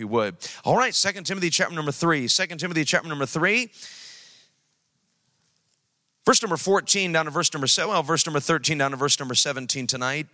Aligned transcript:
you 0.00 0.08
would. 0.08 0.36
All 0.64 0.76
right, 0.76 0.94
Second 0.94 1.24
Timothy 1.24 1.50
chapter 1.50 1.74
number 1.74 1.92
3. 1.92 2.26
2 2.26 2.46
Timothy 2.56 2.84
chapter 2.84 3.08
number 3.08 3.26
3. 3.26 3.70
Verse 6.26 6.42
number 6.42 6.56
14 6.56 7.12
down 7.12 7.24
to 7.24 7.30
verse 7.30 7.52
number 7.52 7.66
7, 7.66 7.90
well, 7.90 8.02
verse 8.02 8.26
number 8.26 8.40
13 8.40 8.78
down 8.78 8.90
to 8.90 8.96
verse 8.96 9.18
number 9.18 9.34
17 9.34 9.86
tonight. 9.86 10.26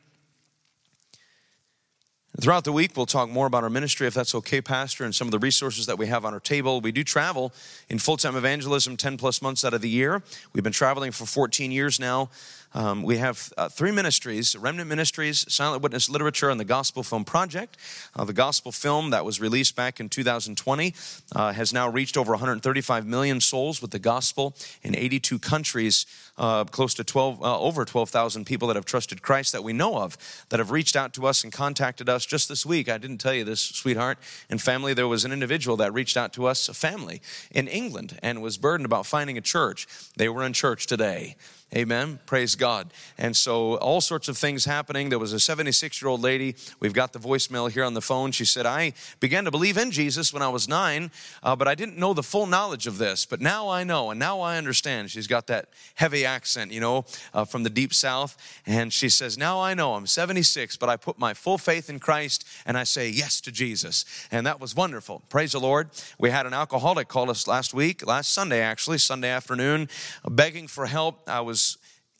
Throughout 2.38 2.64
the 2.64 2.72
week, 2.72 2.94
we'll 2.94 3.06
talk 3.06 3.30
more 3.30 3.46
about 3.46 3.64
our 3.64 3.70
ministry, 3.70 4.06
if 4.06 4.12
that's 4.12 4.34
okay, 4.34 4.60
Pastor, 4.60 5.04
and 5.04 5.14
some 5.14 5.26
of 5.26 5.32
the 5.32 5.38
resources 5.38 5.86
that 5.86 5.96
we 5.96 6.06
have 6.06 6.26
on 6.26 6.34
our 6.34 6.40
table. 6.40 6.82
We 6.82 6.92
do 6.92 7.02
travel 7.02 7.50
in 7.88 7.98
full 7.98 8.18
time 8.18 8.36
evangelism 8.36 8.98
10 8.98 9.16
plus 9.16 9.40
months 9.40 9.64
out 9.64 9.72
of 9.72 9.80
the 9.80 9.88
year. 9.88 10.22
We've 10.52 10.62
been 10.62 10.72
traveling 10.72 11.12
for 11.12 11.24
14 11.24 11.70
years 11.70 11.98
now. 11.98 12.28
Um, 12.74 13.02
we 13.02 13.18
have 13.18 13.52
uh, 13.56 13.68
three 13.68 13.90
ministries 13.90 14.54
Remnant 14.56 14.88
Ministries, 14.88 15.50
Silent 15.52 15.82
Witness 15.82 16.08
Literature, 16.08 16.50
and 16.50 16.60
the 16.60 16.64
Gospel 16.64 17.02
Film 17.02 17.24
Project. 17.24 17.76
Uh, 18.14 18.24
the 18.24 18.32
Gospel 18.32 18.72
Film 18.72 19.10
that 19.10 19.24
was 19.24 19.40
released 19.40 19.76
back 19.76 20.00
in 20.00 20.08
2020 20.08 20.94
uh, 21.34 21.52
has 21.52 21.72
now 21.72 21.88
reached 21.88 22.16
over 22.16 22.32
135 22.32 23.06
million 23.06 23.40
souls 23.40 23.80
with 23.80 23.90
the 23.90 23.98
gospel 23.98 24.54
in 24.82 24.94
82 24.96 25.38
countries. 25.38 26.06
Uh, 26.38 26.64
close 26.64 26.92
to 26.92 27.02
12, 27.02 27.42
uh, 27.42 27.58
over 27.58 27.86
12,000 27.86 28.44
people 28.44 28.68
that 28.68 28.76
have 28.76 28.84
trusted 28.84 29.22
Christ 29.22 29.52
that 29.52 29.64
we 29.64 29.72
know 29.72 29.96
of 29.96 30.18
that 30.50 30.60
have 30.60 30.70
reached 30.70 30.94
out 30.94 31.14
to 31.14 31.26
us 31.26 31.42
and 31.42 31.50
contacted 31.50 32.10
us 32.10 32.26
just 32.26 32.50
this 32.50 32.66
week. 32.66 32.90
I 32.90 32.98
didn't 32.98 33.18
tell 33.18 33.32
you 33.32 33.42
this, 33.42 33.62
sweetheart. 33.62 34.18
And 34.50 34.60
family, 34.60 34.92
there 34.92 35.08
was 35.08 35.24
an 35.24 35.32
individual 35.32 35.78
that 35.78 35.94
reached 35.94 36.16
out 36.16 36.34
to 36.34 36.46
us, 36.46 36.68
a 36.68 36.74
family 36.74 37.22
in 37.50 37.68
England, 37.68 38.18
and 38.22 38.42
was 38.42 38.58
burdened 38.58 38.84
about 38.84 39.06
finding 39.06 39.38
a 39.38 39.40
church. 39.40 39.86
They 40.16 40.28
were 40.28 40.44
in 40.44 40.52
church 40.52 40.86
today. 40.86 41.36
Amen. 41.74 42.20
Praise 42.26 42.54
God. 42.54 42.92
And 43.18 43.36
so, 43.36 43.74
all 43.78 44.00
sorts 44.00 44.28
of 44.28 44.38
things 44.38 44.66
happening. 44.66 45.08
There 45.08 45.18
was 45.18 45.32
a 45.32 45.40
76 45.40 46.00
year 46.00 46.08
old 46.08 46.22
lady. 46.22 46.54
We've 46.78 46.92
got 46.92 47.12
the 47.12 47.18
voicemail 47.18 47.68
here 47.68 47.82
on 47.82 47.92
the 47.92 48.00
phone. 48.00 48.30
She 48.30 48.44
said, 48.44 48.66
I 48.66 48.92
began 49.18 49.44
to 49.46 49.50
believe 49.50 49.76
in 49.76 49.90
Jesus 49.90 50.32
when 50.32 50.42
I 50.42 50.48
was 50.48 50.68
nine, 50.68 51.10
uh, 51.42 51.56
but 51.56 51.66
I 51.66 51.74
didn't 51.74 51.98
know 51.98 52.14
the 52.14 52.22
full 52.22 52.46
knowledge 52.46 52.86
of 52.86 52.98
this. 52.98 53.26
But 53.26 53.40
now 53.40 53.68
I 53.68 53.82
know, 53.82 54.10
and 54.10 54.20
now 54.20 54.40
I 54.40 54.58
understand. 54.58 55.10
She's 55.10 55.26
got 55.26 55.48
that 55.48 55.68
heavy 55.96 56.24
accent, 56.24 56.70
you 56.70 56.80
know, 56.80 57.04
uh, 57.34 57.44
from 57.44 57.64
the 57.64 57.70
deep 57.70 57.92
south. 57.92 58.36
And 58.64 58.92
she 58.92 59.08
says, 59.08 59.36
Now 59.36 59.60
I 59.60 59.74
know 59.74 59.94
I'm 59.94 60.06
76, 60.06 60.76
but 60.76 60.88
I 60.88 60.96
put 60.96 61.18
my 61.18 61.34
full 61.34 61.58
faith 61.58 61.90
in 61.90 61.98
Christ 61.98 62.46
and 62.64 62.78
I 62.78 62.84
say 62.84 63.08
yes 63.08 63.40
to 63.40 63.50
Jesus. 63.50 64.04
And 64.30 64.46
that 64.46 64.60
was 64.60 64.76
wonderful. 64.76 65.22
Praise 65.28 65.50
the 65.50 65.60
Lord. 65.60 65.90
We 66.16 66.30
had 66.30 66.46
an 66.46 66.54
alcoholic 66.54 67.08
call 67.08 67.28
us 67.28 67.48
last 67.48 67.74
week, 67.74 68.06
last 68.06 68.32
Sunday 68.32 68.60
actually, 68.60 68.98
Sunday 68.98 69.30
afternoon, 69.30 69.88
begging 70.30 70.68
for 70.68 70.86
help. 70.86 71.28
I 71.28 71.40
was 71.40 71.65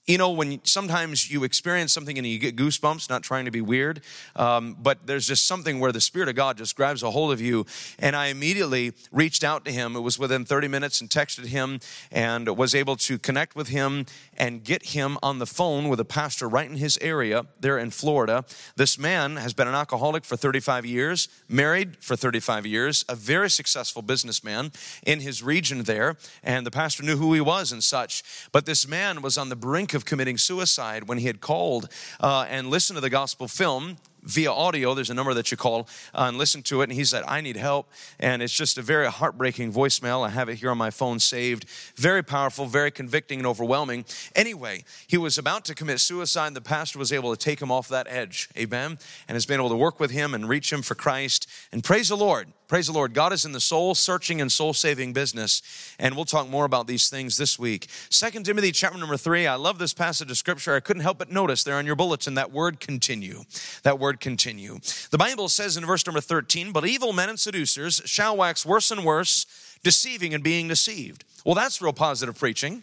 you 0.07 0.19
know, 0.19 0.31
when 0.31 0.61
sometimes 0.65 1.31
you 1.31 1.43
experience 1.43 1.93
something 1.93 2.17
and 2.17 2.25
you 2.25 2.39
get 2.39 2.55
goosebumps, 2.55 3.11
not 3.11 3.25
trying 3.25 3.45
to 3.45 3.51
be 3.51 3.61
weird, 3.61 4.03
um, 4.37 4.77
but 4.81 5.05
there's 5.05 5.27
just 5.27 5.49
something 5.49 5.81
where 5.81 5.91
the 5.91 6.01
Spirit 6.01 6.29
of 6.29 6.37
God 6.37 6.59
just 6.59 6.77
grabs 6.77 7.03
a 7.03 7.11
hold 7.11 7.33
of 7.33 7.41
you. 7.41 7.67
And 7.99 8.15
I 8.15 8.27
immediately 8.27 8.93
reached 9.11 9.43
out 9.43 9.65
to 9.65 9.73
him. 9.73 9.97
It 9.97 10.01
was 10.01 10.17
within 10.17 10.45
30 10.45 10.69
minutes 10.69 11.01
and 11.01 11.11
texted 11.11 11.47
him 11.47 11.81
and 12.13 12.57
was 12.57 12.73
able 12.73 12.95
to 12.97 13.19
connect 13.19 13.57
with 13.57 13.69
him 13.69 14.07
and 14.37 14.63
get 14.63 14.87
him 14.87 15.19
on 15.25 15.41
the 15.41 15.47
phone 15.47 15.89
with 15.89 15.99
a 15.99 16.05
pastor 16.05 16.49
right 16.49 16.71
in 16.71 16.77
his 16.77 16.97
area 16.99 17.47
there 17.59 17.77
in 17.77 17.91
Florida. 17.91 18.45
This 18.77 18.99
man 18.99 19.37
has 19.37 19.55
been 19.55 19.67
an 19.67 19.75
alcoholic 19.75 20.25
for 20.25 20.37
35 20.37 20.87
years, 20.87 21.29
married 21.49 21.97
for 21.97 22.15
35 22.15 22.65
years, 22.65 23.05
a 23.09 23.17
very 23.17 23.51
successful 23.51 24.03
businessman 24.03 24.71
in 25.05 25.19
his 25.19 25.43
region 25.43 25.83
there. 25.83 26.17
And 26.45 26.65
the 26.65 26.71
pastor 26.71 27.03
knew 27.03 27.17
who 27.17 27.33
he 27.33 27.41
was 27.41 27.73
and 27.73 27.83
such. 27.83 28.23
But 28.53 28.67
this 28.67 28.87
man 28.87 29.21
was 29.21 29.37
on 29.37 29.49
the 29.49 29.57
brink 29.57 29.96
of 29.97 30.05
committing 30.05 30.39
suicide 30.39 31.09
when 31.09 31.19
he 31.19 31.27
had 31.27 31.41
called 31.41 31.89
uh, 32.21 32.47
and 32.49 32.71
listened 32.71 32.97
to 32.97 33.01
the 33.01 33.11
gospel 33.11 33.49
film 33.49 33.97
via 34.27 34.53
audio. 34.53 34.93
There's 34.93 35.11
a 35.11 35.15
number 35.15 35.33
that 35.35 35.51
you 35.51 35.57
call 35.57 35.89
uh, 36.15 36.25
and 36.29 36.37
listen 36.37 36.63
to 36.65 36.81
it. 36.83 36.85
And 36.85 36.93
he 36.93 37.05
said, 37.05 37.25
I 37.27 37.41
need 37.41 37.57
help. 37.57 37.91
And 38.19 38.43
it's 38.43 38.53
just 38.53 38.77
a 38.77 38.83
very 38.83 39.07
heartbreaking 39.07 39.73
voicemail. 39.73 40.27
I 40.27 40.31
have 40.31 40.49
it 40.49 40.57
here 40.57 40.71
on 40.71 40.79
my 40.79 40.91
phone 40.91 41.19
saved. 41.19 41.67
Very 41.97 42.23
powerful, 42.23 42.67
very 42.67 42.91
convicting, 42.91 43.39
and 43.39 43.47
overwhelming. 43.47 44.05
Anyway, 44.35 44.85
he 45.07 45.17
was 45.17 45.39
about 45.39 45.65
to 45.67 45.75
commit 45.75 46.01
suicide. 46.01 46.55
The 46.55 46.61
pastor 46.61 46.99
was 46.99 47.13
able 47.13 47.35
to 47.35 47.43
take 47.43 47.63
him 47.63 47.71
off 47.71 47.89
that 47.89 48.07
edge. 48.11 48.49
Amen. 48.59 48.99
And 49.29 49.37
has 49.37 49.47
been 49.47 49.61
able 49.61 49.71
to 49.71 49.77
work 49.77 50.01
with 50.01 50.11
him 50.11 50.35
and 50.35 50.49
reach 50.49 50.73
him 50.73 50.83
for 50.83 50.95
Christ. 50.95 51.49
And 51.73 51.83
praise 51.83 52.09
the 52.09 52.17
Lord. 52.17 52.49
Praise 52.69 52.89
the 52.89 52.93
Lord. 52.93 53.15
God 53.15 53.33
is 53.33 53.45
in 53.45 53.53
the 53.53 53.61
soul 53.61 53.95
searching 53.95 54.41
and 54.41 54.51
soul 54.51 54.75
saving 54.75 55.13
business. 55.13 55.63
And 56.01 56.17
we'll 56.17 56.25
talk 56.25 56.49
more 56.49 56.65
about 56.65 56.89
these 56.89 57.09
things 57.09 57.37
this 57.37 57.61
week. 57.61 57.87
Second 58.11 58.45
Timothy 58.45 58.73
chapter 58.73 58.99
number 58.99 59.17
three. 59.17 59.47
I 59.47 59.55
love 59.55 59.79
this 59.79 59.95
passage 59.95 60.33
of 60.33 60.37
scripture. 60.37 60.75
I 60.75 60.81
couldn't 60.81 61.03
help 61.03 61.19
but 61.19 61.31
notice 61.31 61.63
there 61.63 61.77
on 61.77 61.87
your 61.87 61.95
bulletin 61.95 62.35
that 62.35 62.51
word 62.51 62.81
continue. 62.81 63.45
That 63.85 64.01
word 64.01 64.19
continue. 64.19 64.81
The 65.11 65.19
Bible 65.19 65.49
says 65.49 65.77
in 65.77 65.87
verse 65.87 66.05
number 66.07 66.21
13, 66.21 66.73
but 66.73 66.85
evil 66.85 67.13
men 67.13 67.29
and 67.29 67.39
seducers 67.39 68.03
shall 68.05 68.37
wax 68.37 68.67
worse 68.67 68.91
and 68.91 69.05
worse, 69.05 69.47
deceiving 69.85 70.35
and 70.35 70.43
being 70.43 70.67
deceived. 70.67 71.25
Well, 71.45 71.55
that's 71.55 71.81
real 71.81 71.93
positive 71.93 72.37
preaching. 72.37 72.83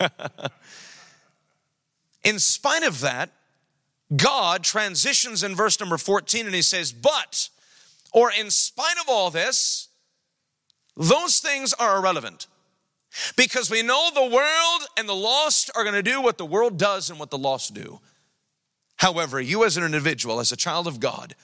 in 2.24 2.38
spite 2.38 2.84
of 2.84 3.00
that, 3.00 3.28
God 4.16 4.64
transitions 4.64 5.42
in 5.42 5.54
verse 5.54 5.78
number 5.78 5.98
14 5.98 6.46
and 6.46 6.54
he 6.54 6.62
says, 6.62 6.90
but 6.90 7.50
or 8.12 8.30
in 8.32 8.50
spite 8.50 8.98
of 9.00 9.08
all 9.08 9.30
this, 9.30 9.88
those 10.96 11.38
things 11.38 11.72
are 11.74 11.98
irrelevant. 11.98 12.46
Because 13.36 13.70
we 13.70 13.82
know 13.82 14.10
the 14.14 14.34
world 14.34 14.88
and 14.96 15.08
the 15.08 15.14
lost 15.14 15.70
are 15.74 15.82
going 15.82 15.94
to 15.94 16.02
do 16.02 16.20
what 16.22 16.38
the 16.38 16.46
world 16.46 16.78
does 16.78 17.10
and 17.10 17.18
what 17.18 17.30
the 17.30 17.38
lost 17.38 17.74
do. 17.74 18.00
However, 18.96 19.40
you 19.40 19.64
as 19.64 19.76
an 19.76 19.84
individual, 19.84 20.40
as 20.40 20.52
a 20.52 20.56
child 20.56 20.86
of 20.86 21.00
God, 21.00 21.34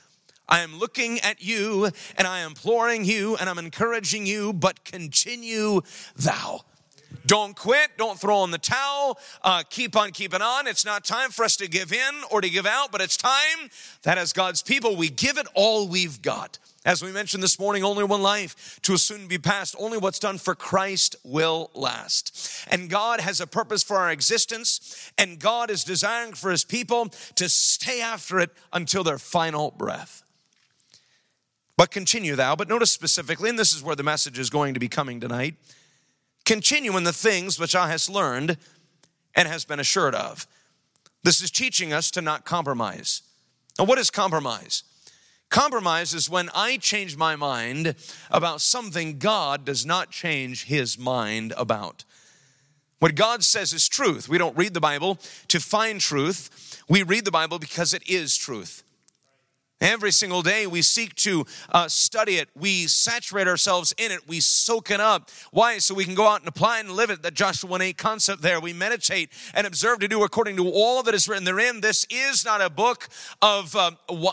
I 0.49 0.61
am 0.61 0.79
looking 0.79 1.19
at 1.21 1.43
you 1.43 1.91
and 2.17 2.27
I 2.27 2.41
am 2.41 2.49
imploring 2.51 3.05
you 3.05 3.37
and 3.37 3.49
I'm 3.49 3.59
encouraging 3.59 4.27
you, 4.27 4.53
but 4.53 4.85
continue 4.85 5.81
thou. 6.15 6.61
Don't 7.27 7.57
quit. 7.57 7.91
Don't 7.97 8.19
throw 8.19 8.45
in 8.45 8.51
the 8.51 8.59
towel. 8.59 9.19
Uh, 9.43 9.63
keep 9.69 9.97
on 9.97 10.13
keeping 10.13 10.43
on. 10.43 10.67
It's 10.67 10.85
not 10.85 11.05
time 11.05 11.31
for 11.31 11.45
us 11.45 11.57
to 11.57 11.69
give 11.69 11.93
in 11.93 12.15
or 12.31 12.41
to 12.41 12.49
give 12.49 12.67
out, 12.67 12.93
but 12.93 13.01
it's 13.01 13.17
time 13.17 13.71
that 14.03 14.17
as 14.17 14.33
God's 14.33 14.63
people, 14.63 14.97
we 14.97 15.09
give 15.09 15.39
it 15.39 15.47
all 15.55 15.89
we've 15.89 16.23
got. 16.23 16.59
As 16.85 17.03
we 17.03 17.11
mentioned 17.11 17.43
this 17.43 17.59
morning, 17.59 17.83
only 17.83 18.05
one 18.05 18.23
life 18.23 18.79
to 18.83 18.97
soon 18.97 19.27
be 19.27 19.39
past. 19.39 19.75
Only 19.77 19.99
what's 19.99 20.21
done 20.21 20.39
for 20.39 20.55
Christ 20.55 21.17
will 21.25 21.71
last. 21.75 22.65
And 22.69 22.89
God 22.89 23.21
has 23.21 23.41
a 23.41 23.47
purpose 23.47 23.83
for 23.83 23.97
our 23.97 24.13
existence, 24.13 25.11
and 25.19 25.41
God 25.41 25.69
is 25.69 25.83
desiring 25.83 26.35
for 26.35 26.53
his 26.53 26.65
people 26.65 27.09
to 27.35 27.49
stay 27.49 28.01
after 28.01 28.39
it 28.39 28.51
until 28.73 29.03
their 29.03 29.19
final 29.19 29.73
breath. 29.73 30.23
But 31.77 31.91
continue 31.91 32.37
thou, 32.37 32.55
but 32.55 32.69
notice 32.69 32.93
specifically, 32.93 33.51
and 33.51 33.59
this 33.59 33.75
is 33.75 33.83
where 33.83 33.97
the 33.97 34.05
message 34.05 34.39
is 34.39 34.49
going 34.49 34.75
to 34.75 34.81
be 34.81 34.89
coming 34.89 35.19
tonight 35.21 35.57
continue 36.47 36.97
in 36.97 37.05
the 37.05 37.13
things 37.13 37.61
which 37.61 37.77
I 37.77 37.89
has 37.91 38.09
learned 38.09 38.57
and 39.35 39.47
has 39.47 39.67
been 39.67 39.81
assured 39.81 40.15
of. 40.15 40.47
This 41.23 41.43
is 41.43 41.51
teaching 41.51 41.93
us 41.93 42.11
to 42.13 42.23
not 42.23 42.45
compromise. 42.47 43.21
Now, 43.79 43.85
what 43.85 43.99
is 43.99 44.11
compromise? 44.11 44.85
Compromise 45.51 46.15
is 46.15 46.31
when 46.31 46.49
I 46.55 46.77
change 46.77 47.17
my 47.17 47.37
mind 47.37 47.95
about 48.31 48.61
something 48.61 49.19
God 49.19 49.65
does 49.65 49.85
not 49.85 50.11
change 50.11 50.65
his 50.65 50.99
mind 50.99 51.53
about. 51.57 52.05
What 52.99 53.15
God 53.15 53.45
says 53.45 53.73
is 53.73 53.89
truth. 53.89 54.29
We 54.29 54.39
don't 54.39 54.57
read 54.57 54.73
the 54.73 54.81
Bible 54.81 55.19
to 55.49 55.61
find 55.61 56.01
truth, 56.01 56.83
we 56.89 57.03
read 57.03 57.25
the 57.25 57.31
Bible 57.31 57.59
because 57.59 57.93
it 57.93 58.09
is 58.09 58.37
truth. 58.37 58.83
Every 59.81 60.11
single 60.11 60.41
day 60.41 60.67
we 60.67 60.81
seek 60.81 61.15
to 61.17 61.45
uh, 61.71 61.87
study 61.89 62.37
it. 62.37 62.49
We 62.59 62.87
saturate 62.87 63.47
ourselves 63.47 63.93
in 63.99 64.11
it. 64.11 64.27
We 64.27 64.41
soak 64.41 64.91
it 64.91 65.01
up. 65.01 65.31
Why? 65.51 65.77
So 65.79 65.95
we 65.95 66.07
can 66.07 66.15
go 66.15 66.27
out 66.27 66.41
and 66.41 66.49
apply 66.49 66.81
and 66.81 66.93
live 66.93 67.11
it. 67.11 67.23
That 67.23 67.35
Joshua 67.35 67.69
1 67.69 67.83
8 67.83 67.99
concept 67.99 68.41
there. 68.41 68.59
We 68.59 68.73
meditate 68.73 69.31
and 69.53 69.67
observe 69.67 69.99
to 69.99 70.09
do 70.09 70.25
according 70.25 70.57
to 70.57 70.71
all 70.71 71.03
that 71.03 71.15
is 71.15 71.29
written 71.29 71.45
therein. 71.45 71.83
This 71.83 72.07
is 72.09 72.43
not 72.43 72.63
a 72.63 72.71
book 72.71 73.09
of 73.43 73.77
uh, 73.77 73.91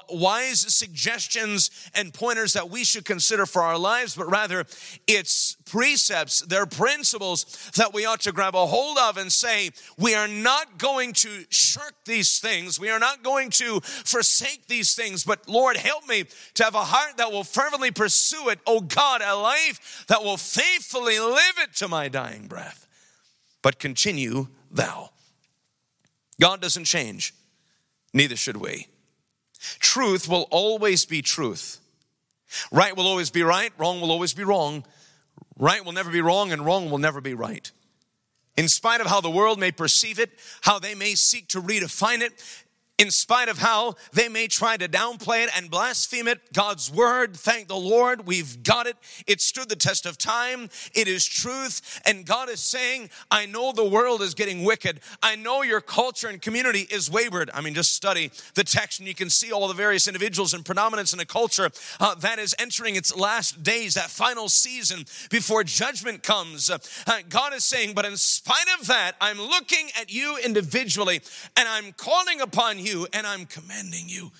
wise 0.09 0.59
suggestions 0.73 1.89
and 1.93 2.13
pointers 2.13 2.53
that 2.53 2.69
we 2.69 2.85
should 2.85 3.03
consider 3.03 3.45
for 3.45 3.63
our 3.63 3.77
lives, 3.77 4.15
but 4.15 4.29
rather 4.31 4.63
it's 5.07 5.57
precepts, 5.65 6.41
they're 6.41 6.65
principles 6.65 7.71
that 7.75 7.93
we 7.93 8.05
ought 8.05 8.21
to 8.21 8.31
grab 8.31 8.55
a 8.55 8.65
hold 8.65 8.97
of 8.97 9.17
and 9.17 9.31
say, 9.31 9.71
we 9.97 10.13
are 10.13 10.27
not 10.27 10.77
going 10.77 11.11
to 11.13 11.45
shirk 11.49 11.95
these 12.05 12.39
things. 12.39 12.79
We 12.79 12.89
are 12.89 12.99
not 12.99 13.23
going 13.23 13.49
to 13.51 13.81
forsake 13.81 14.67
these 14.67 14.95
things, 14.95 15.23
but 15.23 15.32
Lord, 15.47 15.77
help 15.77 16.07
me 16.07 16.25
to 16.55 16.63
have 16.63 16.75
a 16.75 16.83
heart 16.83 17.17
that 17.17 17.31
will 17.31 17.43
fervently 17.43 17.91
pursue 17.91 18.49
it. 18.49 18.59
Oh 18.65 18.81
God, 18.81 19.21
a 19.23 19.35
life 19.35 20.05
that 20.07 20.23
will 20.23 20.37
faithfully 20.37 21.19
live 21.19 21.55
it 21.59 21.75
to 21.77 21.87
my 21.87 22.07
dying 22.09 22.47
breath. 22.47 22.87
But 23.61 23.79
continue 23.79 24.47
thou. 24.71 25.11
God 26.39 26.61
doesn't 26.61 26.85
change, 26.85 27.33
neither 28.13 28.35
should 28.35 28.57
we. 28.57 28.87
Truth 29.79 30.27
will 30.27 30.47
always 30.51 31.05
be 31.05 31.21
truth. 31.21 31.79
Right 32.71 32.95
will 32.95 33.07
always 33.07 33.29
be 33.29 33.43
right, 33.43 33.71
wrong 33.77 34.01
will 34.01 34.11
always 34.11 34.33
be 34.33 34.43
wrong. 34.43 34.83
Right 35.57 35.83
will 35.85 35.91
never 35.91 36.11
be 36.11 36.21
wrong, 36.21 36.51
and 36.51 36.65
wrong 36.65 36.89
will 36.89 36.97
never 36.97 37.21
be 37.21 37.33
right. 37.33 37.71
In 38.55 38.67
spite 38.67 39.01
of 39.01 39.07
how 39.07 39.21
the 39.21 39.31
world 39.31 39.59
may 39.59 39.71
perceive 39.71 40.19
it, 40.19 40.31
how 40.61 40.77
they 40.77 40.93
may 40.93 41.15
seek 41.15 41.47
to 41.49 41.61
redefine 41.61 42.21
it, 42.21 42.33
In 43.03 43.11
spite 43.11 43.49
of 43.49 43.57
how 43.57 43.95
they 44.13 44.29
may 44.29 44.47
try 44.47 44.77
to 44.77 44.87
downplay 44.87 45.43
it 45.43 45.49
and 45.57 45.69
blaspheme 45.69 46.25
it, 46.25 46.39
God's 46.53 46.89
word, 46.89 47.35
thank 47.35 47.67
the 47.67 47.75
Lord, 47.75 48.25
we've 48.25 48.63
got 48.63 48.87
it. 48.87 48.95
It 49.27 49.41
stood 49.41 49.67
the 49.67 49.75
test 49.75 50.05
of 50.05 50.17
time. 50.17 50.69
It 50.93 51.09
is 51.09 51.25
truth. 51.25 52.01
And 52.05 52.25
God 52.25 52.47
is 52.47 52.61
saying, 52.61 53.09
I 53.29 53.45
know 53.45 53.73
the 53.73 53.83
world 53.83 54.21
is 54.21 54.33
getting 54.33 54.63
wicked. 54.63 55.01
I 55.21 55.35
know 55.35 55.63
your 55.63 55.81
culture 55.81 56.29
and 56.29 56.41
community 56.41 56.87
is 56.89 57.11
wayward. 57.11 57.51
I 57.53 57.59
mean, 57.59 57.73
just 57.73 57.93
study 57.93 58.31
the 58.53 58.63
text 58.63 58.99
and 58.99 59.07
you 59.09 59.13
can 59.13 59.29
see 59.29 59.51
all 59.51 59.67
the 59.67 59.73
various 59.73 60.07
individuals 60.07 60.53
and 60.53 60.63
predominance 60.63 61.11
in 61.11 61.19
a 61.19 61.25
culture 61.25 61.71
uh, 61.99 62.15
that 62.15 62.39
is 62.39 62.55
entering 62.57 62.95
its 62.95 63.13
last 63.13 63.63
days, 63.63 63.95
that 63.95 64.11
final 64.11 64.47
season 64.47 65.03
before 65.29 65.65
judgment 65.65 66.23
comes. 66.23 66.69
Uh, 66.69 66.77
God 67.27 67.53
is 67.53 67.65
saying, 67.65 67.95
but 67.95 68.05
in 68.05 68.15
spite 68.15 68.79
of 68.79 68.87
that, 68.87 69.17
I'm 69.19 69.39
looking 69.39 69.89
at 69.99 70.09
you 70.09 70.37
individually 70.37 71.19
and 71.57 71.67
I'm 71.67 71.91
calling 71.91 72.39
upon 72.39 72.79
you 72.79 72.92
and 73.13 73.25
I'm 73.25 73.45
commanding 73.45 74.07
you. 74.07 74.31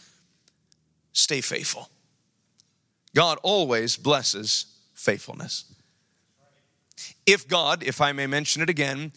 Stay 1.11 1.41
faithful. 1.41 1.89
God 3.15 3.37
always 3.43 3.97
blesses 3.97 4.65
faithfulness. 4.93 5.65
If 7.25 7.47
God, 7.47 7.83
if 7.83 8.01
I 8.01 8.11
may 8.11 8.27
mention 8.27 8.61
it 8.61 8.69
again, 8.69 9.11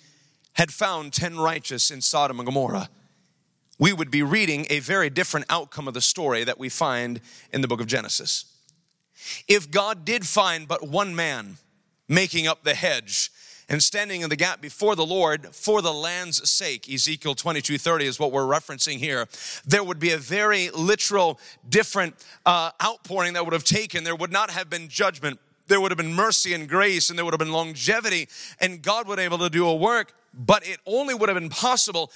had 0.55 0.73
found 0.73 1.13
10 1.13 1.39
righteous 1.39 1.91
in 1.91 2.01
Sodom 2.01 2.39
and 2.39 2.47
Gomorrah, 2.47 2.89
we 3.79 3.93
would 3.93 4.11
be 4.11 4.23
reading 4.23 4.67
a 4.71 4.81
very 4.81 5.11
different 5.11 5.47
outcome 5.51 5.87
of 5.87 5.95
the 5.95 6.01
story 6.01 6.45
that 6.45 6.59
we 6.59 6.69
find 6.69 7.21
in 7.53 7.61
the 7.61 7.69
book 7.69 7.81
of 7.81 7.87
Genesis. 7.87 8.47
If 9.49 9.71
God 9.71 10.05
did 10.05 10.27
find 10.27 10.67
but 10.67 10.89
one 10.89 11.15
man 11.15 11.59
making 12.09 12.47
up 12.47 12.65
the 12.65 12.75
hedge 12.75 13.31
and 13.69 13.83
standing 13.83 14.21
in 14.21 14.31
the 14.31 14.37
gap 14.37 14.61
before 14.61 14.95
the 14.95 15.07
Lord 15.07 15.49
for 15.55 15.83
the 15.83 15.93
land's 15.93 16.49
sake. 16.49 16.93
Ezekiel 16.93 17.35
22 17.35 17.79
30 17.79 18.07
is 18.07 18.21
what 18.21 18.33
we're 18.33 18.43
referencing 18.43 18.99
here. 18.99 19.27
There 19.67 19.83
would 19.83 19.99
be 19.99 20.13
a 20.13 20.19
very 20.19 20.71
literal, 20.71 21.41
different 21.69 22.15
uh, 22.45 22.71
outpouring 22.83 23.33
that 23.35 23.45
would 23.45 23.53
have 23.53 23.65
taken. 23.65 24.05
There 24.05 24.17
would 24.17 24.33
not 24.33 24.51
have 24.51 24.71
been 24.71 24.89
judgment. 24.89 25.41
There 25.69 25.81
would 25.81 25.91
have 25.91 25.99
been 25.99 26.15
mercy 26.15 26.55
and 26.55 26.69
grace, 26.69 27.11
and 27.11 27.19
there 27.19 27.25
would 27.25 27.35
have 27.35 27.41
been 27.41 27.53
longevity, 27.53 28.29
and 28.61 28.83
God 28.83 29.09
would 29.09 29.19
have 29.19 29.29
been 29.29 29.35
able 29.35 29.45
to 29.45 29.51
do 29.51 29.67
a 29.67 29.75
work, 29.75 30.13
but 30.33 30.67
it 30.67 30.79
only 30.87 31.13
would 31.13 31.29
have 31.29 31.39
been 31.39 31.51
possible 31.51 32.13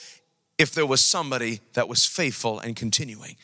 if 0.57 0.73
there 0.73 0.87
was 0.87 1.05
somebody 1.05 1.61
that 1.73 1.89
was 1.89 2.07
faithful 2.07 2.61
and 2.61 2.77
continuing. 2.77 3.37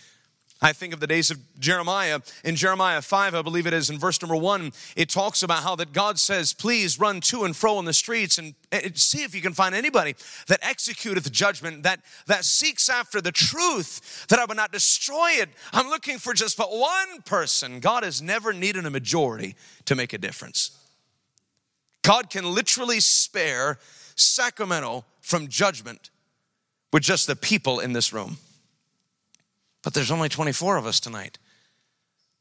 I 0.66 0.72
think 0.72 0.92
of 0.92 0.98
the 0.98 1.06
days 1.06 1.30
of 1.30 1.38
Jeremiah. 1.60 2.18
In 2.42 2.56
Jeremiah 2.56 3.00
5, 3.00 3.36
I 3.36 3.42
believe 3.42 3.68
it 3.68 3.72
is 3.72 3.88
in 3.88 4.00
verse 4.00 4.20
number 4.20 4.34
1, 4.34 4.72
it 4.96 5.08
talks 5.08 5.44
about 5.44 5.62
how 5.62 5.76
that 5.76 5.92
God 5.92 6.18
says, 6.18 6.52
Please 6.52 6.98
run 6.98 7.20
to 7.20 7.44
and 7.44 7.54
fro 7.54 7.78
in 7.78 7.84
the 7.84 7.92
streets 7.92 8.36
and, 8.36 8.52
see 8.94 9.22
if 9.22 9.32
you 9.32 9.40
can 9.40 9.52
find 9.52 9.76
anybody 9.76 10.16
that 10.48 10.60
executeth 10.62 11.30
judgment, 11.30 11.84
that, 11.84 12.00
that 12.26 12.44
seeks 12.44 12.88
after 12.88 13.20
the 13.20 13.30
truth, 13.30 14.26
that 14.28 14.40
I 14.40 14.44
would 14.44 14.56
not 14.56 14.72
destroy 14.72 15.34
it. 15.34 15.50
I'm 15.72 15.88
looking 15.88 16.18
for 16.18 16.34
just 16.34 16.58
but 16.58 16.72
one 16.72 17.22
person. 17.24 17.78
God 17.78 18.02
has 18.02 18.20
never 18.20 18.52
needed 18.52 18.84
a 18.86 18.90
majority 18.90 19.54
to 19.84 19.94
make 19.94 20.12
a 20.12 20.18
difference. 20.18 20.76
God 22.02 22.28
can 22.28 22.44
literally 22.44 22.98
spare 22.98 23.78
Sacramento 24.16 25.04
from 25.20 25.46
judgment 25.46 26.10
with 26.92 27.04
just 27.04 27.28
the 27.28 27.36
people 27.36 27.78
in 27.78 27.92
this 27.92 28.12
room. 28.12 28.38
But 29.86 29.94
there's 29.94 30.10
only 30.10 30.28
24 30.28 30.78
of 30.78 30.84
us 30.84 30.98
tonight. 30.98 31.38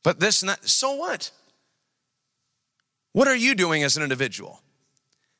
But 0.01 0.19
this 0.19 0.41
and 0.41 0.49
that, 0.49 0.67
so 0.67 0.95
what? 0.95 1.29
What 3.11 3.27
are 3.27 3.35
you 3.35 3.53
doing 3.53 3.83
as 3.83 3.95
an 3.97 4.01
individual? 4.01 4.63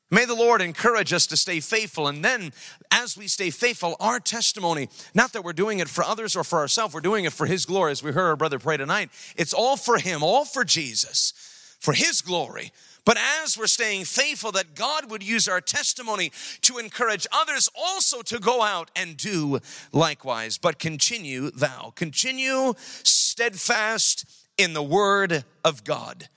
May 0.08 0.24
the 0.24 0.36
Lord 0.36 0.62
encourage 0.62 1.12
us 1.12 1.26
to 1.26 1.36
stay 1.36 1.58
faithful. 1.58 2.06
And 2.06 2.24
then, 2.24 2.52
as 2.92 3.18
we 3.18 3.26
stay 3.26 3.50
faithful, 3.50 3.96
our 3.98 4.20
testimony, 4.20 4.88
not 5.16 5.32
that 5.32 5.42
we're 5.42 5.52
doing 5.52 5.80
it 5.80 5.88
for 5.88 6.04
others 6.04 6.36
or 6.36 6.44
for 6.44 6.60
ourselves, 6.60 6.94
we're 6.94 7.00
doing 7.00 7.24
it 7.24 7.32
for 7.32 7.46
His 7.46 7.66
glory, 7.66 7.90
as 7.90 8.04
we 8.04 8.12
heard 8.12 8.28
our 8.28 8.36
brother 8.36 8.60
pray 8.60 8.76
tonight. 8.76 9.10
It's 9.34 9.52
all 9.52 9.76
for 9.76 9.98
Him, 9.98 10.22
all 10.22 10.44
for 10.44 10.62
Jesus, 10.62 11.32
for 11.80 11.92
His 11.92 12.20
glory. 12.20 12.70
But 13.06 13.18
as 13.40 13.56
we're 13.56 13.68
staying 13.68 14.04
faithful, 14.04 14.50
that 14.52 14.74
God 14.74 15.10
would 15.10 15.22
use 15.22 15.46
our 15.46 15.60
testimony 15.60 16.32
to 16.62 16.78
encourage 16.78 17.26
others 17.30 17.70
also 17.74 18.20
to 18.22 18.40
go 18.40 18.62
out 18.62 18.90
and 18.96 19.16
do 19.16 19.60
likewise. 19.92 20.58
But 20.58 20.80
continue 20.80 21.52
thou, 21.52 21.92
continue 21.94 22.74
steadfast 23.04 24.26
in 24.58 24.72
the 24.72 24.82
word 24.82 25.44
of 25.64 25.84
God. 25.84 26.28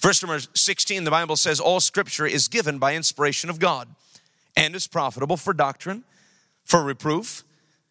Verse 0.00 0.20
number 0.20 0.40
16, 0.52 1.04
the 1.04 1.12
Bible 1.12 1.36
says, 1.36 1.60
All 1.60 1.78
scripture 1.78 2.26
is 2.26 2.48
given 2.48 2.80
by 2.80 2.96
inspiration 2.96 3.48
of 3.48 3.60
God 3.60 3.88
and 4.56 4.74
is 4.74 4.88
profitable 4.88 5.36
for 5.36 5.52
doctrine, 5.52 6.02
for 6.64 6.82
reproof, 6.82 7.44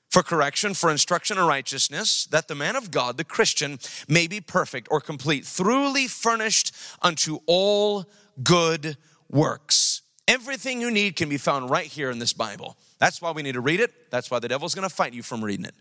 for 0.09 0.23
correction, 0.23 0.73
for 0.73 0.89
instruction 0.89 1.37
in 1.37 1.45
righteousness, 1.45 2.25
that 2.31 2.47
the 2.47 2.55
man 2.55 2.75
of 2.75 2.91
God, 2.91 3.17
the 3.17 3.23
Christian, 3.23 3.79
may 4.07 4.27
be 4.27 4.39
perfect 4.41 4.87
or 4.89 5.01
complete, 5.01 5.45
thoroughly 5.45 6.07
furnished 6.07 6.73
unto 7.01 7.39
all 7.45 8.05
good 8.41 8.97
works. 9.29 10.01
Everything 10.27 10.81
you 10.81 10.91
need 10.91 11.15
can 11.15 11.29
be 11.29 11.37
found 11.37 11.69
right 11.69 11.85
here 11.85 12.09
in 12.09 12.19
this 12.19 12.33
Bible. 12.33 12.77
That's 12.99 13.21
why 13.21 13.31
we 13.31 13.43
need 13.43 13.53
to 13.53 13.61
read 13.61 13.79
it. 13.79 14.11
That's 14.11 14.29
why 14.31 14.39
the 14.39 14.47
devil's 14.47 14.75
gonna 14.75 14.89
fight 14.89 15.13
you 15.13 15.23
from 15.23 15.43
reading 15.43 15.65
it. 15.65 15.75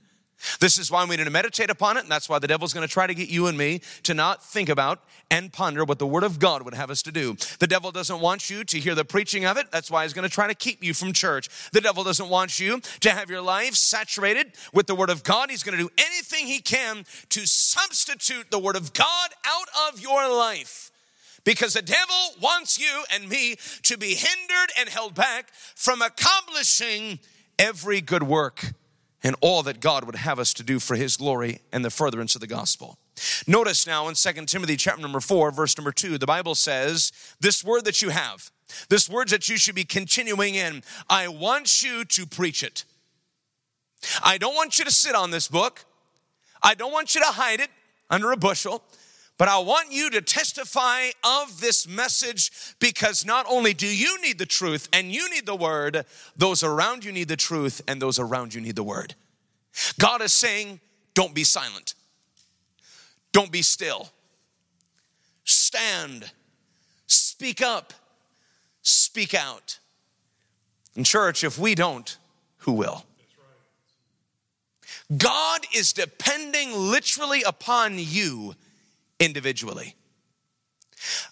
This 0.60 0.78
is 0.78 0.90
why 0.90 1.04
we 1.04 1.16
need 1.16 1.24
to 1.24 1.30
meditate 1.30 1.70
upon 1.70 1.96
it, 1.96 2.00
and 2.00 2.10
that's 2.10 2.28
why 2.28 2.38
the 2.38 2.46
devil's 2.46 2.72
gonna 2.72 2.86
try 2.86 3.06
to 3.06 3.14
get 3.14 3.28
you 3.28 3.46
and 3.46 3.56
me 3.56 3.80
to 4.02 4.14
not 4.14 4.44
think 4.44 4.68
about 4.68 5.00
and 5.30 5.52
ponder 5.52 5.84
what 5.84 5.98
the 5.98 6.06
Word 6.06 6.24
of 6.24 6.38
God 6.38 6.62
would 6.62 6.74
have 6.74 6.90
us 6.90 7.02
to 7.02 7.12
do. 7.12 7.36
The 7.58 7.66
devil 7.66 7.90
doesn't 7.90 8.20
want 8.20 8.50
you 8.50 8.62
to 8.64 8.78
hear 8.78 8.94
the 8.94 9.04
preaching 9.04 9.44
of 9.44 9.56
it, 9.56 9.70
that's 9.70 9.90
why 9.90 10.02
he's 10.02 10.12
gonna 10.12 10.28
try 10.28 10.46
to 10.46 10.54
keep 10.54 10.84
you 10.84 10.94
from 10.94 11.12
church. 11.12 11.48
The 11.72 11.80
devil 11.80 12.04
doesn't 12.04 12.28
want 12.28 12.58
you 12.58 12.80
to 13.00 13.10
have 13.10 13.30
your 13.30 13.40
life 13.40 13.74
saturated 13.74 14.52
with 14.72 14.86
the 14.86 14.94
Word 14.94 15.10
of 15.10 15.24
God. 15.24 15.50
He's 15.50 15.62
gonna 15.62 15.78
do 15.78 15.90
anything 15.98 16.46
he 16.46 16.60
can 16.60 17.04
to 17.30 17.46
substitute 17.46 18.50
the 18.50 18.58
Word 18.58 18.76
of 18.76 18.92
God 18.92 19.30
out 19.44 19.68
of 19.88 20.00
your 20.00 20.28
life. 20.28 20.90
Because 21.44 21.74
the 21.74 21.82
devil 21.82 22.34
wants 22.42 22.78
you 22.78 23.04
and 23.14 23.28
me 23.28 23.56
to 23.82 23.96
be 23.96 24.14
hindered 24.14 24.72
and 24.78 24.88
held 24.88 25.14
back 25.14 25.50
from 25.52 26.02
accomplishing 26.02 27.20
every 27.58 28.00
good 28.00 28.24
work 28.24 28.72
and 29.26 29.34
all 29.40 29.64
that 29.64 29.80
God 29.80 30.04
would 30.04 30.14
have 30.14 30.38
us 30.38 30.54
to 30.54 30.62
do 30.62 30.78
for 30.78 30.94
his 30.94 31.16
glory 31.16 31.58
and 31.72 31.84
the 31.84 31.90
furtherance 31.90 32.36
of 32.36 32.40
the 32.40 32.46
gospel. 32.46 32.96
Notice 33.48 33.84
now 33.84 34.06
in 34.06 34.14
2 34.14 34.32
Timothy 34.46 34.76
chapter 34.76 35.02
number 35.02 35.18
4 35.18 35.50
verse 35.50 35.76
number 35.76 35.90
2 35.90 36.16
the 36.16 36.26
Bible 36.26 36.54
says 36.54 37.10
this 37.40 37.64
word 37.64 37.84
that 37.86 38.00
you 38.00 38.10
have 38.10 38.52
this 38.88 39.10
word 39.10 39.30
that 39.30 39.48
you 39.48 39.56
should 39.56 39.74
be 39.74 39.82
continuing 39.82 40.54
in 40.54 40.84
I 41.10 41.26
want 41.26 41.82
you 41.82 42.04
to 42.04 42.24
preach 42.24 42.62
it. 42.62 42.84
I 44.22 44.38
don't 44.38 44.54
want 44.54 44.78
you 44.78 44.84
to 44.84 44.92
sit 44.92 45.16
on 45.16 45.32
this 45.32 45.48
book. 45.48 45.84
I 46.62 46.74
don't 46.74 46.92
want 46.92 47.16
you 47.16 47.20
to 47.20 47.26
hide 47.26 47.58
it 47.58 47.70
under 48.08 48.30
a 48.30 48.36
bushel. 48.36 48.84
But 49.38 49.48
I 49.48 49.58
want 49.58 49.92
you 49.92 50.08
to 50.10 50.22
testify 50.22 51.08
of 51.22 51.60
this 51.60 51.86
message 51.86 52.50
because 52.78 53.26
not 53.26 53.44
only 53.48 53.74
do 53.74 53.86
you 53.86 54.20
need 54.22 54.38
the 54.38 54.46
truth 54.46 54.88
and 54.92 55.12
you 55.12 55.28
need 55.30 55.44
the 55.44 55.56
word, 55.56 56.06
those 56.36 56.62
around 56.62 57.04
you 57.04 57.12
need 57.12 57.28
the 57.28 57.36
truth 57.36 57.82
and 57.86 58.00
those 58.00 58.18
around 58.18 58.54
you 58.54 58.62
need 58.62 58.76
the 58.76 58.82
word. 58.82 59.14
God 59.98 60.22
is 60.22 60.32
saying, 60.32 60.80
don't 61.12 61.34
be 61.34 61.44
silent. 61.44 61.94
Don't 63.32 63.52
be 63.52 63.60
still. 63.60 64.08
Stand. 65.44 66.30
Speak 67.06 67.60
up. 67.60 67.92
Speak 68.80 69.34
out. 69.34 69.78
In 70.94 71.04
church, 71.04 71.44
if 71.44 71.58
we 71.58 71.74
don't, 71.74 72.16
who 72.58 72.72
will? 72.72 73.04
God 75.14 75.60
is 75.74 75.92
depending 75.92 76.72
literally 76.72 77.42
upon 77.42 77.94
you 77.98 78.54
individually. 79.20 79.94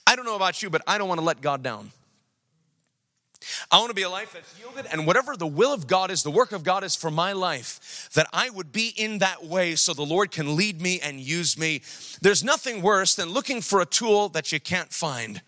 I 0.06 0.16
don't 0.16 0.24
know 0.24 0.36
about 0.36 0.62
you, 0.62 0.70
but 0.70 0.82
I 0.86 0.98
don't 0.98 1.08
want 1.08 1.20
to 1.20 1.24
let 1.24 1.40
God 1.40 1.62
down. 1.62 1.90
I 3.70 3.78
want 3.78 3.90
to 3.90 3.94
be 3.94 4.02
a 4.02 4.10
life 4.10 4.32
that's 4.32 4.58
yielded, 4.58 4.86
and 4.90 5.06
whatever 5.06 5.36
the 5.36 5.46
will 5.46 5.72
of 5.72 5.86
God 5.86 6.10
is, 6.10 6.22
the 6.22 6.30
work 6.30 6.52
of 6.52 6.64
God 6.64 6.82
is 6.84 6.96
for 6.96 7.10
my 7.10 7.32
life, 7.32 8.08
that 8.14 8.26
I 8.32 8.50
would 8.50 8.72
be 8.72 8.94
in 8.96 9.18
that 9.18 9.44
way 9.44 9.74
so 9.74 9.92
the 9.92 10.02
Lord 10.02 10.30
can 10.30 10.56
lead 10.56 10.80
me 10.80 11.00
and 11.00 11.20
use 11.20 11.58
me. 11.58 11.82
There's 12.22 12.42
nothing 12.42 12.82
worse 12.82 13.14
than 13.14 13.30
looking 13.30 13.60
for 13.60 13.80
a 13.80 13.86
tool 13.86 14.28
that 14.30 14.52
you 14.52 14.60
can't 14.60 14.92
find. 14.92 15.42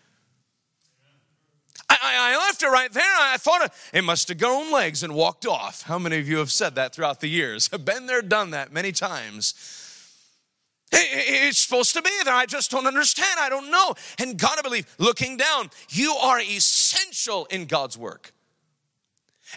I, 1.89 2.33
I, 2.33 2.37
left 2.37 2.61
it 2.63 2.67
right 2.67 2.91
there. 2.91 3.03
I 3.03 3.37
thought 3.37 3.73
it 3.93 4.03
must 4.03 4.27
have 4.27 4.37
grown 4.37 4.73
legs 4.73 5.03
and 5.03 5.15
walked 5.15 5.45
off. 5.45 5.83
How 5.83 5.97
many 5.97 6.17
of 6.17 6.27
you 6.27 6.37
have 6.37 6.51
said 6.51 6.75
that 6.75 6.93
throughout 6.93 7.21
the 7.21 7.29
years? 7.29 7.69
I've 7.71 7.85
been 7.85 8.07
there, 8.07 8.21
done 8.21 8.51
that 8.51 8.73
many 8.73 8.91
times. 8.91 9.53
It's 10.91 11.59
supposed 11.59 11.93
to 11.93 12.01
be 12.01 12.11
there. 12.23 12.33
I 12.33 12.45
just 12.45 12.71
don't 12.71 12.87
understand. 12.87 13.39
I 13.39 13.49
don't 13.49 13.69
know. 13.69 13.93
And 14.19 14.41
I 14.41 14.61
believe, 14.61 14.87
looking 14.97 15.37
down, 15.37 15.69
you 15.89 16.13
are 16.13 16.39
essential 16.39 17.45
in 17.45 17.65
God's 17.65 17.97
work. 17.97 18.31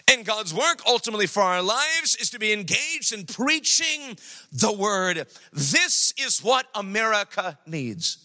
And 0.09 0.25
God's 0.25 0.53
work 0.53 0.81
ultimately 0.87 1.27
for 1.27 1.43
our 1.43 1.61
lives 1.61 2.15
is 2.15 2.29
to 2.31 2.39
be 2.39 2.53
engaged 2.53 3.13
in 3.13 3.25
preaching 3.25 4.17
the 4.51 4.71
word. 4.71 5.27
This 5.51 6.13
is 6.17 6.39
what 6.39 6.67
America 6.73 7.57
needs. 7.65 8.17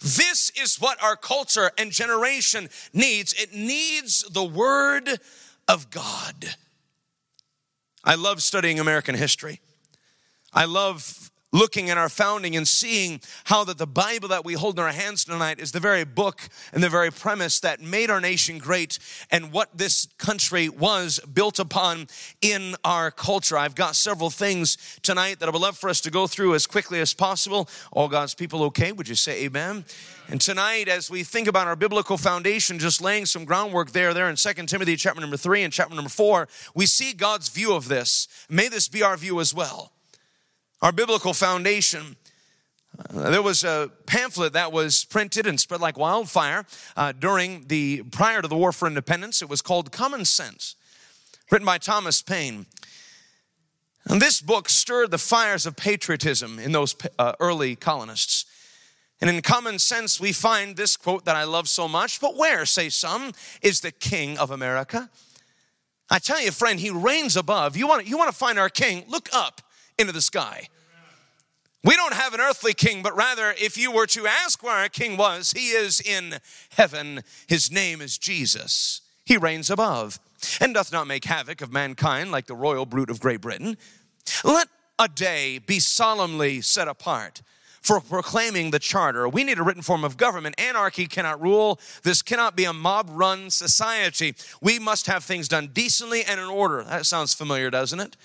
This 0.00 0.50
is 0.60 0.80
what 0.80 1.02
our 1.02 1.14
culture 1.16 1.70
and 1.78 1.92
generation 1.92 2.68
needs. 2.92 3.32
It 3.34 3.54
needs 3.54 4.22
the 4.22 4.44
word 4.44 5.20
of 5.68 5.90
God. 5.90 6.56
I 8.02 8.14
love 8.14 8.42
studying 8.42 8.80
American 8.80 9.14
history. 9.14 9.60
I 10.52 10.64
love 10.64 11.27
looking 11.52 11.88
at 11.88 11.96
our 11.96 12.08
founding 12.08 12.56
and 12.56 12.68
seeing 12.68 13.20
how 13.44 13.64
that 13.64 13.78
the 13.78 13.86
Bible 13.86 14.28
that 14.28 14.44
we 14.44 14.54
hold 14.54 14.78
in 14.78 14.84
our 14.84 14.92
hands 14.92 15.24
tonight 15.24 15.58
is 15.58 15.72
the 15.72 15.80
very 15.80 16.04
book 16.04 16.48
and 16.72 16.82
the 16.82 16.88
very 16.88 17.10
premise 17.10 17.60
that 17.60 17.80
made 17.80 18.10
our 18.10 18.20
nation 18.20 18.58
great 18.58 18.98
and 19.30 19.52
what 19.52 19.76
this 19.76 20.06
country 20.18 20.68
was 20.68 21.18
built 21.32 21.58
upon 21.58 22.06
in 22.42 22.74
our 22.84 23.10
culture. 23.10 23.56
I've 23.56 23.74
got 23.74 23.96
several 23.96 24.30
things 24.30 24.76
tonight 25.02 25.40
that 25.40 25.48
I 25.48 25.52
would 25.52 25.62
love 25.62 25.78
for 25.78 25.88
us 25.88 26.00
to 26.02 26.10
go 26.10 26.26
through 26.26 26.54
as 26.54 26.66
quickly 26.66 27.00
as 27.00 27.14
possible. 27.14 27.68
All 27.92 28.08
God's 28.08 28.34
people 28.34 28.62
okay? 28.64 28.92
Would 28.92 29.08
you 29.08 29.14
say 29.14 29.44
amen? 29.44 29.84
And 30.30 30.40
tonight, 30.42 30.88
as 30.88 31.10
we 31.10 31.22
think 31.22 31.48
about 31.48 31.66
our 31.66 31.76
biblical 31.76 32.18
foundation, 32.18 32.78
just 32.78 33.00
laying 33.00 33.24
some 33.24 33.46
groundwork 33.46 33.92
there, 33.92 34.12
there 34.12 34.28
in 34.28 34.36
2 34.36 34.52
Timothy 34.66 34.96
chapter 34.96 35.22
number 35.22 35.38
3 35.38 35.62
and 35.62 35.72
chapter 35.72 35.94
number 35.94 36.10
4, 36.10 36.46
we 36.74 36.84
see 36.84 37.14
God's 37.14 37.48
view 37.48 37.72
of 37.72 37.88
this. 37.88 38.28
May 38.50 38.68
this 38.68 38.88
be 38.88 39.02
our 39.02 39.16
view 39.16 39.40
as 39.40 39.54
well 39.54 39.92
our 40.80 40.92
biblical 40.92 41.34
foundation. 41.34 42.16
Uh, 42.98 43.30
there 43.30 43.42
was 43.42 43.64
a 43.64 43.90
pamphlet 44.06 44.52
that 44.52 44.72
was 44.72 45.04
printed 45.04 45.46
and 45.46 45.60
spread 45.60 45.80
like 45.80 45.98
wildfire 45.98 46.64
uh, 46.96 47.12
during 47.12 47.66
the 47.66 48.02
prior 48.10 48.42
to 48.42 48.48
the 48.48 48.56
war 48.56 48.72
for 48.72 48.86
independence. 48.86 49.42
It 49.42 49.48
was 49.48 49.62
called 49.62 49.92
Common 49.92 50.24
Sense, 50.24 50.76
written 51.50 51.66
by 51.66 51.78
Thomas 51.78 52.22
Paine. 52.22 52.66
And 54.06 54.22
this 54.22 54.40
book 54.40 54.68
stirred 54.68 55.10
the 55.10 55.18
fires 55.18 55.66
of 55.66 55.76
patriotism 55.76 56.58
in 56.58 56.72
those 56.72 56.96
uh, 57.18 57.34
early 57.40 57.76
colonists. 57.76 58.46
And 59.20 59.28
in 59.28 59.42
Common 59.42 59.78
Sense, 59.78 60.20
we 60.20 60.32
find 60.32 60.76
this 60.76 60.96
quote 60.96 61.24
that 61.24 61.36
I 61.36 61.44
love 61.44 61.68
so 61.68 61.88
much. 61.88 62.20
But 62.20 62.36
where, 62.36 62.64
say 62.64 62.88
some, 62.88 63.32
is 63.62 63.80
the 63.80 63.90
King 63.90 64.38
of 64.38 64.50
America? 64.50 65.10
I 66.08 66.20
tell 66.20 66.40
you, 66.40 66.52
friend, 66.52 66.80
he 66.80 66.90
reigns 66.90 67.36
above. 67.36 67.76
You 67.76 67.86
want, 67.86 68.06
you 68.06 68.16
want 68.16 68.30
to 68.30 68.36
find 68.36 68.58
our 68.58 68.70
King? 68.70 69.04
Look 69.08 69.28
up 69.32 69.60
into 69.98 70.12
the 70.12 70.22
sky. 70.22 70.68
We 71.84 71.94
don't 71.94 72.14
have 72.14 72.34
an 72.34 72.40
earthly 72.40 72.74
king, 72.74 73.02
but 73.02 73.16
rather, 73.16 73.54
if 73.58 73.78
you 73.78 73.92
were 73.92 74.06
to 74.08 74.26
ask 74.26 74.62
where 74.62 74.76
our 74.76 74.88
king 74.88 75.16
was, 75.16 75.52
he 75.52 75.68
is 75.68 76.00
in 76.00 76.38
heaven. 76.70 77.22
His 77.46 77.70
name 77.70 78.00
is 78.00 78.18
Jesus. 78.18 79.00
He 79.24 79.36
reigns 79.36 79.70
above 79.70 80.18
and 80.60 80.74
doth 80.74 80.92
not 80.92 81.06
make 81.06 81.24
havoc 81.24 81.60
of 81.60 81.72
mankind 81.72 82.32
like 82.32 82.46
the 82.46 82.54
royal 82.54 82.86
brute 82.86 83.10
of 83.10 83.20
Great 83.20 83.40
Britain. 83.40 83.76
Let 84.42 84.68
a 84.98 85.08
day 85.08 85.58
be 85.58 85.78
solemnly 85.78 86.60
set 86.60 86.88
apart 86.88 87.42
for 87.80 88.00
proclaiming 88.00 88.70
the 88.70 88.78
charter. 88.78 89.28
We 89.28 89.44
need 89.44 89.58
a 89.58 89.62
written 89.62 89.82
form 89.82 90.04
of 90.04 90.16
government. 90.16 90.60
Anarchy 90.60 91.06
cannot 91.06 91.40
rule. 91.40 91.78
This 92.02 92.22
cannot 92.22 92.56
be 92.56 92.64
a 92.64 92.72
mob 92.72 93.08
run 93.12 93.50
society. 93.50 94.34
We 94.60 94.78
must 94.78 95.06
have 95.06 95.24
things 95.24 95.48
done 95.48 95.70
decently 95.72 96.24
and 96.24 96.40
in 96.40 96.48
order. 96.48 96.82
That 96.82 97.06
sounds 97.06 97.34
familiar, 97.34 97.70
doesn't 97.70 98.00
it? 98.00 98.16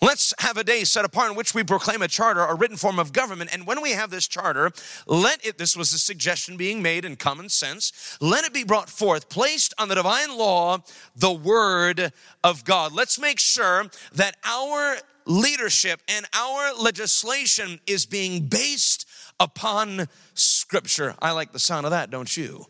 Let's 0.00 0.32
have 0.38 0.56
a 0.56 0.62
day 0.62 0.84
set 0.84 1.04
apart 1.04 1.30
in 1.30 1.36
which 1.36 1.54
we 1.54 1.64
proclaim 1.64 2.02
a 2.02 2.08
charter, 2.08 2.40
a 2.40 2.54
written 2.54 2.76
form 2.76 3.00
of 3.00 3.12
government. 3.12 3.50
And 3.52 3.66
when 3.66 3.82
we 3.82 3.92
have 3.92 4.10
this 4.10 4.28
charter, 4.28 4.70
let 5.06 5.44
it, 5.44 5.58
this 5.58 5.76
was 5.76 5.92
a 5.92 5.98
suggestion 5.98 6.56
being 6.56 6.82
made 6.82 7.04
in 7.04 7.16
common 7.16 7.48
sense, 7.48 8.16
let 8.20 8.44
it 8.44 8.54
be 8.54 8.62
brought 8.62 8.88
forth, 8.88 9.28
placed 9.28 9.74
on 9.76 9.88
the 9.88 9.96
divine 9.96 10.38
law, 10.38 10.78
the 11.16 11.32
word 11.32 12.12
of 12.44 12.64
God. 12.64 12.92
Let's 12.92 13.18
make 13.18 13.40
sure 13.40 13.86
that 14.12 14.36
our 14.44 14.98
leadership 15.26 16.00
and 16.08 16.26
our 16.32 16.74
legislation 16.80 17.80
is 17.88 18.06
being 18.06 18.46
based 18.46 19.04
upon 19.40 20.06
scripture. 20.34 21.16
I 21.20 21.32
like 21.32 21.50
the 21.50 21.58
sound 21.58 21.86
of 21.86 21.90
that, 21.90 22.10
don't 22.10 22.36
you? 22.36 22.66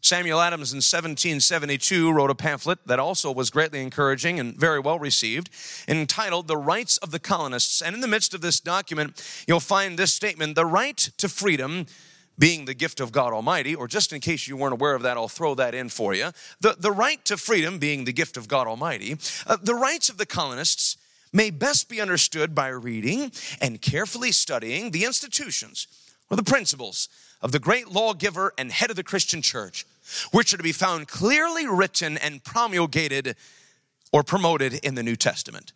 Samuel 0.00 0.40
Adams 0.40 0.72
in 0.72 0.78
1772 0.78 2.12
wrote 2.12 2.30
a 2.30 2.34
pamphlet 2.34 2.78
that 2.86 2.98
also 2.98 3.32
was 3.32 3.50
greatly 3.50 3.82
encouraging 3.82 4.40
and 4.40 4.56
very 4.56 4.80
well 4.80 4.98
received, 4.98 5.50
entitled 5.86 6.48
The 6.48 6.56
Rights 6.56 6.96
of 6.98 7.10
the 7.10 7.18
Colonists. 7.18 7.82
And 7.82 7.94
in 7.94 8.00
the 8.00 8.08
midst 8.08 8.34
of 8.34 8.40
this 8.40 8.60
document, 8.60 9.22
you'll 9.46 9.60
find 9.60 9.98
this 9.98 10.12
statement 10.12 10.54
The 10.54 10.66
right 10.66 10.96
to 10.96 11.28
freedom 11.28 11.86
being 12.38 12.64
the 12.64 12.74
gift 12.74 13.00
of 13.00 13.12
God 13.12 13.34
Almighty, 13.34 13.74
or 13.74 13.86
just 13.86 14.14
in 14.14 14.20
case 14.20 14.48
you 14.48 14.56
weren't 14.56 14.72
aware 14.72 14.94
of 14.94 15.02
that, 15.02 15.18
I'll 15.18 15.28
throw 15.28 15.54
that 15.56 15.74
in 15.74 15.90
for 15.90 16.14
you. 16.14 16.30
The, 16.60 16.74
the 16.78 16.90
right 16.90 17.22
to 17.26 17.36
freedom 17.36 17.78
being 17.78 18.04
the 18.04 18.14
gift 18.14 18.38
of 18.38 18.48
God 18.48 18.66
Almighty, 18.66 19.18
uh, 19.46 19.58
the 19.62 19.74
rights 19.74 20.08
of 20.08 20.16
the 20.16 20.24
colonists 20.24 20.96
may 21.32 21.50
best 21.50 21.90
be 21.90 22.00
understood 22.00 22.54
by 22.54 22.68
reading 22.68 23.30
and 23.60 23.80
carefully 23.82 24.32
studying 24.32 24.90
the 24.90 25.04
institutions 25.04 25.86
or 26.30 26.36
the 26.36 26.42
principles 26.42 27.08
of 27.42 27.52
the 27.52 27.58
great 27.58 27.88
lawgiver 27.88 28.52
and 28.58 28.70
head 28.70 28.90
of 28.90 28.96
the 28.96 29.02
Christian 29.02 29.42
church, 29.42 29.86
which 30.30 30.52
are 30.52 30.56
to 30.56 30.62
be 30.62 30.72
found 30.72 31.08
clearly 31.08 31.66
written 31.66 32.16
and 32.18 32.44
promulgated 32.44 33.36
or 34.12 34.22
promoted 34.22 34.74
in 34.74 34.94
the 34.94 35.02
New 35.02 35.16
Testament. 35.16 35.72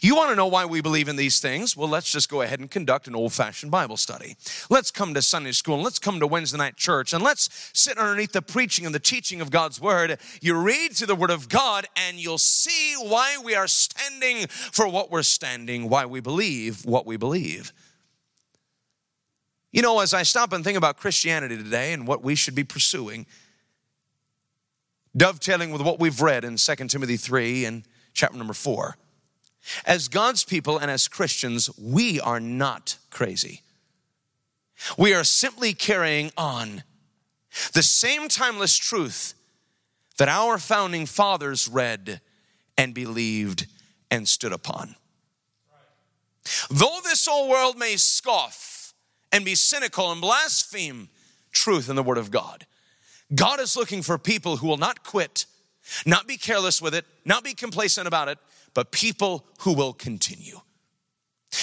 You 0.00 0.16
want 0.16 0.30
to 0.30 0.36
know 0.36 0.46
why 0.46 0.64
we 0.64 0.80
believe 0.80 1.08
in 1.08 1.16
these 1.16 1.38
things? 1.38 1.76
Well, 1.76 1.88
let's 1.88 2.10
just 2.10 2.28
go 2.28 2.42
ahead 2.42 2.60
and 2.60 2.70
conduct 2.70 3.06
an 3.06 3.14
old 3.14 3.32
fashioned 3.32 3.70
Bible 3.70 3.96
study. 3.96 4.36
Let's 4.70 4.90
come 4.90 5.14
to 5.14 5.22
Sunday 5.22 5.52
school 5.52 5.74
and 5.74 5.84
let's 5.84 5.98
come 5.98 6.18
to 6.18 6.26
Wednesday 6.26 6.58
night 6.58 6.76
church 6.76 7.12
and 7.12 7.22
let's 7.22 7.70
sit 7.72 7.98
underneath 7.98 8.32
the 8.32 8.42
preaching 8.42 8.86
and 8.86 8.94
the 8.94 9.00
teaching 9.00 9.40
of 9.40 9.50
God's 9.50 9.80
Word. 9.80 10.18
You 10.40 10.60
read 10.60 10.94
through 10.94 11.08
the 11.08 11.14
Word 11.14 11.30
of 11.30 11.48
God 11.48 11.86
and 11.94 12.18
you'll 12.18 12.38
see 12.38 12.94
why 12.94 13.36
we 13.42 13.54
are 13.54 13.68
standing 13.68 14.46
for 14.48 14.88
what 14.88 15.10
we're 15.10 15.22
standing, 15.22 15.88
why 15.88 16.06
we 16.06 16.20
believe 16.20 16.84
what 16.84 17.06
we 17.06 17.16
believe. 17.16 17.72
You 19.76 19.82
know, 19.82 20.00
as 20.00 20.14
I 20.14 20.22
stop 20.22 20.54
and 20.54 20.64
think 20.64 20.78
about 20.78 20.96
Christianity 20.96 21.54
today 21.54 21.92
and 21.92 22.06
what 22.06 22.22
we 22.22 22.34
should 22.34 22.54
be 22.54 22.64
pursuing, 22.64 23.26
dovetailing 25.14 25.70
with 25.70 25.82
what 25.82 26.00
we've 26.00 26.22
read 26.22 26.44
in 26.46 26.56
2 26.56 26.74
Timothy 26.88 27.18
3 27.18 27.66
and 27.66 27.82
chapter 28.14 28.38
number 28.38 28.54
4, 28.54 28.96
as 29.84 30.08
God's 30.08 30.44
people 30.44 30.78
and 30.78 30.90
as 30.90 31.08
Christians, 31.08 31.68
we 31.78 32.18
are 32.22 32.40
not 32.40 32.96
crazy. 33.10 33.60
We 34.96 35.12
are 35.12 35.24
simply 35.24 35.74
carrying 35.74 36.32
on 36.38 36.82
the 37.74 37.82
same 37.82 38.28
timeless 38.28 38.78
truth 38.78 39.34
that 40.16 40.30
our 40.30 40.56
founding 40.56 41.04
fathers 41.04 41.68
read 41.68 42.22
and 42.78 42.94
believed 42.94 43.66
and 44.10 44.26
stood 44.26 44.54
upon. 44.54 44.96
Though 46.70 47.00
this 47.04 47.28
old 47.28 47.50
world 47.50 47.76
may 47.78 47.96
scoff 47.96 48.75
and 49.32 49.44
be 49.44 49.54
cynical 49.54 50.12
and 50.12 50.20
blaspheme 50.20 51.08
truth 51.52 51.88
in 51.88 51.96
the 51.96 52.02
Word 52.02 52.18
of 52.18 52.30
God. 52.30 52.66
God 53.34 53.60
is 53.60 53.76
looking 53.76 54.02
for 54.02 54.18
people 54.18 54.58
who 54.58 54.68
will 54.68 54.76
not 54.76 55.02
quit, 55.02 55.46
not 56.04 56.26
be 56.26 56.36
careless 56.36 56.80
with 56.80 56.94
it, 56.94 57.04
not 57.24 57.44
be 57.44 57.54
complacent 57.54 58.06
about 58.06 58.28
it, 58.28 58.38
but 58.74 58.92
people 58.92 59.46
who 59.60 59.72
will 59.72 59.92
continue. 59.92 60.60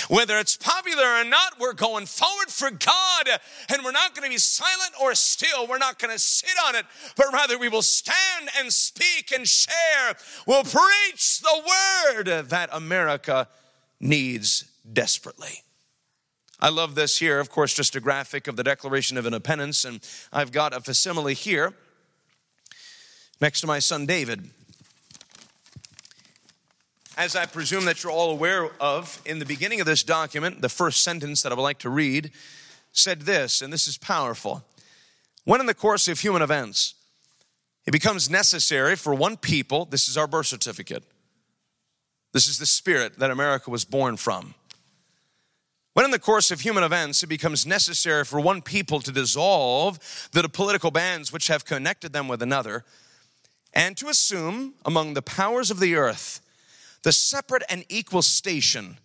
Whether 0.07 0.39
it's 0.39 0.57
popular 0.57 1.05
or 1.05 1.23
not, 1.23 1.59
we're 1.59 1.73
going 1.73 2.05
forward 2.05 2.49
for 2.49 2.71
God 2.71 3.39
and 3.69 3.83
we're 3.83 3.91
not 3.91 4.15
going 4.15 4.23
to 4.23 4.33
be 4.33 4.39
silent 4.39 4.91
or 5.01 5.13
still. 5.13 5.67
We're 5.67 5.77
not 5.77 5.99
going 5.99 6.11
to 6.11 6.19
sit 6.19 6.55
on 6.67 6.75
it, 6.75 6.85
but 7.15 7.27
rather 7.31 7.57
we 7.57 7.69
will 7.69 7.81
stand 7.81 8.49
and 8.59 8.73
speak 8.73 9.31
and 9.31 9.47
share. 9.47 10.15
We'll 10.47 10.63
preach 10.63 11.41
the 11.41 11.63
word 12.15 12.49
that 12.49 12.69
America 12.71 13.47
needs 13.99 14.65
desperately. 14.91 15.63
I 16.63 16.69
love 16.69 16.95
this 16.95 17.17
here, 17.17 17.41
of 17.41 17.49
course, 17.49 17.73
just 17.73 17.93
a 17.97 17.99
graphic 17.99 18.47
of 18.47 18.55
the 18.55 18.63
Declaration 18.63 19.17
of 19.17 19.25
Independence, 19.25 19.83
and 19.83 19.99
I've 20.31 20.53
got 20.53 20.73
a 20.73 20.79
facsimile 20.79 21.33
here 21.33 21.73
next 23.41 23.59
to 23.59 23.67
my 23.67 23.79
son 23.79 24.05
David. 24.05 24.49
As 27.17 27.35
I 27.35 27.47
presume 27.47 27.83
that 27.83 28.01
you're 28.01 28.13
all 28.13 28.31
aware 28.31 28.69
of, 28.79 29.21
in 29.25 29.39
the 29.39 29.45
beginning 29.45 29.81
of 29.81 29.85
this 29.85 30.03
document, 30.03 30.61
the 30.61 30.69
first 30.69 31.03
sentence 31.03 31.41
that 31.41 31.51
I 31.51 31.55
would 31.55 31.63
like 31.63 31.79
to 31.79 31.89
read 31.89 32.31
said 32.93 33.23
this, 33.23 33.61
and 33.61 33.73
this 33.73 33.85
is 33.85 33.97
powerful. 33.97 34.63
When 35.43 35.59
in 35.59 35.65
the 35.65 35.73
course 35.73 36.07
of 36.07 36.21
human 36.21 36.41
events, 36.41 36.93
it 37.85 37.91
becomes 37.91 38.29
necessary 38.29 38.95
for 38.95 39.13
one 39.13 39.35
people, 39.35 39.83
this 39.83 40.07
is 40.07 40.15
our 40.15 40.27
birth 40.27 40.47
certificate, 40.47 41.03
this 42.31 42.47
is 42.47 42.57
the 42.57 42.65
spirit 42.65 43.19
that 43.19 43.31
America 43.31 43.69
was 43.69 43.83
born 43.83 44.15
from 44.15 44.55
when 45.93 46.05
in 46.05 46.11
the 46.11 46.19
course 46.19 46.51
of 46.51 46.61
human 46.61 46.83
events 46.83 47.23
it 47.23 47.27
becomes 47.27 47.65
necessary 47.65 48.25
for 48.25 48.39
one 48.39 48.61
people 48.61 48.99
to 48.99 49.11
dissolve 49.11 50.29
the 50.31 50.47
political 50.49 50.91
bands 50.91 51.31
which 51.31 51.47
have 51.47 51.65
connected 51.65 52.13
them 52.13 52.27
with 52.27 52.41
another, 52.41 52.83
and 53.73 53.97
to 53.97 54.09
assume 54.09 54.73
among 54.85 55.13
the 55.13 55.21
powers 55.21 55.71
of 55.71 55.79
the 55.79 55.95
earth 55.95 56.41
the 57.03 57.11
separate 57.11 57.63
and 57.69 57.85
equal 57.89 58.21
station 58.21 58.97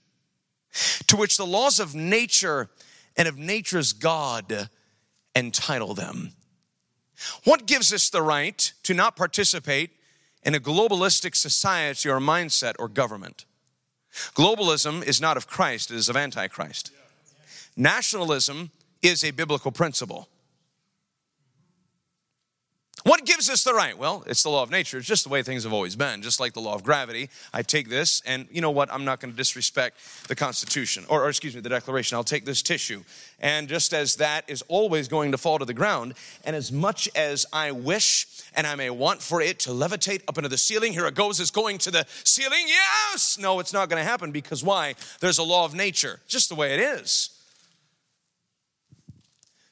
to 1.07 1.17
which 1.17 1.37
the 1.37 1.47
laws 1.47 1.81
of 1.81 1.95
nature 1.95 2.69
and 3.17 3.27
of 3.27 3.37
nature's 3.37 3.93
God 3.93 4.69
entitle 5.35 5.95
them. 5.95 6.33
What 7.45 7.67
gives 7.67 7.93
us 7.93 8.11
the 8.11 8.23
right 8.23 8.73
to 8.85 8.95
not 8.95 9.17
participate 9.17 9.91
in 10.45 10.55
a 10.55 10.61
globalistic 10.61 11.35
society 11.35 12.09
or 12.09 12.21
mindset 12.21 12.75
or 12.79 12.89
government? 12.89 13.45
Globalism 14.35 15.03
is 15.03 15.21
not 15.21 15.37
of 15.37 15.47
Christ, 15.47 15.91
it 15.91 15.97
is 15.97 16.09
of 16.09 16.17
Antichrist. 16.17 16.93
Nationalism 17.77 18.71
is 19.03 19.23
a 19.23 19.31
biblical 19.31 19.71
principle. 19.71 20.29
What 23.05 23.25
gives 23.25 23.49
us 23.49 23.65
the 23.65 23.73
right? 23.73 23.97
Well, 23.97 24.25
it's 24.27 24.43
the 24.43 24.49
law 24.49 24.63
of 24.63 24.71
nature. 24.71 24.99
It's 24.99 25.07
just 25.07 25.25
the 25.25 25.31
way 25.31 25.43
things 25.43 25.65
have 25.65 25.73
always 25.73 25.95
been, 25.95 26.21
just 26.21 26.41
like 26.41 26.53
the 26.53 26.61
law 26.61 26.75
of 26.75 26.83
gravity. 26.83 27.31
I 27.53 27.63
take 27.63 27.89
this, 27.89 28.21
and 28.27 28.47
you 28.51 28.61
know 28.61 28.71
what? 28.71 28.93
I'm 28.93 29.05
not 29.05 29.21
going 29.21 29.31
to 29.31 29.37
disrespect 29.37 29.99
the 30.27 30.35
Constitution, 30.35 31.05
or, 31.09 31.23
or, 31.23 31.29
excuse 31.29 31.55
me, 31.55 31.61
the 31.61 31.69
Declaration. 31.69 32.17
I'll 32.17 32.25
take 32.25 32.45
this 32.45 32.61
tissue. 32.63 33.05
And 33.41 33.69
just 33.69 33.95
as 33.95 34.17
that 34.17 34.49
is 34.49 34.63
always 34.69 35.07
going 35.07 35.33
to 35.33 35.39
fall 35.39 35.59
to 35.59 35.65
the 35.65 35.75
ground, 35.75 36.15
and 36.45 36.57
as 36.57 36.73
much 36.73 37.09
as 37.15 37.47
I 37.53 37.71
wish 37.71 38.27
and 38.55 38.67
I 38.67 38.75
may 38.75 38.91
want 38.91 39.23
for 39.23 39.41
it 39.41 39.61
to 39.61 39.71
levitate 39.71 40.23
up 40.27 40.37
into 40.37 40.49
the 40.49 40.59
ceiling, 40.59 40.93
here 40.93 41.07
it 41.07 41.15
goes, 41.15 41.39
it's 41.39 41.53
going 41.53 41.79
to 41.79 41.91
the 41.91 42.05
ceiling. 42.25 42.67
Yes! 42.67 43.39
No, 43.41 43.61
it's 43.61 43.73
not 43.73 43.89
going 43.89 44.03
to 44.03 44.09
happen 44.09 44.33
because 44.33 44.65
why? 44.65 44.95
There's 45.21 45.39
a 45.39 45.45
law 45.45 45.65
of 45.65 45.75
nature, 45.75 46.21
just 46.27 46.49
the 46.49 46.57
way 46.57 46.75
it 46.75 46.81
is 46.81 47.31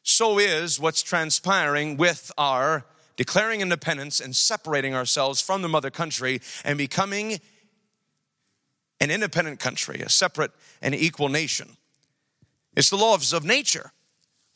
so 0.09 0.39
is 0.39 0.79
what's 0.79 1.03
transpiring 1.03 1.97
with 1.97 2.31
our 2.39 2.85
declaring 3.17 3.61
independence 3.61 4.21
and 4.21 4.37
separating 4.37 4.95
ourselves 4.95 5.41
from 5.41 5.63
the 5.63 5.69
mother 5.69 5.91
country 5.91 6.41
and 6.65 6.79
becoming 6.79 7.41
an 9.01 9.11
independent 9.11 9.61
country, 9.61 10.01
a 10.01 10.09
separate 10.09 10.53
and 10.81 10.95
equal 10.95 11.29
nation. 11.29 11.77
It's 12.77 12.91
the 12.91 12.97
laws 12.97 13.33
of 13.33 13.45
nature. 13.45 13.93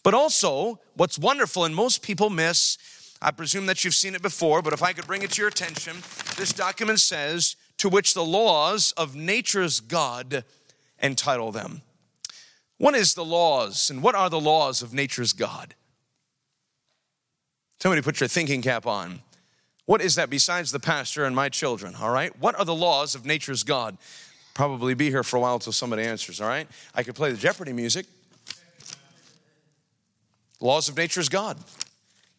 But 0.02 0.14
also, 0.14 0.80
what's 0.94 1.18
wonderful 1.18 1.64
and 1.64 1.74
most 1.74 2.02
people 2.02 2.30
miss, 2.30 2.78
I 3.20 3.30
presume 3.30 3.66
that 3.66 3.84
you've 3.84 3.94
seen 3.94 4.14
it 4.14 4.22
before, 4.22 4.62
but 4.62 4.72
if 4.72 4.82
I 4.82 4.92
could 4.92 5.06
bring 5.06 5.22
it 5.22 5.32
to 5.32 5.42
your 5.42 5.48
attention, 5.48 5.96
this 6.36 6.52
document 6.52 7.00
says, 7.00 7.56
to 7.78 7.88
which 7.88 8.14
the 8.14 8.24
laws 8.24 8.92
of 8.92 9.14
nature's 9.14 9.80
God 9.80 10.44
entitle 11.02 11.50
them. 11.50 11.82
What 12.76 12.94
is 12.94 13.14
the 13.14 13.24
laws 13.24 13.90
and 13.90 14.02
what 14.02 14.14
are 14.14 14.30
the 14.30 14.40
laws 14.40 14.82
of 14.82 14.94
nature's 14.94 15.32
God? 15.32 15.74
Somebody 17.80 18.02
put 18.02 18.20
your 18.20 18.28
thinking 18.28 18.62
cap 18.62 18.86
on. 18.86 19.20
What 19.86 20.00
is 20.00 20.14
that 20.16 20.30
besides 20.30 20.70
the 20.70 20.80
pastor 20.80 21.24
and 21.24 21.34
my 21.34 21.48
children? 21.48 21.94
All 21.96 22.10
right. 22.10 22.38
What 22.38 22.58
are 22.58 22.64
the 22.64 22.74
laws 22.74 23.14
of 23.14 23.24
nature's 23.24 23.62
God? 23.62 23.96
Probably 24.54 24.94
be 24.94 25.08
here 25.10 25.22
for 25.22 25.36
a 25.36 25.40
while 25.40 25.54
until 25.54 25.72
somebody 25.72 26.02
answers. 26.02 26.40
All 26.40 26.48
right. 26.48 26.68
I 26.94 27.02
could 27.02 27.14
play 27.14 27.32
the 27.32 27.38
Jeopardy 27.38 27.72
music. 27.72 28.06
Laws 30.60 30.88
of 30.88 30.96
nature's 30.96 31.28
God. 31.28 31.56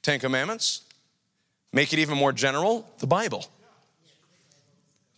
Ten 0.04 0.20
Commandments. 0.20 0.82
Make 1.74 1.92
it 1.92 2.00
even 2.00 2.18
more 2.18 2.32
general 2.32 2.88
the 3.00 3.08
Bible. 3.08 3.46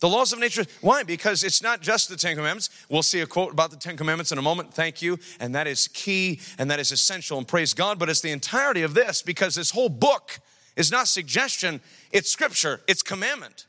The 0.04 0.10
laws 0.10 0.34
of 0.34 0.38
nature. 0.38 0.66
Why? 0.82 1.02
Because 1.02 1.42
it's 1.42 1.62
not 1.62 1.80
just 1.80 2.10
the 2.10 2.16
Ten 2.18 2.36
Commandments. 2.36 2.68
We'll 2.90 3.02
see 3.02 3.20
a 3.20 3.26
quote 3.26 3.52
about 3.52 3.70
the 3.70 3.78
Ten 3.78 3.96
Commandments 3.96 4.32
in 4.32 4.36
a 4.36 4.42
moment. 4.42 4.74
Thank 4.74 5.00
you. 5.00 5.18
And 5.40 5.54
that 5.54 5.66
is 5.66 5.88
key 5.88 6.40
and 6.58 6.70
that 6.70 6.78
is 6.78 6.92
essential 6.92 7.38
and 7.38 7.48
praise 7.48 7.72
God. 7.72 7.98
But 7.98 8.10
it's 8.10 8.20
the 8.20 8.30
entirety 8.30 8.82
of 8.82 8.92
this 8.92 9.22
because 9.22 9.54
this 9.54 9.70
whole 9.70 9.88
book 9.88 10.40
is 10.76 10.92
not 10.92 11.08
suggestion, 11.08 11.80
it's 12.12 12.30
scripture, 12.30 12.82
it's 12.86 13.02
commandment. 13.02 13.64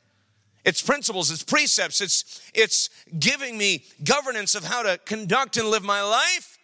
It's 0.62 0.82
principles, 0.82 1.30
it's 1.30 1.42
precepts, 1.42 2.02
it's, 2.02 2.42
it's 2.52 2.90
giving 3.18 3.56
me 3.56 3.86
governance 4.04 4.54
of 4.54 4.62
how 4.62 4.82
to 4.82 4.98
conduct 5.06 5.56
and 5.56 5.70
live 5.70 5.84
my 5.84 6.02
life. 6.02 6.58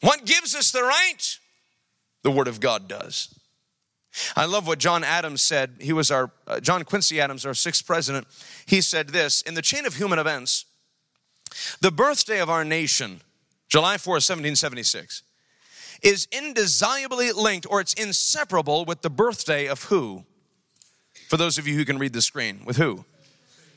What 0.00 0.24
gives 0.24 0.54
us 0.54 0.72
the 0.72 0.80
right? 0.80 1.38
The 2.22 2.30
Word 2.30 2.48
of 2.48 2.60
God 2.60 2.88
does. 2.88 3.35
I 4.34 4.46
love 4.46 4.66
what 4.66 4.78
John 4.78 5.04
Adams 5.04 5.42
said. 5.42 5.76
He 5.80 5.92
was 5.92 6.10
our, 6.10 6.30
uh, 6.46 6.60
John 6.60 6.84
Quincy 6.84 7.20
Adams, 7.20 7.44
our 7.44 7.54
sixth 7.54 7.86
president. 7.86 8.26
He 8.66 8.80
said 8.80 9.08
this 9.08 9.42
In 9.42 9.54
the 9.54 9.62
chain 9.62 9.86
of 9.86 9.96
human 9.96 10.18
events, 10.18 10.64
the 11.80 11.90
birthday 11.90 12.40
of 12.40 12.50
our 12.50 12.64
nation, 12.64 13.20
July 13.68 13.98
4, 13.98 14.14
1776, 14.14 15.22
is 16.02 16.26
indissolubly 16.30 17.32
linked 17.32 17.66
or 17.68 17.80
it's 17.80 17.94
inseparable 17.94 18.84
with 18.84 19.02
the 19.02 19.10
birthday 19.10 19.66
of 19.66 19.84
who? 19.84 20.24
For 21.28 21.36
those 21.36 21.58
of 21.58 21.66
you 21.66 21.74
who 21.74 21.84
can 21.84 21.98
read 21.98 22.12
the 22.12 22.22
screen, 22.22 22.60
with 22.64 22.76
who? 22.76 23.04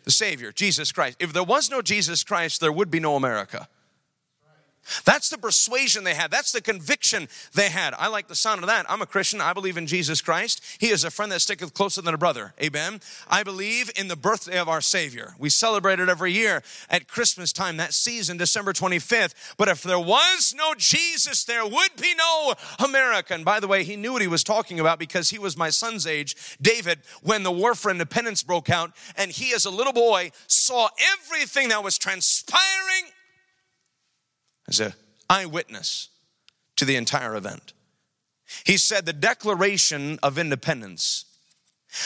The 0.04 0.12
Savior, 0.12 0.52
Jesus 0.52 0.92
Christ. 0.92 1.18
If 1.20 1.34
there 1.34 1.44
was 1.44 1.70
no 1.70 1.82
Jesus 1.82 2.24
Christ, 2.24 2.62
there 2.62 2.72
would 2.72 2.92
be 2.92 3.00
no 3.00 3.16
America. 3.16 3.68
That's 5.06 5.30
the 5.30 5.38
persuasion 5.38 6.04
they 6.04 6.14
had. 6.14 6.32
That's 6.32 6.52
the 6.52 6.62
conviction 6.62 7.28
they 7.54 7.70
had. 7.70 7.94
I 7.98 8.08
like 8.08 8.28
the 8.28 8.36
sound 8.36 8.62
of 8.62 8.68
that. 8.68 8.86
I'm 8.90 9.02
a 9.02 9.06
Christian. 9.06 9.42
I 9.42 9.54
believe 9.54 9.78
in 9.78 9.88
Jesus 9.88 10.22
Christ. 10.22 10.64
He 10.80 10.90
is 10.90 11.04
a 11.04 11.12
friend 11.12 11.32
that 11.32 11.42
sticketh 11.42 11.74
closer 11.74 12.02
than 12.02 12.14
a 12.14 12.18
brother. 12.18 12.54
Amen. 12.62 13.00
I 13.30 13.44
believe 13.44 13.92
in 13.96 14.08
the 14.08 14.16
birthday 14.16 14.58
of 14.60 14.70
our 14.70 14.82
Savior. 14.82 15.36
We 15.40 15.50
celebrate 15.50 16.00
it 16.00 16.10
every 16.10 16.32
year 16.32 16.64
at 16.90 17.08
Christmas 17.08 17.54
time, 17.54 17.78
that 17.78 17.94
season, 17.94 18.38
December 18.38 18.74
25th. 18.74 19.56
But 19.58 19.68
if 19.68 19.84
there 19.84 20.00
was 20.00 20.54
no 20.58 20.74
Jesus, 20.78 21.44
there 21.44 21.66
would 21.66 21.96
be 22.02 22.14
no 22.16 22.54
America. 22.84 23.34
And 23.34 23.46
by 23.46 23.60
the 23.60 23.68
way, 23.68 23.84
he 23.84 23.96
knew 23.96 24.14
what 24.14 24.22
he 24.22 24.28
was 24.28 24.44
talking 24.44 24.80
about 24.80 25.00
because 25.00 25.30
he 25.30 25.40
was 25.40 25.58
my 25.58 25.70
son's 25.70 26.08
age, 26.08 26.58
David, 26.62 27.00
when 27.22 27.44
the 27.44 27.52
war 27.52 27.76
for 27.76 27.92
independence 27.92 28.44
broke 28.44 28.70
out. 28.70 28.92
And 29.16 29.32
he, 29.32 29.54
as 29.54 29.66
a 29.66 29.70
little 29.70 29.94
boy, 29.94 30.32
saw 30.48 30.90
everything 31.14 31.70
that 31.70 31.84
was 31.84 31.98
transpiring 31.98 33.12
as 34.70 34.80
an 34.80 34.94
eyewitness 35.30 36.10
to 36.76 36.86
the 36.86 36.96
entire 36.96 37.36
event. 37.36 37.74
He 38.66 38.78
said 38.78 39.06
the 39.06 39.14
Declaration 39.14 40.20
of 40.24 40.38
Independence 40.38 41.26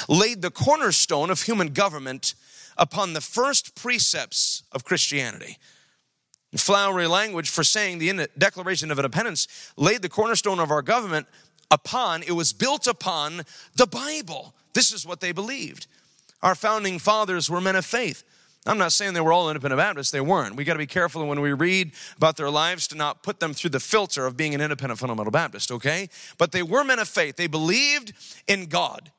laid 0.08 0.41
the 0.41 0.52
cornerstone 0.52 1.30
of 1.30 1.41
human 1.41 1.69
government 1.69 2.36
upon 2.78 3.13
the 3.13 3.21
first 3.21 3.76
precepts 3.76 4.63
of 4.71 4.84
Christianity. 4.84 5.58
Flowery 6.56 7.08
language 7.08 7.49
for 7.49 7.63
saying 7.63 7.97
the 7.97 8.30
Declaration 8.38 8.91
of 8.91 8.99
Independence 8.99 9.71
laid 9.76 10.02
the 10.02 10.10
cornerstone 10.10 10.60
of 10.60 10.71
our 10.71 10.82
government 10.82 11.28
upon, 11.71 12.23
it 12.23 12.32
was 12.34 12.54
built 12.54 12.88
upon 12.88 13.41
the 13.76 13.88
Bible. 13.88 14.54
This 14.73 14.91
is 14.91 15.06
what 15.06 15.19
they 15.19 15.32
believed. 15.32 15.88
Our 16.41 16.56
founding 16.56 16.99
fathers 16.99 17.49
were 17.49 17.62
men 17.62 17.76
of 17.76 17.86
faith. 17.86 18.23
I'm 18.65 18.78
not 18.78 18.93
saying 18.93 19.13
they 19.13 19.21
were 19.21 19.34
all 19.34 19.49
independent 19.49 19.80
Baptists, 19.80 20.12
they 20.12 20.21
weren't. 20.21 20.56
We 20.56 20.63
got 20.63 20.73
to 20.73 20.80
be 20.80 20.88
careful 20.88 21.26
when 21.28 21.41
we 21.41 21.52
read 21.52 21.91
about 22.15 22.38
their 22.38 22.49
lives 22.49 22.88
to 22.89 22.95
not 22.95 23.21
put 23.21 23.39
them 23.39 23.54
through 23.54 23.71
the 23.71 23.80
filter 23.80 24.26
of 24.26 24.38
being 24.38 24.56
an 24.56 24.62
independent 24.62 24.99
fundamental 24.99 25.32
Baptist, 25.32 25.71
okay? 25.71 26.10
But 26.38 26.52
they 26.54 26.63
were 26.63 26.84
men 26.84 26.99
of 26.99 27.08
faith. 27.08 27.36
They 27.36 27.47
believed 27.47 28.13
in 28.47 28.67
God. 28.67 29.12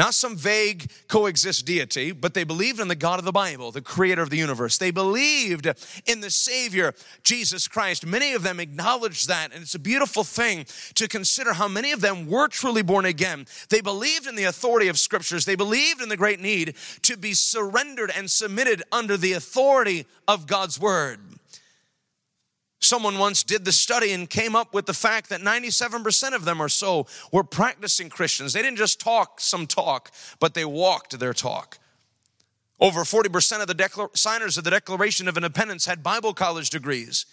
Not 0.00 0.14
some 0.14 0.34
vague 0.34 0.90
coexist 1.08 1.66
deity, 1.66 2.12
but 2.12 2.32
they 2.32 2.42
believed 2.42 2.80
in 2.80 2.88
the 2.88 2.94
God 2.94 3.18
of 3.18 3.26
the 3.26 3.32
Bible, 3.32 3.70
the 3.70 3.82
creator 3.82 4.22
of 4.22 4.30
the 4.30 4.38
universe. 4.38 4.78
They 4.78 4.90
believed 4.90 5.66
in 6.06 6.22
the 6.22 6.30
Savior, 6.30 6.94
Jesus 7.22 7.68
Christ. 7.68 8.06
Many 8.06 8.32
of 8.32 8.42
them 8.42 8.60
acknowledged 8.60 9.28
that, 9.28 9.52
and 9.52 9.60
it's 9.60 9.74
a 9.74 9.78
beautiful 9.78 10.24
thing 10.24 10.64
to 10.94 11.06
consider 11.06 11.52
how 11.52 11.68
many 11.68 11.92
of 11.92 12.00
them 12.00 12.26
were 12.26 12.48
truly 12.48 12.80
born 12.80 13.04
again. 13.04 13.44
They 13.68 13.82
believed 13.82 14.26
in 14.26 14.36
the 14.36 14.44
authority 14.44 14.88
of 14.88 14.98
scriptures, 14.98 15.44
they 15.44 15.54
believed 15.54 16.00
in 16.00 16.08
the 16.08 16.16
great 16.16 16.40
need 16.40 16.76
to 17.02 17.18
be 17.18 17.34
surrendered 17.34 18.10
and 18.16 18.30
submitted 18.30 18.82
under 18.90 19.18
the 19.18 19.34
authority 19.34 20.06
of 20.26 20.46
God's 20.46 20.80
word. 20.80 21.29
Someone 22.90 23.18
once 23.18 23.44
did 23.44 23.64
the 23.64 23.70
study 23.70 24.10
and 24.10 24.28
came 24.28 24.56
up 24.56 24.74
with 24.74 24.86
the 24.86 24.92
fact 24.92 25.28
that 25.28 25.40
97% 25.40 26.34
of 26.34 26.44
them 26.44 26.60
or 26.60 26.68
so 26.68 27.06
were 27.30 27.44
practicing 27.44 28.08
Christians. 28.08 28.52
They 28.52 28.62
didn't 28.62 28.78
just 28.78 28.98
talk 28.98 29.40
some 29.40 29.68
talk, 29.68 30.10
but 30.40 30.54
they 30.54 30.64
walked 30.64 31.16
their 31.20 31.32
talk. 31.32 31.78
Over 32.80 33.02
40% 33.02 33.62
of 33.62 33.68
the 33.68 34.08
signers 34.14 34.58
of 34.58 34.64
the 34.64 34.72
Declaration 34.72 35.28
of 35.28 35.36
Independence 35.36 35.86
had 35.86 36.02
Bible 36.02 36.34
college 36.34 36.68
degrees. 36.68 37.26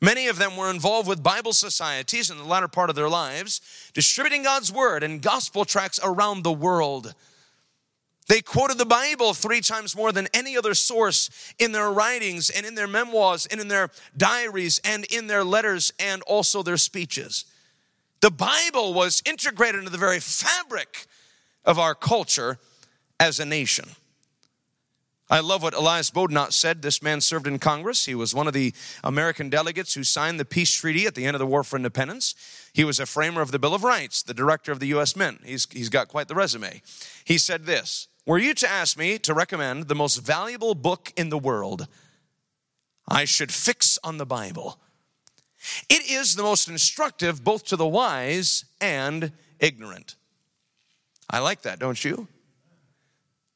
Many 0.00 0.26
of 0.26 0.38
them 0.38 0.56
were 0.56 0.70
involved 0.70 1.06
with 1.06 1.22
Bible 1.22 1.52
societies 1.52 2.30
in 2.30 2.38
the 2.38 2.44
latter 2.44 2.66
part 2.66 2.88
of 2.88 2.96
their 2.96 3.10
lives, 3.10 3.60
distributing 3.92 4.42
God's 4.42 4.72
word 4.72 5.02
and 5.02 5.20
gospel 5.20 5.66
tracts 5.66 6.00
around 6.02 6.44
the 6.44 6.50
world. 6.50 7.14
They 8.28 8.42
quoted 8.42 8.76
the 8.76 8.84
Bible 8.84 9.32
three 9.32 9.62
times 9.62 9.96
more 9.96 10.12
than 10.12 10.28
any 10.34 10.56
other 10.56 10.74
source 10.74 11.30
in 11.58 11.72
their 11.72 11.90
writings 11.90 12.50
and 12.50 12.66
in 12.66 12.74
their 12.74 12.86
memoirs 12.86 13.46
and 13.46 13.58
in 13.58 13.68
their 13.68 13.90
diaries 14.16 14.80
and 14.84 15.06
in 15.06 15.28
their 15.28 15.44
letters 15.44 15.92
and 15.98 16.20
also 16.22 16.62
their 16.62 16.76
speeches. 16.76 17.46
The 18.20 18.30
Bible 18.30 18.92
was 18.92 19.22
integrated 19.24 19.78
into 19.78 19.90
the 19.90 19.98
very 19.98 20.20
fabric 20.20 21.06
of 21.64 21.78
our 21.78 21.94
culture 21.94 22.58
as 23.18 23.40
a 23.40 23.46
nation. 23.46 23.90
I 25.30 25.40
love 25.40 25.62
what 25.62 25.74
Elias 25.74 26.10
Boudinot 26.10 26.52
said. 26.52 26.80
This 26.80 27.02
man 27.02 27.20
served 27.20 27.46
in 27.46 27.58
Congress. 27.58 28.06
He 28.06 28.14
was 28.14 28.34
one 28.34 28.46
of 28.46 28.54
the 28.54 28.72
American 29.04 29.50
delegates 29.50 29.92
who 29.92 30.02
signed 30.02 30.40
the 30.40 30.44
peace 30.44 30.72
treaty 30.72 31.06
at 31.06 31.14
the 31.14 31.26
end 31.26 31.34
of 31.34 31.38
the 31.38 31.46
War 31.46 31.62
for 31.62 31.76
Independence. 31.76 32.34
He 32.72 32.84
was 32.84 32.98
a 32.98 33.04
framer 33.04 33.42
of 33.42 33.52
the 33.52 33.58
Bill 33.58 33.74
of 33.74 33.84
Rights, 33.84 34.22
the 34.22 34.32
director 34.32 34.72
of 34.72 34.80
the 34.80 34.86
U.S. 34.88 35.14
Mint. 35.14 35.42
He's, 35.44 35.66
he's 35.70 35.90
got 35.90 36.08
quite 36.08 36.28
the 36.28 36.34
resume. 36.34 36.80
He 37.24 37.36
said 37.36 37.66
this 37.66 38.08
were 38.28 38.38
you 38.38 38.52
to 38.52 38.68
ask 38.68 38.98
me 38.98 39.18
to 39.20 39.32
recommend 39.32 39.88
the 39.88 39.94
most 39.94 40.18
valuable 40.18 40.74
book 40.74 41.14
in 41.16 41.30
the 41.30 41.38
world, 41.38 41.88
I 43.08 43.24
should 43.24 43.50
fix 43.50 43.98
on 44.04 44.18
the 44.18 44.26
Bible. 44.26 44.78
It 45.88 46.10
is 46.10 46.36
the 46.36 46.42
most 46.42 46.68
instructive 46.68 47.42
both 47.42 47.64
to 47.68 47.76
the 47.76 47.88
wise 47.88 48.66
and 48.82 49.32
ignorant. 49.58 50.16
I 51.30 51.38
like 51.38 51.62
that, 51.62 51.78
don't 51.78 52.04
you? 52.04 52.28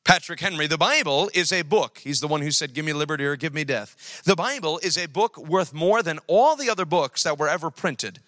Patrick 0.04 0.40
Henry, 0.40 0.66
the 0.66 0.78
Bible 0.78 1.30
is 1.34 1.52
a 1.52 1.60
book. 1.60 2.00
He's 2.02 2.20
the 2.20 2.26
one 2.26 2.40
who 2.40 2.50
said, 2.50 2.72
Give 2.72 2.86
me 2.86 2.94
liberty 2.94 3.26
or 3.26 3.36
give 3.36 3.52
me 3.52 3.64
death. 3.64 4.22
The 4.24 4.34
Bible 4.34 4.80
is 4.82 4.96
a 4.96 5.06
book 5.06 5.36
worth 5.36 5.74
more 5.74 6.02
than 6.02 6.18
all 6.26 6.56
the 6.56 6.70
other 6.70 6.86
books 6.86 7.24
that 7.24 7.38
were 7.38 7.48
ever 7.48 7.70
printed. 7.70 8.20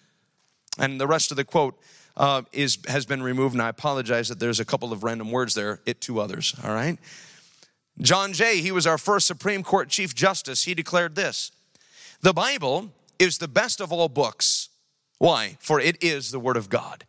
And 0.77 1.01
the 1.01 1.07
rest 1.07 1.31
of 1.31 1.37
the 1.37 1.43
quote 1.43 1.75
uh, 2.17 2.43
is, 2.51 2.77
has 2.87 3.05
been 3.05 3.21
removed, 3.21 3.53
and 3.55 3.61
I 3.61 3.69
apologize 3.69 4.29
that 4.29 4.39
there's 4.39 4.59
a 4.59 4.65
couple 4.65 4.93
of 4.93 5.03
random 5.03 5.31
words 5.31 5.53
there, 5.53 5.81
it 5.85 6.01
to 6.01 6.19
others, 6.19 6.55
all 6.63 6.73
right? 6.73 6.97
John 7.99 8.33
Jay, 8.33 8.61
he 8.61 8.71
was 8.71 8.85
our 8.85 8.97
first 8.97 9.27
Supreme 9.27 9.63
Court 9.63 9.89
Chief 9.89 10.13
Justice. 10.13 10.63
He 10.63 10.73
declared 10.73 11.15
this 11.15 11.51
The 12.21 12.33
Bible 12.33 12.91
is 13.19 13.37
the 13.37 13.47
best 13.47 13.81
of 13.81 13.91
all 13.91 14.09
books. 14.09 14.69
Why? 15.17 15.57
For 15.59 15.79
it 15.79 16.03
is 16.03 16.31
the 16.31 16.39
Word 16.39 16.57
of 16.57 16.69
God 16.69 17.05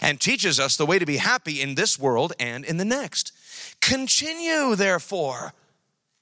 and 0.00 0.20
teaches 0.20 0.58
us 0.58 0.76
the 0.76 0.86
way 0.86 0.98
to 0.98 1.06
be 1.06 1.16
happy 1.16 1.60
in 1.60 1.74
this 1.74 1.98
world 1.98 2.32
and 2.38 2.64
in 2.64 2.76
the 2.76 2.84
next. 2.84 3.32
Continue, 3.80 4.74
therefore. 4.74 5.52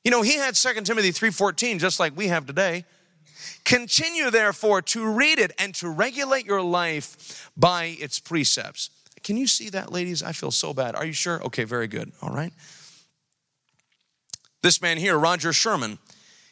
You 0.03 0.11
know, 0.11 0.23
he 0.23 0.37
had 0.37 0.55
2 0.55 0.83
Timothy 0.83 1.13
3:14 1.13 1.79
just 1.79 1.99
like 1.99 2.17
we 2.17 2.29
have 2.29 2.47
today. 2.47 2.85
Continue, 3.65 4.31
therefore, 4.31 4.83
to 4.83 5.07
read 5.11 5.39
it 5.39 5.53
and 5.59 5.75
to 5.77 5.89
regulate 5.89 6.47
your 6.47 6.63
life 6.63 7.51
by 7.57 7.97
its 7.99 8.19
precepts. 8.19 8.91
Can 9.23 9.37
you 9.37 9.47
see 9.47 9.71
that, 9.71 9.91
ladies? 9.91 10.23
I 10.23 10.33
feel 10.33 10.51
so 10.51 10.75
bad. 10.75 10.95
Are 10.95 11.07
you 11.07 11.13
sure? 11.13 11.43
Okay, 11.45 11.65
very 11.65 11.89
good. 11.89 12.13
All 12.21 12.31
right. 12.31 12.53
This 14.63 14.81
man 14.81 14.99
here, 14.99 15.19
Roger 15.19 15.53
Sherman, 15.53 15.99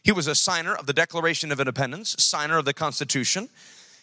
he 0.02 0.12
was 0.12 0.26
a 0.26 0.34
signer 0.34 0.74
of 0.74 0.86
the 0.86 0.92
Declaration 0.92 1.52
of 1.52 1.60
Independence, 1.60 2.16
signer 2.18 2.58
of 2.58 2.64
the 2.64 2.74
Constitution. 2.74 3.48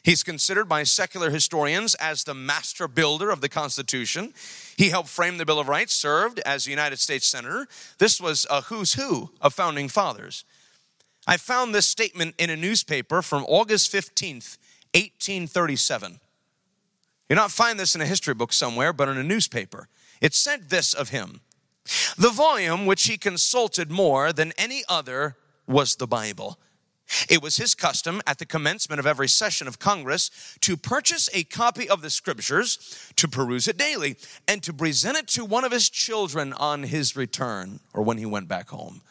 He's 0.02 0.24
considered 0.24 0.70
by 0.70 0.84
secular 0.84 1.30
historians 1.30 1.94
as 1.96 2.24
the 2.24 2.34
master 2.34 2.88
builder 2.88 3.32
of 3.32 3.42
the 3.42 3.50
Constitution. 3.50 4.34
He 4.78 4.90
helped 4.90 5.10
frame 5.10 5.38
the 5.38 5.46
Bill 5.46 5.60
of 5.60 5.68
Rights, 5.68 5.94
served 5.94 6.40
as 6.46 6.66
a 6.66 6.70
United 6.70 7.00
States 7.00 7.28
Senator. 7.28 7.68
This 7.98 8.22
was 8.22 8.48
a 8.50 8.62
who's 8.62 8.94
who 8.94 9.32
of 9.42 9.54
founding 9.54 9.90
fathers. 9.90 10.46
I 11.30 11.38
found 11.38 11.76
this 11.76 11.86
statement 11.86 12.34
in 12.40 12.50
a 12.50 12.56
newspaper 12.56 13.22
from 13.22 13.46
August 13.48 13.94
15th, 13.94 14.58
1837. 14.96 16.20
You'll 17.30 17.38
not 17.38 17.52
find 17.52 17.80
this 17.80 17.94
in 17.94 18.02
a 18.02 18.08
history 18.08 18.34
book 18.34 18.52
somewhere, 18.52 18.92
but 18.92 19.10
in 19.10 19.16
a 19.16 19.22
newspaper. 19.22 19.90
It 20.22 20.34
said 20.34 20.72
this 20.72 20.96
of 20.96 21.10
him 21.10 21.42
The 22.18 22.32
volume 22.32 22.88
which 22.88 23.06
he 23.06 23.16
consulted 23.16 23.92
more 23.92 24.34
than 24.34 24.54
any 24.58 24.82
other 24.90 25.36
was 25.68 25.98
the 25.98 26.08
Bible. 26.08 26.58
It 27.30 27.44
was 27.44 27.58
his 27.58 27.76
custom 27.76 28.24
at 28.26 28.40
the 28.40 28.46
commencement 28.48 29.00
of 29.00 29.06
every 29.06 29.28
session 29.28 29.68
of 29.68 29.78
Congress 29.78 30.32
to 30.62 30.76
purchase 30.76 31.30
a 31.32 31.44
copy 31.44 31.88
of 31.88 32.02
the 32.02 32.10
scriptures, 32.10 33.12
to 33.18 33.28
peruse 33.28 33.68
it 33.68 33.78
daily, 33.78 34.16
and 34.48 34.64
to 34.64 34.74
present 34.74 35.16
it 35.16 35.28
to 35.28 35.46
one 35.46 35.64
of 35.64 35.72
his 35.72 35.92
children 35.92 36.54
on 36.54 36.82
his 36.82 37.16
return 37.16 37.82
or 37.94 38.02
when 38.02 38.18
he 38.18 38.26
went 38.26 38.48
back 38.48 38.70
home. 38.70 39.04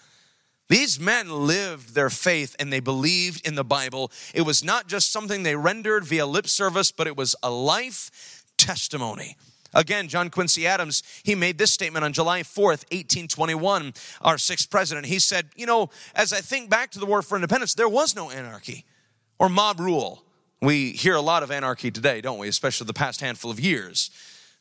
These 0.69 1.01
men 1.01 1.31
lived 1.31 1.95
their 1.95 2.11
faith 2.11 2.55
and 2.59 2.73
they 2.73 2.81
believed 2.81 3.47
in 3.47 3.55
the 3.55 3.65
Bible. 3.65 4.13
It 4.35 4.43
was 4.43 4.63
not 4.63 4.87
just 4.87 5.11
something 5.11 5.43
they 5.43 5.57
rendered 5.57 6.05
via 6.05 6.27
lip 6.27 6.47
service, 6.47 6.93
but 6.93 7.07
it 7.07 7.17
was 7.17 7.35
a 7.43 7.51
life 7.51 8.45
testimony. 8.57 9.37
Again, 9.75 10.09
John 10.09 10.31
Quincy 10.31 10.67
Adams, 10.67 11.03
he 11.23 11.35
made 11.35 11.59
this 11.59 11.73
statement 11.73 12.05
on 12.05 12.13
July 12.13 12.43
4th, 12.43 12.85
1821, 12.91 13.93
our 14.23 14.39
sixth 14.39 14.71
president. 14.71 15.07
He 15.07 15.19
said, 15.19 15.49
You 15.57 15.67
know, 15.67 15.91
as 16.15 16.33
I 16.33 16.41
think 16.41 16.71
back 16.71 16.91
to 16.93 16.99
the 16.99 17.07
war 17.07 17.23
for 17.23 17.37
independence, 17.37 17.75
there 17.75 17.89
was 17.89 18.17
no 18.17 18.31
anarchy 18.31 18.85
or 19.39 19.49
mob 19.49 19.81
rule. 19.81 20.25
We 20.61 20.93
hear 20.93 21.15
a 21.15 21.21
lot 21.21 21.43
of 21.43 21.51
anarchy 21.51 21.91
today, 21.91 22.21
don't 22.21 22.39
we? 22.39 22.49
Especially 22.49 22.87
the 22.87 22.95
past 22.95 23.21
handful 23.21 23.51
of 23.51 23.61
years. 23.61 24.11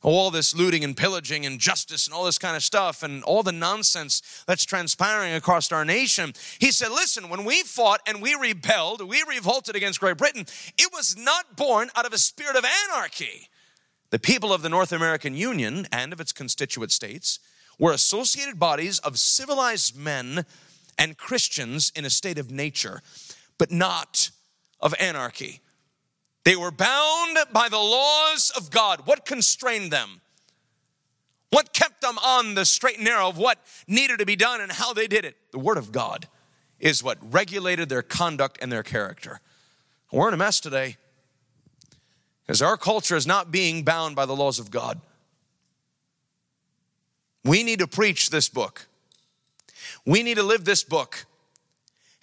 All 0.07 0.31
this 0.31 0.55
looting 0.55 0.85
and 0.85 0.95
pillaging 0.95 1.45
and 1.45 1.59
justice 1.59 2.07
and 2.07 2.13
all 2.13 2.23
this 2.23 2.37
kind 2.37 2.55
of 2.55 2.63
stuff 2.63 3.03
and 3.03 3.25
all 3.25 3.43
the 3.43 3.51
nonsense 3.51 4.21
that's 4.47 4.63
transpiring 4.63 5.33
across 5.33 5.69
our 5.69 5.83
nation. 5.83 6.31
He 6.59 6.71
said, 6.71 6.91
Listen, 6.91 7.27
when 7.27 7.43
we 7.43 7.63
fought 7.63 7.99
and 8.07 8.21
we 8.21 8.33
rebelled, 8.33 9.05
we 9.05 9.21
revolted 9.27 9.75
against 9.75 9.99
Great 9.99 10.15
Britain, 10.15 10.45
it 10.77 10.93
was 10.93 11.17
not 11.17 11.57
born 11.57 11.89
out 11.93 12.05
of 12.05 12.13
a 12.13 12.17
spirit 12.17 12.55
of 12.55 12.63
anarchy. 12.89 13.49
The 14.11 14.17
people 14.17 14.53
of 14.53 14.61
the 14.61 14.69
North 14.69 14.93
American 14.93 15.33
Union 15.33 15.87
and 15.91 16.13
of 16.13 16.21
its 16.21 16.31
constituent 16.31 16.93
states 16.93 17.39
were 17.77 17.91
associated 17.91 18.57
bodies 18.57 18.99
of 18.99 19.19
civilized 19.19 19.97
men 19.97 20.45
and 20.97 21.17
Christians 21.17 21.91
in 21.93 22.05
a 22.05 22.09
state 22.09 22.37
of 22.37 22.49
nature, 22.49 23.01
but 23.57 23.71
not 23.71 24.29
of 24.79 24.95
anarchy. 25.01 25.59
They 26.47 26.55
were 26.55 26.71
bound 26.71 27.37
by 27.51 27.67
the 27.67 27.77
laws 27.77 28.53
of 28.55 28.71
God. 28.71 29.01
What 29.03 29.25
constrained 29.25 29.91
them? 29.91 30.21
What 31.49 31.73
kept 31.73 31.99
them 31.99 32.17
on 32.19 32.55
the 32.55 32.63
straight 32.63 32.95
and 32.95 33.03
narrow 33.03 33.27
of 33.27 33.37
what 33.37 33.59
needed 33.85 34.19
to 34.19 34.25
be 34.25 34.37
done 34.37 34.61
and 34.61 34.71
how 34.71 34.93
they 34.93 35.07
did 35.07 35.25
it? 35.25 35.35
The 35.51 35.59
Word 35.59 35.77
of 35.77 35.91
God 35.91 36.29
is 36.79 37.03
what 37.03 37.17
regulated 37.21 37.89
their 37.89 38.01
conduct 38.01 38.59
and 38.61 38.71
their 38.71 38.81
character. 38.81 39.41
We're 40.09 40.29
in 40.29 40.35
a 40.35 40.37
mess 40.37 40.61
today. 40.61 40.95
Because 42.45 42.61
our 42.61 42.77
culture 42.77 43.17
is 43.17 43.27
not 43.27 43.51
being 43.51 43.83
bound 43.83 44.15
by 44.15 44.25
the 44.25 44.33
laws 44.33 44.57
of 44.57 44.71
God. 44.71 45.01
We 47.43 47.61
need 47.61 47.79
to 47.79 47.87
preach 47.87 48.29
this 48.29 48.47
book. 48.47 48.87
We 50.05 50.23
need 50.23 50.37
to 50.37 50.43
live 50.43 50.63
this 50.63 50.85
book 50.85 51.25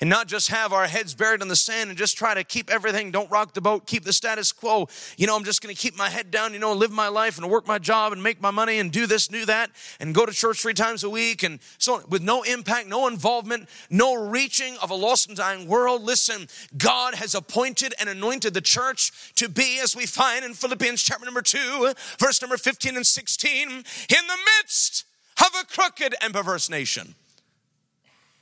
and 0.00 0.10
not 0.10 0.26
just 0.26 0.48
have 0.48 0.72
our 0.72 0.86
heads 0.86 1.14
buried 1.14 1.40
in 1.40 1.48
the 1.48 1.56
sand 1.56 1.88
and 1.88 1.98
just 1.98 2.16
try 2.16 2.34
to 2.34 2.42
keep 2.42 2.70
everything, 2.70 3.10
don't 3.10 3.30
rock 3.30 3.54
the 3.54 3.60
boat, 3.60 3.86
keep 3.86 4.04
the 4.04 4.12
status 4.12 4.50
quo. 4.50 4.88
You 5.16 5.26
know, 5.26 5.36
I'm 5.36 5.44
just 5.44 5.62
going 5.62 5.74
to 5.74 5.80
keep 5.80 5.96
my 5.96 6.08
head 6.08 6.30
down, 6.30 6.52
you 6.52 6.58
know, 6.58 6.72
live 6.72 6.90
my 6.90 7.08
life 7.08 7.38
and 7.38 7.48
work 7.48 7.68
my 7.68 7.78
job 7.78 8.12
and 8.12 8.22
make 8.22 8.40
my 8.40 8.50
money 8.50 8.78
and 8.78 8.90
do 8.90 9.06
this, 9.06 9.28
do 9.28 9.44
that, 9.46 9.70
and 10.00 10.14
go 10.14 10.26
to 10.26 10.32
church 10.32 10.62
three 10.62 10.74
times 10.74 11.04
a 11.04 11.10
week 11.10 11.42
and 11.42 11.60
so 11.78 11.96
on, 11.96 12.04
with 12.08 12.22
no 12.22 12.42
impact, 12.42 12.88
no 12.88 13.06
involvement, 13.06 13.68
no 13.88 14.14
reaching 14.14 14.76
of 14.82 14.90
a 14.90 14.94
lost 14.94 15.28
and 15.28 15.36
dying 15.36 15.68
world. 15.68 16.02
Listen, 16.02 16.48
God 16.76 17.14
has 17.14 17.34
appointed 17.34 17.94
and 18.00 18.08
anointed 18.08 18.52
the 18.52 18.60
church 18.60 19.32
to 19.36 19.48
be, 19.48 19.78
as 19.80 19.94
we 19.94 20.06
find 20.06 20.44
in 20.44 20.54
Philippians 20.54 21.02
chapter 21.02 21.24
number 21.24 21.42
2, 21.42 21.94
verse 22.18 22.42
number 22.42 22.56
15 22.56 22.96
and 22.96 23.06
16, 23.06 23.68
in 23.70 23.82
the 24.08 24.38
midst 24.58 25.04
of 25.40 25.52
a 25.60 25.64
crooked 25.64 26.14
and 26.20 26.34
perverse 26.34 26.68
nation 26.68 27.14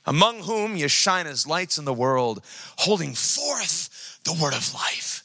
among 0.05 0.39
whom 0.43 0.75
you 0.75 0.87
shine 0.87 1.27
as 1.27 1.47
lights 1.47 1.77
in 1.77 1.85
the 1.85 1.93
world, 1.93 2.41
holding 2.79 3.13
forth 3.13 4.19
the 4.23 4.33
word 4.33 4.53
of 4.53 4.73
life. 4.73 5.23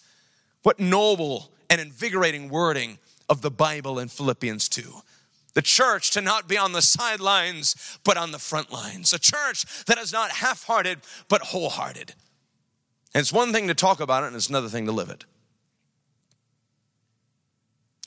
What 0.63 0.81
noble 0.81 1.51
and 1.71 1.81
invigorating 1.81 2.49
wording 2.49 2.99
of 3.29 3.43
the 3.43 3.51
Bible 3.51 3.99
in 3.99 4.09
Philippians 4.09 4.69
2. 4.69 5.03
The 5.55 5.63
church 5.63 6.11
to 6.13 6.21
not 6.21 6.49
be 6.49 6.57
on 6.57 6.73
the 6.73 6.83
sidelines, 6.83 7.99
but 8.05 8.17
on 8.17 8.33
the 8.33 8.39
front 8.39 8.73
lines. 8.73 9.13
A 9.13 9.19
church 9.19 9.85
that 9.87 9.99
is 9.99 10.13
not 10.13 10.31
half 10.31 10.65
hearted, 10.65 11.01
but 11.29 11.43
wholehearted. 11.43 12.15
And 13.15 13.21
it's 13.21 13.33
one 13.33 13.53
thing 13.53 13.69
to 13.69 13.75
talk 13.75 14.01
about 14.01 14.23
it, 14.23 14.29
and 14.29 14.37
it's 14.37 14.49
another 14.49 14.69
thing 14.69 14.87
to 14.87 14.93
live 14.93 15.11
it. 15.11 15.25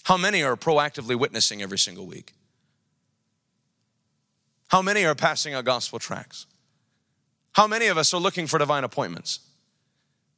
How 0.03 0.17
many 0.17 0.43
are 0.43 0.55
proactively 0.55 1.17
witnessing 1.17 1.61
every 1.61 1.77
single 1.77 2.05
week? 2.05 2.33
How 4.69 4.81
many 4.81 5.03
are 5.05 5.15
passing 5.15 5.53
out 5.53 5.65
gospel 5.65 5.99
tracts? 5.99 6.45
How 7.53 7.67
many 7.67 7.87
of 7.87 7.97
us 7.97 8.13
are 8.13 8.19
looking 8.19 8.47
for 8.47 8.57
divine 8.57 8.83
appointments? 8.83 9.39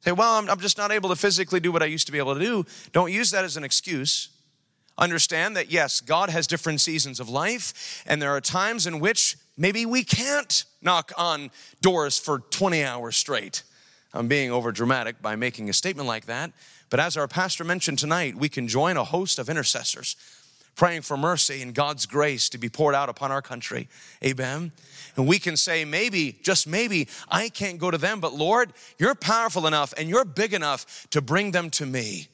Say, 0.02 0.12
well, 0.12 0.34
I'm, 0.34 0.50
I'm 0.50 0.60
just 0.60 0.78
not 0.78 0.92
able 0.92 1.10
to 1.10 1.16
physically 1.16 1.60
do 1.60 1.72
what 1.72 1.82
I 1.82 1.86
used 1.86 2.08
to 2.08 2.12
be 2.12 2.18
able 2.18 2.34
to 2.34 2.40
do. 2.40 2.66
Don't 2.92 3.12
use 3.12 3.32
that 3.32 3.46
as 3.46 3.56
an 3.56 3.64
excuse. 3.64 4.30
Understand 4.98 5.56
that, 5.56 5.72
yes, 5.72 6.02
God 6.02 6.30
has 6.30 6.46
different 6.46 6.82
seasons 6.82 7.20
of 7.20 7.30
life, 7.30 8.04
and 8.06 8.22
there 8.22 8.32
are 8.32 8.42
times 8.42 8.86
in 8.86 9.00
which 9.00 9.38
maybe 9.58 9.86
we 9.86 10.04
can't 10.04 10.66
knock 10.82 11.12
on 11.18 11.52
doors 11.82 12.20
for 12.20 12.40
20 12.40 12.84
hours 12.84 13.16
straight. 13.16 13.64
I'm 14.14 14.28
being 14.28 14.52
over 14.52 14.72
dramatic 14.72 15.22
by 15.22 15.36
making 15.36 15.70
a 15.70 15.74
statement 15.74 16.08
like 16.08 16.26
that. 16.26 16.52
But 16.90 17.00
as 17.00 17.18
our 17.18 17.28
pastor 17.28 17.64
mentioned 17.64 17.98
tonight, 17.98 18.36
we 18.36 18.50
can 18.50 18.68
join 18.68 18.98
a 18.98 19.04
host 19.04 19.40
of 19.40 19.50
intercessors 19.50 20.16
praying 20.76 21.02
for 21.02 21.18
mercy 21.18 21.62
and 21.62 21.74
God's 21.74 22.06
grace 22.06 22.50
to 22.50 22.58
be 22.58 22.70
poured 22.70 22.94
out 22.94 23.10
upon 23.10 23.32
our 23.32 23.42
country. 23.42 23.88
Amen. 24.24 24.72
And 25.16 25.28
we 25.28 25.40
can 25.40 25.58
say, 25.58 25.86
maybe, 25.86 26.40
just 26.42 26.68
maybe, 26.68 27.08
I 27.30 27.50
can't 27.50 27.78
go 27.78 27.92
to 27.92 27.98
them, 27.98 28.20
but 28.20 28.34
Lord, 28.34 28.74
you're 28.98 29.16
powerful 29.16 29.68
enough 29.68 29.94
and 29.98 30.10
you're 30.10 30.26
big 30.26 30.54
enough 30.54 31.08
to 31.12 31.22
bring 31.22 31.52
them 31.52 31.70
to 31.72 31.86
me. 31.86 32.30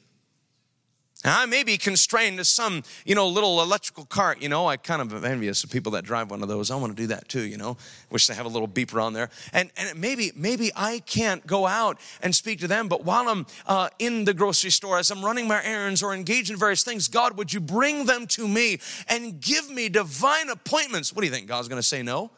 I 1.24 1.44
may 1.44 1.64
be 1.64 1.76
constrained 1.76 2.38
to 2.38 2.44
some, 2.46 2.82
you 3.04 3.14
know, 3.14 3.28
little 3.28 3.60
electrical 3.60 4.06
cart. 4.06 4.40
You 4.40 4.48
know, 4.48 4.66
I 4.66 4.78
kind 4.78 5.02
of 5.02 5.12
am 5.12 5.24
envious 5.24 5.62
of 5.64 5.70
people 5.70 5.92
that 5.92 6.04
drive 6.04 6.30
one 6.30 6.42
of 6.42 6.48
those. 6.48 6.70
I 6.70 6.76
want 6.76 6.96
to 6.96 7.02
do 7.02 7.08
that 7.08 7.28
too. 7.28 7.42
You 7.42 7.58
know, 7.58 7.76
wish 8.10 8.26
they 8.26 8.34
have 8.34 8.46
a 8.46 8.48
little 8.48 8.68
beeper 8.68 9.02
on 9.02 9.12
there. 9.12 9.28
And 9.52 9.70
and 9.76 10.00
maybe 10.00 10.32
maybe 10.34 10.70
I 10.74 11.00
can't 11.00 11.46
go 11.46 11.66
out 11.66 12.00
and 12.22 12.34
speak 12.34 12.60
to 12.60 12.68
them, 12.68 12.88
but 12.88 13.04
while 13.04 13.28
I'm 13.28 13.46
uh, 13.66 13.90
in 13.98 14.24
the 14.24 14.32
grocery 14.32 14.70
store, 14.70 14.98
as 14.98 15.10
I'm 15.10 15.22
running 15.22 15.46
my 15.46 15.62
errands 15.62 16.02
or 16.02 16.14
engaged 16.14 16.50
in 16.50 16.56
various 16.56 16.82
things, 16.82 17.08
God, 17.08 17.36
would 17.36 17.52
you 17.52 17.60
bring 17.60 18.06
them 18.06 18.26
to 18.28 18.48
me 18.48 18.80
and 19.06 19.40
give 19.40 19.68
me 19.68 19.90
divine 19.90 20.48
appointments? 20.48 21.12
What 21.12 21.20
do 21.20 21.26
you 21.26 21.32
think? 21.34 21.46
God's 21.46 21.68
going 21.68 21.82
to 21.82 21.86
say 21.86 22.02
no? 22.02 22.30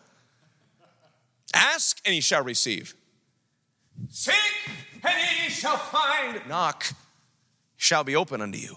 Ask 1.55 2.01
and 2.05 2.15
He 2.15 2.21
shall 2.21 2.43
receive. 2.45 2.95
Seek 4.09 4.35
and 5.05 5.15
He 5.15 5.51
shall 5.51 5.77
find. 5.77 6.41
Knock 6.49 6.93
shall 7.77 8.05
be 8.05 8.17
open 8.17 8.41
unto 8.41 8.59
you. 8.59 8.77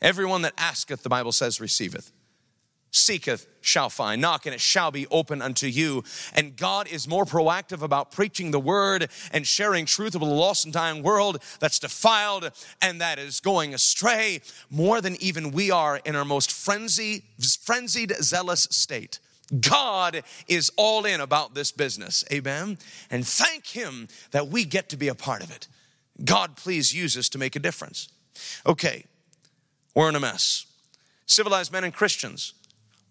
Everyone 0.00 0.42
that 0.42 0.54
asketh, 0.58 1.02
the 1.02 1.08
Bible 1.08 1.32
says, 1.32 1.60
receiveth. 1.60 2.12
seeketh 2.90 3.46
shall 3.60 3.88
find, 3.88 4.20
knock 4.20 4.44
and 4.46 4.54
it 4.54 4.60
shall 4.60 4.90
be 4.90 5.06
open 5.08 5.40
unto 5.40 5.66
you. 5.66 6.04
And 6.34 6.56
God 6.56 6.86
is 6.86 7.08
more 7.08 7.24
proactive 7.24 7.82
about 7.82 8.12
preaching 8.12 8.50
the 8.50 8.60
word 8.60 9.08
and 9.32 9.46
sharing 9.46 9.86
truth 9.86 10.14
with 10.14 10.22
a 10.22 10.26
lost 10.26 10.64
and 10.64 10.74
dying 10.74 11.02
world 11.02 11.42
that's 11.58 11.78
defiled 11.78 12.50
and 12.82 13.00
that 13.00 13.18
is 13.18 13.40
going 13.40 13.72
astray 13.74 14.42
more 14.70 15.00
than 15.00 15.16
even 15.22 15.50
we 15.50 15.70
are 15.70 16.00
in 16.04 16.14
our 16.14 16.24
most 16.24 16.52
frenzied, 16.52 17.22
frenzied, 17.62 18.12
zealous 18.20 18.68
state. 18.70 19.18
God 19.60 20.22
is 20.48 20.70
all 20.76 21.04
in 21.04 21.20
about 21.20 21.54
this 21.54 21.70
business. 21.70 22.24
Amen. 22.32 22.78
And 23.10 23.26
thank 23.26 23.66
Him 23.68 24.08
that 24.30 24.48
we 24.48 24.64
get 24.64 24.88
to 24.90 24.96
be 24.96 25.08
a 25.08 25.14
part 25.14 25.42
of 25.42 25.50
it. 25.50 25.68
God, 26.24 26.56
please 26.56 26.94
use 26.94 27.16
us 27.16 27.28
to 27.30 27.38
make 27.38 27.56
a 27.56 27.60
difference. 27.60 28.08
Okay, 28.66 29.04
we're 29.94 30.08
in 30.08 30.16
a 30.16 30.20
mess. 30.20 30.66
Civilized 31.26 31.72
men 31.72 31.84
and 31.84 31.92
Christians 31.92 32.54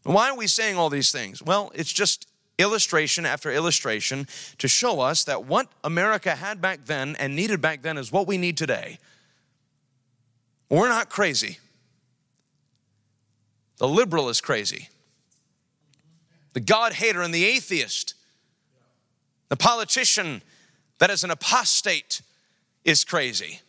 why 0.04 0.30
are 0.30 0.36
we 0.36 0.48
saying 0.48 0.78
all 0.78 0.90
these 0.90 1.12
things? 1.12 1.42
Well, 1.42 1.72
it's 1.74 1.92
just 1.92 2.28
illustration 2.58 3.26
after 3.26 3.52
illustration 3.52 4.28
to 4.58 4.68
show 4.68 5.00
us 5.00 5.24
that 5.24 5.46
what 5.46 5.68
America 5.84 6.36
had 6.36 6.62
back 6.62 6.86
then 6.86 7.16
and 7.18 7.36
needed 7.36 7.62
back 7.62 7.82
then 7.82 7.98
is 7.98 8.12
what 8.12 8.28
we 8.28 8.38
need 8.38 8.58
today. 8.58 9.00
We're 10.70 10.90
not 10.90 11.10
crazy. 11.10 11.58
The 13.78 13.88
liberal 13.88 14.30
is 14.30 14.42
crazy. 14.42 14.90
The 16.54 16.60
God 16.60 16.94
hater 16.94 17.22
and 17.22 17.34
the 17.34 17.46
atheist, 17.46 18.14
the 19.50 19.58
politician 19.58 20.42
that 21.00 21.10
is 21.10 21.24
an 21.24 21.32
apostate 21.32 22.22
is 22.86 23.04
crazy. 23.04 23.62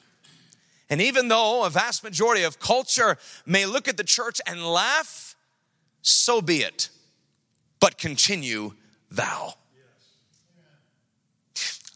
And 0.90 1.00
even 1.00 1.28
though 1.28 1.64
a 1.64 1.70
vast 1.70 2.04
majority 2.04 2.42
of 2.42 2.60
culture 2.60 3.16
may 3.46 3.66
look 3.66 3.88
at 3.88 3.96
the 3.96 4.04
church 4.04 4.40
and 4.46 4.64
laugh, 4.64 5.34
so 6.02 6.42
be 6.42 6.58
it, 6.58 6.90
but 7.80 7.96
continue 7.98 8.74
thou. 9.10 9.54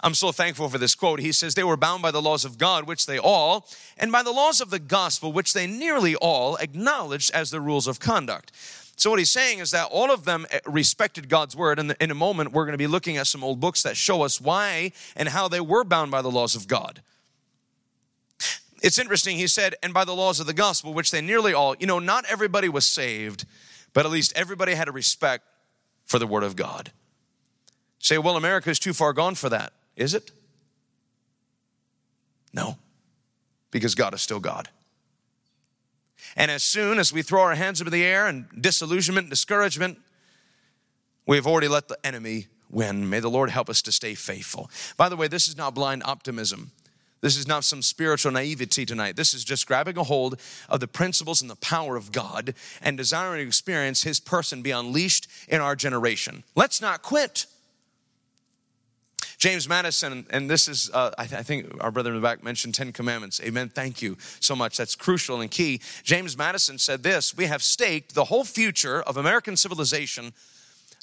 I'm 0.00 0.14
so 0.14 0.30
thankful 0.30 0.68
for 0.68 0.78
this 0.78 0.94
quote. 0.94 1.18
He 1.18 1.32
says, 1.32 1.54
They 1.54 1.64
were 1.64 1.76
bound 1.76 2.02
by 2.02 2.12
the 2.12 2.22
laws 2.22 2.44
of 2.44 2.56
God, 2.56 2.86
which 2.86 3.06
they 3.06 3.18
all, 3.18 3.66
and 3.96 4.12
by 4.12 4.22
the 4.22 4.30
laws 4.30 4.60
of 4.60 4.70
the 4.70 4.78
gospel, 4.78 5.32
which 5.32 5.52
they 5.52 5.66
nearly 5.66 6.14
all 6.14 6.56
acknowledged 6.56 7.32
as 7.34 7.50
the 7.50 7.60
rules 7.60 7.88
of 7.88 7.98
conduct. 7.98 8.52
So, 8.98 9.08
what 9.10 9.18
he's 9.18 9.32
saying 9.32 9.60
is 9.60 9.70
that 9.70 9.88
all 9.90 10.10
of 10.10 10.24
them 10.26 10.46
eh, 10.50 10.60
respected 10.66 11.28
God's 11.28 11.56
word. 11.56 11.78
And 11.78 11.96
in 12.00 12.10
a 12.10 12.14
moment, 12.14 12.52
we're 12.52 12.64
going 12.64 12.72
to 12.72 12.78
be 12.78 12.86
looking 12.86 13.16
at 13.16 13.26
some 13.26 13.42
old 13.42 13.60
books 13.60 13.82
that 13.84 13.96
show 13.96 14.22
us 14.22 14.40
why 14.40 14.92
and 15.16 15.30
how 15.30 15.48
they 15.48 15.60
were 15.60 15.84
bound 15.84 16.10
by 16.10 16.20
the 16.20 16.30
laws 16.30 16.54
of 16.54 16.68
God. 16.68 17.00
It's 18.80 18.98
interesting, 18.98 19.36
he 19.36 19.48
said, 19.48 19.74
and 19.82 19.92
by 19.92 20.04
the 20.04 20.14
laws 20.14 20.38
of 20.38 20.46
the 20.46 20.52
gospel, 20.52 20.94
which 20.94 21.10
they 21.10 21.20
nearly 21.20 21.52
all, 21.52 21.74
you 21.80 21.86
know, 21.86 21.98
not 21.98 22.24
everybody 22.28 22.68
was 22.68 22.86
saved 22.86 23.44
but 23.92 24.06
at 24.06 24.12
least 24.12 24.32
everybody 24.36 24.74
had 24.74 24.88
a 24.88 24.92
respect 24.92 25.44
for 26.04 26.18
the 26.18 26.26
Word 26.26 26.44
of 26.44 26.56
God. 26.56 26.92
Say, 27.98 28.18
well, 28.18 28.36
America 28.36 28.70
is 28.70 28.78
too 28.78 28.92
far 28.92 29.12
gone 29.12 29.34
for 29.34 29.48
that. 29.48 29.72
Is 29.96 30.14
it? 30.14 30.30
No, 32.52 32.78
because 33.70 33.94
God 33.94 34.14
is 34.14 34.22
still 34.22 34.40
God. 34.40 34.68
And 36.38 36.52
as 36.52 36.62
soon 36.62 37.00
as 37.00 37.12
we 37.12 37.22
throw 37.22 37.42
our 37.42 37.56
hands 37.56 37.80
up 37.80 37.88
in 37.88 37.92
the 37.92 38.04
air 38.04 38.28
and 38.28 38.46
disillusionment, 38.58 39.28
discouragement, 39.28 39.98
we've 41.26 41.48
already 41.48 41.66
let 41.66 41.88
the 41.88 41.98
enemy 42.06 42.46
win. 42.70 43.10
May 43.10 43.18
the 43.18 43.28
Lord 43.28 43.50
help 43.50 43.68
us 43.68 43.82
to 43.82 43.92
stay 43.92 44.14
faithful. 44.14 44.70
By 44.96 45.08
the 45.08 45.16
way, 45.16 45.26
this 45.26 45.48
is 45.48 45.56
not 45.56 45.74
blind 45.74 46.02
optimism. 46.04 46.70
This 47.20 47.36
is 47.36 47.48
not 47.48 47.64
some 47.64 47.82
spiritual 47.82 48.30
naivety 48.30 48.86
tonight. 48.86 49.16
This 49.16 49.34
is 49.34 49.42
just 49.42 49.66
grabbing 49.66 49.98
a 49.98 50.04
hold 50.04 50.40
of 50.68 50.78
the 50.78 50.86
principles 50.86 51.42
and 51.42 51.50
the 51.50 51.56
power 51.56 51.96
of 51.96 52.12
God 52.12 52.54
and 52.80 52.96
desiring 52.96 53.42
to 53.42 53.48
experience 53.48 54.04
His 54.04 54.20
person 54.20 54.62
be 54.62 54.70
unleashed 54.70 55.26
in 55.48 55.60
our 55.60 55.74
generation. 55.74 56.44
Let's 56.54 56.80
not 56.80 57.02
quit. 57.02 57.46
James 59.38 59.68
Madison, 59.68 60.26
and 60.30 60.50
this 60.50 60.66
is, 60.66 60.90
uh, 60.92 61.12
I, 61.16 61.26
th- 61.26 61.40
I, 61.40 61.42
think 61.44 61.72
our 61.80 61.92
brother 61.92 62.10
in 62.10 62.16
the 62.16 62.22
back 62.22 62.42
mentioned 62.42 62.74
Ten 62.74 62.92
Commandments. 62.92 63.40
Amen. 63.40 63.68
Thank 63.68 64.02
you 64.02 64.16
so 64.40 64.56
much. 64.56 64.76
That's 64.76 64.96
crucial 64.96 65.40
and 65.40 65.50
key. 65.50 65.80
James 66.02 66.36
Madison 66.36 66.76
said 66.76 67.04
this 67.04 67.36
We 67.36 67.44
have 67.44 67.62
staked 67.62 68.14
the 68.14 68.24
whole 68.24 68.44
future 68.44 69.00
of 69.00 69.16
American 69.16 69.56
civilization 69.56 70.32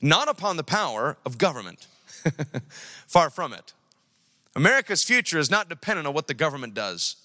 not 0.01 0.27
upon 0.27 0.57
the 0.57 0.63
power 0.63 1.17
of 1.25 1.37
government, 1.37 1.87
far 3.07 3.29
from 3.29 3.53
it 3.53 3.73
America's 4.55 5.03
future 5.03 5.37
is 5.37 5.51
not 5.51 5.67
dependent 5.67 6.07
on 6.07 6.13
what 6.13 6.27
the 6.27 6.33
government 6.33 6.73
does. 6.73 7.17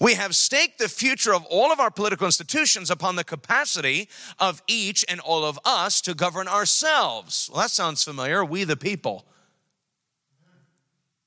We 0.00 0.14
have 0.14 0.36
staked 0.36 0.78
the 0.78 0.88
future 0.88 1.34
of 1.34 1.44
all 1.46 1.72
of 1.72 1.80
our 1.80 1.90
political 1.90 2.26
institutions 2.26 2.90
upon 2.90 3.16
the 3.16 3.24
capacity 3.24 4.08
of 4.38 4.62
each 4.66 5.04
and 5.08 5.20
all 5.20 5.44
of 5.44 5.58
us 5.64 6.00
to 6.02 6.14
govern 6.14 6.48
ourselves. 6.48 7.48
Well, 7.50 7.62
that 7.62 7.70
sounds 7.70 8.04
familiar. 8.04 8.44
We, 8.44 8.64
the 8.64 8.76
people. 8.76 9.24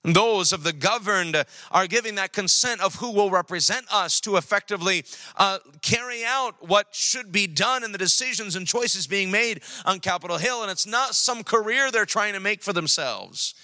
Those 0.03 0.51
of 0.51 0.63
the 0.63 0.73
governed 0.73 1.45
are 1.71 1.87
giving 1.87 2.15
that 2.15 2.33
consent 2.33 2.81
of 2.81 2.95
who 2.95 3.11
will 3.11 3.29
represent 3.29 3.85
us 3.91 4.19
to 4.21 4.35
effectively 4.35 5.05
uh, 5.37 5.59
carry 5.81 6.25
out 6.25 6.67
what 6.67 6.87
should 6.91 7.31
be 7.31 7.47
done 7.47 7.85
and 7.85 7.93
the 7.93 7.97
decisions 7.97 8.57
and 8.57 8.67
choices 8.67 9.07
being 9.07 9.31
made 9.31 9.61
on 9.85 10.01
Capitol 10.01 10.37
Hill. 10.37 10.61
And 10.61 10.69
it's 10.69 10.85
not 10.85 11.15
some 11.15 11.41
career 11.41 11.89
they're 11.89 12.05
trying 12.05 12.33
to 12.33 12.41
make 12.41 12.63
for 12.63 12.73
themselves. 12.73 13.55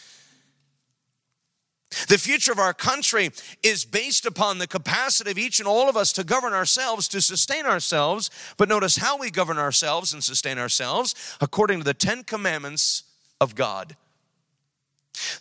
The 2.07 2.17
future 2.17 2.51
of 2.51 2.59
our 2.59 2.73
country 2.73 3.31
is 3.63 3.83
based 3.83 4.25
upon 4.25 4.59
the 4.59 4.67
capacity 4.67 5.31
of 5.31 5.37
each 5.37 5.59
and 5.59 5.67
all 5.67 5.89
of 5.89 5.97
us 5.97 6.13
to 6.13 6.23
govern 6.23 6.53
ourselves, 6.53 7.07
to 7.09 7.21
sustain 7.21 7.65
ourselves. 7.65 8.29
But 8.57 8.69
notice 8.69 8.97
how 8.97 9.17
we 9.17 9.31
govern 9.31 9.57
ourselves 9.57 10.13
and 10.13 10.23
sustain 10.23 10.57
ourselves 10.57 11.15
according 11.41 11.79
to 11.79 11.83
the 11.83 11.93
Ten 11.93 12.23
Commandments 12.23 13.03
of 13.41 13.55
God. 13.55 13.97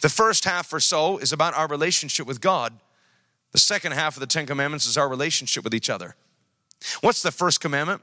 The 0.01 0.09
first 0.09 0.45
half 0.45 0.73
or 0.73 0.81
so 0.81 1.19
is 1.19 1.33
about 1.33 1.55
our 1.55 1.67
relationship 1.67 2.27
with 2.27 2.41
God. 2.41 2.73
The 3.53 3.59
second 3.59 3.93
half 3.93 4.17
of 4.17 4.21
the 4.21 4.27
Ten 4.27 4.47
Commandments 4.47 4.87
is 4.87 4.97
our 4.97 5.09
relationship 5.09 5.65
with 5.65 5.75
each 5.75 5.91
other. 5.91 6.15
What's 7.01 7.23
the 7.23 7.33
first 7.33 7.61
commandment? 7.61 8.03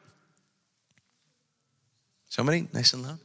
Somebody, 2.30 2.68
nice 2.74 2.94
and 2.94 3.04
loud. 3.04 3.20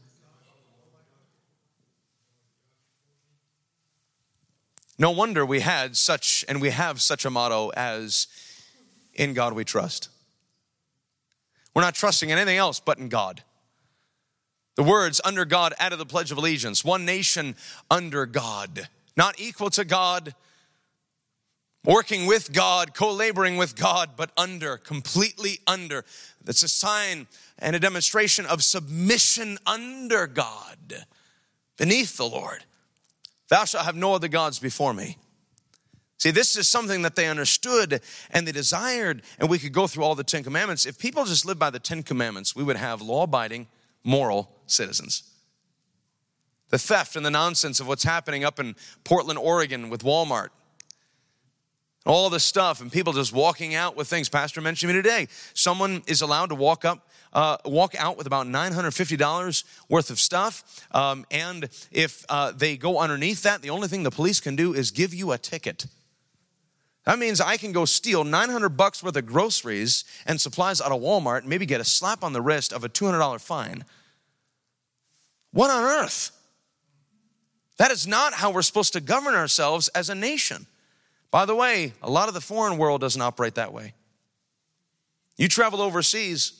No 4.98 5.10
wonder 5.10 5.46
we 5.46 5.60
had 5.60 5.96
such, 5.96 6.44
and 6.46 6.60
we 6.60 6.70
have 6.70 7.00
such 7.00 7.24
a 7.24 7.30
motto 7.30 7.70
as, 7.70 8.26
In 9.14 9.32
God 9.32 9.54
we 9.54 9.64
trust. 9.64 10.10
We're 11.74 11.82
not 11.82 11.94
trusting 11.94 12.28
in 12.28 12.36
anything 12.36 12.58
else 12.58 12.80
but 12.80 12.98
in 12.98 13.08
God. 13.08 13.42
The 14.76 14.82
words 14.82 15.20
under 15.24 15.44
God 15.44 15.74
out 15.78 15.92
of 15.92 15.98
the 15.98 16.06
Pledge 16.06 16.30
of 16.30 16.38
Allegiance, 16.38 16.84
one 16.84 17.04
nation 17.04 17.56
under 17.90 18.24
God, 18.26 18.88
not 19.16 19.40
equal 19.40 19.70
to 19.70 19.84
God, 19.84 20.34
working 21.84 22.26
with 22.26 22.52
God, 22.52 22.94
co 22.94 23.12
laboring 23.12 23.56
with 23.56 23.76
God, 23.76 24.10
but 24.16 24.30
under, 24.36 24.76
completely 24.76 25.60
under. 25.66 26.04
That's 26.44 26.62
a 26.62 26.68
sign 26.68 27.26
and 27.58 27.76
a 27.76 27.80
demonstration 27.80 28.46
of 28.46 28.62
submission 28.62 29.58
under 29.66 30.26
God, 30.26 31.04
beneath 31.76 32.16
the 32.16 32.28
Lord. 32.28 32.64
Thou 33.48 33.64
shalt 33.64 33.84
have 33.84 33.96
no 33.96 34.14
other 34.14 34.28
gods 34.28 34.58
before 34.58 34.94
me. 34.94 35.18
See, 36.18 36.30
this 36.30 36.54
is 36.54 36.68
something 36.68 37.02
that 37.02 37.16
they 37.16 37.28
understood 37.28 38.02
and 38.30 38.46
they 38.46 38.52
desired, 38.52 39.22
and 39.38 39.48
we 39.48 39.58
could 39.58 39.72
go 39.72 39.86
through 39.86 40.04
all 40.04 40.14
the 40.14 40.22
Ten 40.22 40.44
Commandments. 40.44 40.84
If 40.84 40.98
people 40.98 41.24
just 41.24 41.46
lived 41.46 41.58
by 41.58 41.70
the 41.70 41.78
Ten 41.78 42.02
Commandments, 42.02 42.54
we 42.54 42.62
would 42.62 42.76
have 42.76 43.00
law 43.00 43.22
abiding, 43.22 43.68
moral 44.04 44.50
citizens. 44.66 45.22
The 46.70 46.78
theft 46.78 47.16
and 47.16 47.26
the 47.26 47.30
nonsense 47.30 47.80
of 47.80 47.88
what's 47.88 48.04
happening 48.04 48.44
up 48.44 48.60
in 48.60 48.76
Portland, 49.04 49.38
Oregon 49.38 49.90
with 49.90 50.02
Walmart, 50.02 50.48
all 52.06 52.30
this 52.30 52.44
stuff, 52.44 52.80
and 52.80 52.90
people 52.90 53.12
just 53.12 53.32
walking 53.32 53.74
out 53.74 53.96
with 53.96 54.08
things. 54.08 54.28
Pastor 54.28 54.60
mentioned 54.60 54.92
me 54.92 54.96
today. 54.96 55.28
Someone 55.52 56.02
is 56.06 56.22
allowed 56.22 56.48
to 56.50 56.54
walk 56.54 56.84
up 56.84 57.06
uh, 57.32 57.56
walk 57.64 57.94
out 57.96 58.16
with 58.16 58.26
about 58.26 58.46
$950 58.46 59.64
worth 59.88 60.10
of 60.10 60.18
stuff. 60.18 60.86
Um, 60.92 61.24
and 61.30 61.68
if 61.90 62.24
uh, 62.28 62.52
they 62.52 62.76
go 62.76 62.98
underneath 62.98 63.42
that, 63.42 63.62
the 63.62 63.70
only 63.70 63.88
thing 63.88 64.02
the 64.02 64.10
police 64.10 64.40
can 64.40 64.56
do 64.56 64.74
is 64.74 64.90
give 64.90 65.14
you 65.14 65.32
a 65.32 65.38
ticket. 65.38 65.86
That 67.04 67.18
means 67.18 67.40
I 67.40 67.56
can 67.56 67.72
go 67.72 67.84
steal 67.84 68.24
900 68.24 68.70
bucks 68.70 69.02
worth 69.02 69.16
of 69.16 69.26
groceries 69.26 70.04
and 70.26 70.40
supplies 70.40 70.80
out 70.80 70.92
of 70.92 71.00
Walmart 71.00 71.40
and 71.40 71.48
maybe 71.48 71.66
get 71.66 71.80
a 71.80 71.84
slap 71.84 72.22
on 72.22 72.32
the 72.32 72.42
wrist 72.42 72.72
of 72.72 72.84
a 72.84 72.88
$200 72.88 73.40
fine. 73.40 73.84
What 75.52 75.70
on 75.70 75.82
earth? 75.82 76.32
That 77.78 77.90
is 77.90 78.06
not 78.06 78.34
how 78.34 78.50
we're 78.50 78.62
supposed 78.62 78.92
to 78.92 79.00
govern 79.00 79.34
ourselves 79.34 79.88
as 79.88 80.10
a 80.10 80.14
nation. 80.14 80.66
By 81.30 81.46
the 81.46 81.54
way, 81.54 81.94
a 82.02 82.10
lot 82.10 82.28
of 82.28 82.34
the 82.34 82.40
foreign 82.40 82.76
world 82.76 83.00
doesn't 83.00 83.22
operate 83.22 83.54
that 83.54 83.72
way. 83.72 83.94
You 85.38 85.48
travel 85.48 85.80
overseas, 85.80 86.52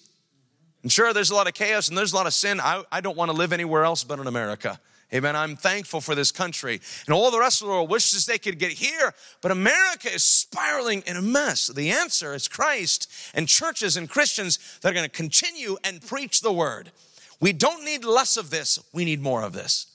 and 0.83 0.90
sure, 0.90 1.12
there's 1.12 1.31
a 1.31 1.35
lot 1.35 1.46
of 1.46 1.55
chaos 1.55 1.88
and 1.88 1.98
there's 1.98 2.12
a 2.12 2.16
lot 2.16 2.26
of 2.26 2.33
sin. 2.33 2.61
I, 2.61 2.83
I 2.90 3.03
don't 3.03 3.16
want 3.16 3.31
to 3.31 3.37
live 3.37 3.53
anywhere 3.53 3.85
else 3.85 4.05
but 4.05 4.18
in 4.18 4.26
America. 4.26 4.81
Amen. 5.12 5.35
I'm 5.35 5.57
thankful 5.57 6.01
for 6.01 6.14
this 6.14 6.31
country. 6.31 6.81
And 7.07 7.14
all 7.14 7.31
the 7.31 7.38
rest 7.38 7.61
of 7.61 7.66
the 7.66 7.73
world 7.73 7.90
wishes 7.90 8.27
they 8.27 8.38
could 8.38 8.59
get 8.59 8.73
here, 8.73 9.12
but 9.40 9.51
America 9.51 10.12
is 10.12 10.25
spiraling 10.25 11.03
in 11.07 11.16
a 11.16 11.23
mess. 11.23 11.66
The 11.66 11.90
answer 11.90 12.33
is 12.33 12.46
Christ 12.46 13.11
and 13.35 13.49
churches 13.49 13.96
and 13.96 14.09
Christians 14.09 14.59
that 14.81 14.90
are 14.90 14.94
going 14.94 15.05
to 15.05 15.11
continue 15.11 15.77
and 15.83 16.01
preach 16.01 16.42
the 16.42 16.53
word. 16.53 16.92
We 17.40 17.53
don't 17.53 17.85
need 17.85 18.05
less 18.05 18.37
of 18.37 18.51
this, 18.51 18.79
we 18.92 19.05
need 19.05 19.20
more 19.20 19.42
of 19.42 19.53
this. 19.53 19.87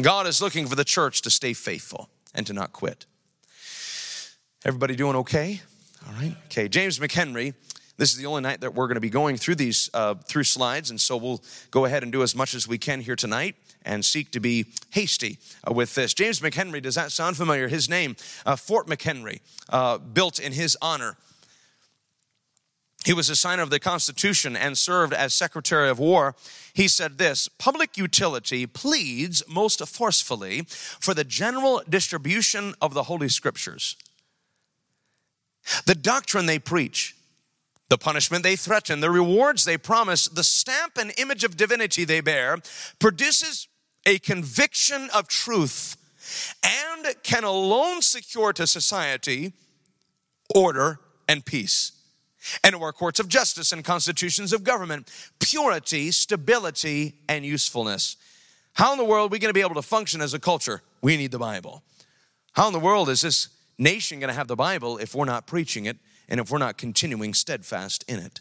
God 0.00 0.26
is 0.26 0.40
looking 0.40 0.66
for 0.66 0.76
the 0.76 0.84
church 0.84 1.22
to 1.22 1.30
stay 1.30 1.52
faithful 1.52 2.08
and 2.34 2.46
to 2.46 2.52
not 2.52 2.72
quit. 2.72 3.06
Everybody 4.64 4.96
doing 4.96 5.16
okay? 5.16 5.60
All 6.06 6.12
right. 6.14 6.34
Okay. 6.46 6.68
James 6.68 6.98
McHenry 6.98 7.54
this 7.96 8.10
is 8.10 8.16
the 8.16 8.26
only 8.26 8.42
night 8.42 8.60
that 8.60 8.74
we're 8.74 8.86
going 8.86 8.96
to 8.96 9.00
be 9.00 9.10
going 9.10 9.36
through 9.36 9.54
these 9.54 9.88
uh, 9.94 10.14
through 10.14 10.44
slides, 10.44 10.90
and 10.90 11.00
so 11.00 11.16
we'll 11.16 11.42
go 11.70 11.84
ahead 11.84 12.02
and 12.02 12.10
do 12.10 12.22
as 12.22 12.34
much 12.34 12.54
as 12.54 12.66
we 12.66 12.78
can 12.78 13.00
here 13.00 13.16
tonight 13.16 13.56
and 13.84 14.04
seek 14.04 14.30
to 14.32 14.40
be 14.40 14.66
hasty 14.90 15.38
uh, 15.68 15.72
with 15.72 15.94
this. 15.94 16.14
James 16.14 16.40
McHenry, 16.40 16.82
does 16.82 16.94
that 16.96 17.12
sound 17.12 17.36
familiar? 17.36 17.68
His 17.68 17.88
name, 17.88 18.16
uh, 18.46 18.56
Fort 18.56 18.86
McHenry, 18.86 19.40
uh, 19.68 19.98
built 19.98 20.38
in 20.38 20.52
his 20.52 20.76
honor. 20.82 21.16
He 23.04 23.12
was 23.12 23.28
a 23.28 23.36
signer 23.36 23.62
of 23.62 23.68
the 23.68 23.78
Constitution 23.78 24.56
and 24.56 24.78
served 24.78 25.12
as 25.12 25.34
Secretary 25.34 25.90
of 25.90 25.98
War. 25.98 26.34
He 26.72 26.88
said 26.88 27.18
this 27.18 27.48
Public 27.48 27.96
utility 27.98 28.66
pleads 28.66 29.42
most 29.48 29.86
forcefully 29.86 30.62
for 30.66 31.12
the 31.14 31.24
general 31.24 31.82
distribution 31.88 32.74
of 32.80 32.94
the 32.94 33.04
Holy 33.04 33.28
Scriptures. 33.28 33.96
The 35.86 35.94
doctrine 35.94 36.46
they 36.46 36.58
preach 36.58 37.14
the 37.88 37.98
punishment 37.98 38.42
they 38.42 38.56
threaten, 38.56 39.00
the 39.00 39.10
rewards 39.10 39.64
they 39.64 39.78
promise, 39.78 40.26
the 40.26 40.44
stamp 40.44 40.96
and 40.98 41.12
image 41.18 41.44
of 41.44 41.56
divinity 41.56 42.04
they 42.04 42.20
bear 42.20 42.58
produces 42.98 43.68
a 44.06 44.18
conviction 44.18 45.08
of 45.14 45.28
truth 45.28 45.96
and 46.62 47.14
can 47.22 47.44
alone 47.44 48.02
secure 48.02 48.52
to 48.52 48.66
society 48.66 49.52
order 50.54 50.98
and 51.28 51.44
peace. 51.44 51.92
And 52.62 52.74
to 52.74 52.82
our 52.82 52.92
courts 52.92 53.20
of 53.20 53.28
justice 53.28 53.72
and 53.72 53.82
constitutions 53.82 54.52
of 54.52 54.64
government, 54.64 55.10
purity, 55.40 56.10
stability, 56.10 57.14
and 57.26 57.44
usefulness. 57.44 58.16
How 58.74 58.92
in 58.92 58.98
the 58.98 59.04
world 59.04 59.30
are 59.30 59.32
we 59.32 59.38
going 59.38 59.48
to 59.48 59.54
be 59.54 59.62
able 59.62 59.76
to 59.76 59.82
function 59.82 60.20
as 60.20 60.34
a 60.34 60.38
culture? 60.38 60.82
We 61.00 61.16
need 61.16 61.30
the 61.30 61.38
Bible. 61.38 61.82
How 62.52 62.66
in 62.66 62.72
the 62.72 62.80
world 62.80 63.08
is 63.08 63.22
this 63.22 63.48
nation 63.78 64.20
going 64.20 64.28
to 64.28 64.34
have 64.34 64.48
the 64.48 64.56
Bible 64.56 64.98
if 64.98 65.14
we're 65.14 65.24
not 65.24 65.46
preaching 65.46 65.86
it 65.86 65.96
and 66.28 66.40
if 66.40 66.50
we're 66.50 66.58
not 66.58 66.78
continuing 66.78 67.34
steadfast 67.34 68.04
in 68.08 68.18
it. 68.18 68.40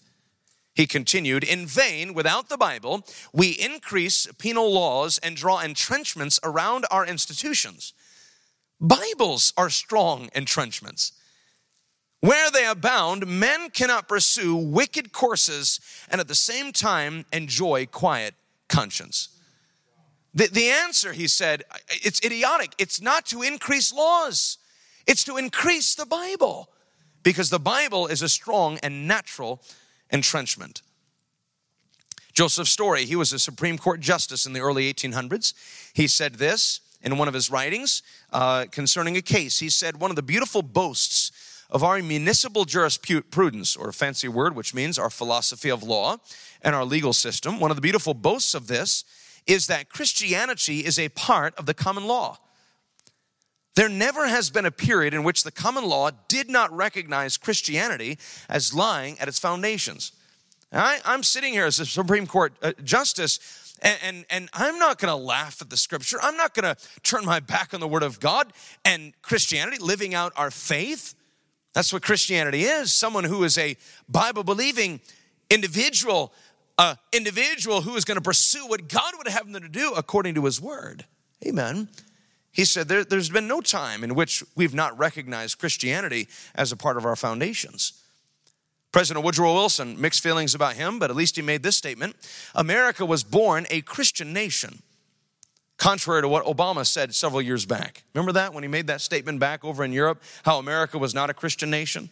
He 0.75 0.87
continued, 0.87 1.43
In 1.43 1.67
vain, 1.67 2.13
without 2.13 2.49
the 2.49 2.57
Bible, 2.57 3.05
we 3.31 3.49
increase 3.49 4.27
penal 4.39 4.71
laws 4.71 5.19
and 5.19 5.35
draw 5.35 5.61
entrenchments 5.61 6.39
around 6.43 6.85
our 6.89 7.05
institutions. 7.05 7.93
Bibles 8.81 9.53
are 9.55 9.69
strong 9.69 10.29
entrenchments. 10.35 11.11
Where 12.21 12.49
they 12.49 12.65
abound, 12.65 13.27
men 13.27 13.69
cannot 13.69 14.07
pursue 14.07 14.55
wicked 14.55 15.11
courses 15.11 15.79
and 16.09 16.19
at 16.19 16.27
the 16.27 16.35
same 16.35 16.71
time 16.71 17.25
enjoy 17.31 17.85
quiet 17.85 18.33
conscience. 18.67 19.29
The, 20.33 20.47
the 20.47 20.69
answer, 20.69 21.13
he 21.13 21.27
said, 21.27 21.63
it's 21.89 22.23
idiotic. 22.25 22.73
It's 22.79 23.01
not 23.01 23.25
to 23.27 23.43
increase 23.43 23.93
laws, 23.93 24.57
it's 25.05 25.23
to 25.25 25.37
increase 25.37 25.95
the 25.95 26.05
Bible 26.05 26.69
because 27.23 27.49
the 27.49 27.59
Bible 27.59 28.07
is 28.07 28.21
a 28.21 28.29
strong 28.29 28.77
and 28.83 29.07
natural 29.07 29.61
entrenchment. 30.11 30.81
Joseph 32.33 32.67
Story, 32.67 33.05
he 33.05 33.15
was 33.15 33.31
a 33.31 33.39
Supreme 33.39 33.77
Court 33.77 33.99
justice 33.99 34.45
in 34.45 34.53
the 34.53 34.59
early 34.59 34.91
1800s. 34.91 35.53
He 35.93 36.07
said 36.07 36.35
this 36.35 36.81
in 37.01 37.17
one 37.17 37.27
of 37.27 37.33
his 37.33 37.51
writings 37.51 38.01
uh, 38.31 38.65
concerning 38.71 39.15
a 39.17 39.21
case. 39.21 39.59
He 39.59 39.69
said, 39.69 39.99
One 39.99 40.09
of 40.09 40.15
the 40.15 40.23
beautiful 40.23 40.63
boasts 40.63 41.31
of 41.69 41.83
our 41.83 42.01
municipal 42.01 42.65
jurisprudence, 42.65 43.75
or 43.75 43.89
a 43.89 43.93
fancy 43.93 44.27
word 44.27 44.55
which 44.55 44.73
means 44.73 44.97
our 44.97 45.09
philosophy 45.09 45.69
of 45.69 45.83
law 45.83 46.17
and 46.61 46.75
our 46.75 46.85
legal 46.85 47.13
system, 47.13 47.59
one 47.59 47.71
of 47.71 47.77
the 47.77 47.81
beautiful 47.81 48.13
boasts 48.13 48.53
of 48.53 48.67
this 48.67 49.03
is 49.45 49.67
that 49.67 49.89
Christianity 49.89 50.85
is 50.85 50.97
a 50.97 51.09
part 51.09 51.53
of 51.55 51.65
the 51.65 51.73
common 51.73 52.05
law. 52.05 52.37
There 53.75 53.89
never 53.89 54.27
has 54.27 54.49
been 54.49 54.65
a 54.65 54.71
period 54.71 55.13
in 55.13 55.23
which 55.23 55.43
the 55.43 55.51
common 55.51 55.85
law 55.85 56.11
did 56.27 56.49
not 56.49 56.75
recognize 56.75 57.37
Christianity 57.37 58.19
as 58.47 58.73
lying 58.73 59.19
at 59.19 59.27
its 59.27 59.39
foundations. 59.39 60.11
I, 60.71 60.99
am 61.05 61.23
sitting 61.23 61.53
here 61.53 61.65
as 61.65 61.79
a 61.79 61.85
Supreme 61.85 62.27
Court 62.27 62.53
uh, 62.61 62.73
justice, 62.83 63.75
and, 63.81 63.97
and, 64.03 64.25
and 64.29 64.49
I'm 64.53 64.79
not 64.79 64.99
going 64.99 65.09
to 65.09 65.23
laugh 65.23 65.61
at 65.61 65.69
the 65.69 65.77
scripture. 65.77 66.17
I'm 66.21 66.37
not 66.37 66.53
going 66.53 66.75
to 66.75 66.81
turn 67.03 67.25
my 67.25 67.39
back 67.39 67.73
on 67.73 67.79
the 67.79 67.87
word 67.87 68.03
of 68.03 68.19
God 68.19 68.53
and 68.85 69.13
Christianity, 69.21 69.77
living 69.79 70.13
out 70.13 70.33
our 70.35 70.51
faith. 70.51 71.15
That's 71.73 71.91
what 71.91 72.01
Christianity 72.03 72.63
is 72.63 72.91
someone 72.91 73.23
who 73.23 73.43
is 73.43 73.57
a 73.57 73.75
Bible 74.07 74.43
believing 74.43 74.99
individual, 75.49 76.33
uh, 76.77 76.95
individual 77.11 77.81
who 77.81 77.95
is 77.95 78.05
going 78.05 78.17
to 78.17 78.21
pursue 78.21 78.67
what 78.67 78.87
God 78.87 79.13
would 79.17 79.27
have 79.27 79.51
them 79.51 79.61
to 79.61 79.69
do 79.69 79.93
according 79.95 80.35
to 80.35 80.45
his 80.45 80.61
word. 80.61 81.05
Amen. 81.45 81.87
He 82.53 82.65
said, 82.65 82.87
there, 82.87 83.03
has 83.09 83.29
been 83.29 83.47
no 83.47 83.61
time 83.61 84.03
in 84.03 84.13
which 84.13 84.43
we've 84.55 84.75
not 84.75 84.97
recognized 84.97 85.57
Christianity 85.57 86.27
as 86.53 86.71
a 86.71 86.77
part 86.77 86.97
of 86.97 87.05
our 87.05 87.15
foundations. 87.15 87.99
President 88.91 89.25
Woodrow 89.25 89.55
Wilson, 89.55 89.99
mixed 89.99 90.21
feelings 90.21 90.53
about 90.53 90.75
him, 90.75 90.99
but 90.99 91.09
at 91.09 91.15
least 91.15 91.35
he 91.35 91.41
made 91.41 91.63
this 91.63 91.75
statement 91.75 92.15
America 92.53 93.05
was 93.05 93.23
born 93.23 93.65
a 93.71 93.81
Christian 93.81 94.31
nation, 94.33 94.83
contrary 95.77 96.21
to 96.21 96.27
what 96.27 96.45
Obama 96.45 96.85
said 96.85 97.15
several 97.15 97.41
years 97.41 97.65
back. 97.65 98.03
Remember 98.13 98.31
that 98.33 98.53
when 98.53 98.63
he 98.63 98.69
made 98.69 98.85
that 98.85 99.01
statement 99.01 99.39
back 99.39 99.65
over 99.65 99.83
in 99.83 99.91
Europe, 99.91 100.21
how 100.45 100.59
America 100.59 100.99
was 100.99 101.15
not 101.15 101.31
a 101.31 101.33
Christian 101.33 101.71
nation? 101.71 102.11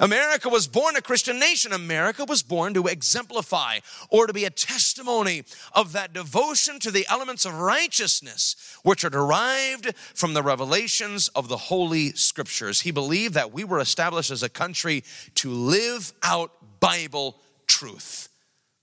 America 0.00 0.48
was 0.48 0.66
born 0.66 0.96
a 0.96 1.02
Christian 1.02 1.38
nation. 1.38 1.72
America 1.72 2.24
was 2.24 2.42
born 2.42 2.72
to 2.72 2.86
exemplify 2.86 3.80
or 4.08 4.26
to 4.26 4.32
be 4.32 4.46
a 4.46 4.50
testimony 4.50 5.44
of 5.74 5.92
that 5.92 6.14
devotion 6.14 6.78
to 6.80 6.90
the 6.90 7.06
elements 7.10 7.44
of 7.44 7.54
righteousness 7.54 8.78
which 8.82 9.04
are 9.04 9.10
derived 9.10 9.94
from 10.14 10.32
the 10.32 10.42
revelations 10.42 11.28
of 11.28 11.48
the 11.48 11.56
Holy 11.56 12.12
Scriptures. 12.12 12.80
He 12.80 12.90
believed 12.90 13.34
that 13.34 13.52
we 13.52 13.62
were 13.62 13.78
established 13.78 14.30
as 14.30 14.42
a 14.42 14.48
country 14.48 15.04
to 15.34 15.50
live 15.50 16.14
out 16.22 16.52
Bible 16.80 17.38
truth, 17.66 18.30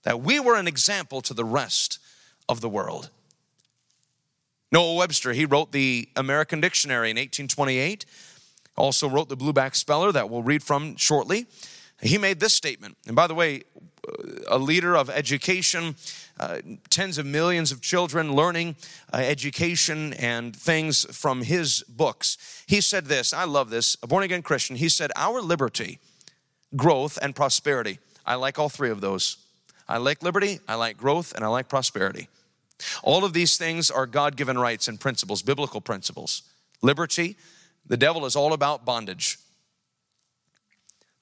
that 0.04 0.20
we 0.20 0.38
were 0.38 0.56
an 0.56 0.68
example 0.68 1.20
to 1.22 1.34
the 1.34 1.44
rest 1.44 1.98
of 2.48 2.60
the 2.60 2.68
world. 2.68 3.10
Noah 4.70 4.94
Webster, 4.94 5.32
he 5.32 5.46
wrote 5.46 5.72
the 5.72 6.08
American 6.14 6.60
Dictionary 6.60 7.10
in 7.10 7.16
1828 7.16 8.04
also 8.78 9.08
wrote 9.08 9.28
the 9.28 9.36
Blueback 9.36 9.74
Speller 9.74 10.12
that 10.12 10.30
we'll 10.30 10.42
read 10.42 10.62
from 10.62 10.96
shortly. 10.96 11.46
He 12.00 12.16
made 12.16 12.40
this 12.40 12.54
statement. 12.54 12.96
And 13.06 13.16
by 13.16 13.26
the 13.26 13.34
way, 13.34 13.64
a 14.46 14.58
leader 14.58 14.96
of 14.96 15.10
education, 15.10 15.96
uh, 16.38 16.58
tens 16.90 17.18
of 17.18 17.26
millions 17.26 17.72
of 17.72 17.80
children 17.80 18.34
learning 18.34 18.76
uh, 19.12 19.16
education 19.18 20.12
and 20.14 20.54
things 20.54 21.04
from 21.16 21.42
his 21.42 21.82
books. 21.88 22.64
He 22.66 22.80
said 22.80 23.06
this, 23.06 23.32
I 23.32 23.44
love 23.44 23.70
this, 23.70 23.96
a 24.02 24.06
born 24.06 24.24
again 24.24 24.42
Christian. 24.42 24.76
He 24.76 24.88
said, 24.88 25.10
Our 25.16 25.40
liberty, 25.40 25.98
growth, 26.76 27.18
and 27.20 27.34
prosperity. 27.34 27.98
I 28.24 28.36
like 28.36 28.58
all 28.58 28.68
three 28.68 28.90
of 28.90 29.00
those. 29.00 29.38
I 29.88 29.96
like 29.96 30.22
liberty, 30.22 30.60
I 30.68 30.74
like 30.74 30.98
growth, 30.98 31.32
and 31.34 31.44
I 31.44 31.48
like 31.48 31.68
prosperity. 31.68 32.28
All 33.02 33.24
of 33.24 33.32
these 33.32 33.56
things 33.56 33.90
are 33.90 34.06
God 34.06 34.36
given 34.36 34.58
rights 34.58 34.86
and 34.86 35.00
principles, 35.00 35.42
biblical 35.42 35.80
principles. 35.80 36.42
Liberty, 36.82 37.36
the 37.88 37.96
devil 37.96 38.26
is 38.26 38.36
all 38.36 38.52
about 38.52 38.84
bondage. 38.84 39.38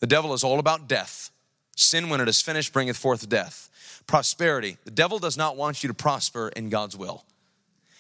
The 0.00 0.06
devil 0.06 0.34
is 0.34 0.44
all 0.44 0.58
about 0.58 0.88
death. 0.88 1.30
Sin, 1.76 2.08
when 2.08 2.20
it 2.20 2.28
is 2.28 2.42
finished, 2.42 2.72
bringeth 2.72 2.96
forth 2.96 3.28
death. 3.28 3.70
Prosperity. 4.06 4.76
The 4.84 4.90
devil 4.90 5.18
does 5.18 5.36
not 5.36 5.56
want 5.56 5.82
you 5.82 5.88
to 5.88 5.94
prosper 5.94 6.48
in 6.54 6.68
God's 6.68 6.96
will. 6.96 7.24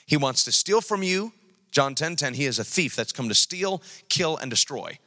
He 0.06 0.16
wants 0.16 0.44
to 0.44 0.52
steal 0.52 0.80
from 0.80 1.02
you. 1.02 1.32
John 1.70 1.94
10 1.94 2.16
10, 2.16 2.34
he 2.34 2.46
is 2.46 2.58
a 2.58 2.64
thief 2.64 2.96
that's 2.96 3.12
come 3.12 3.28
to 3.28 3.34
steal, 3.34 3.82
kill, 4.08 4.36
and 4.36 4.50
destroy. 4.50 4.98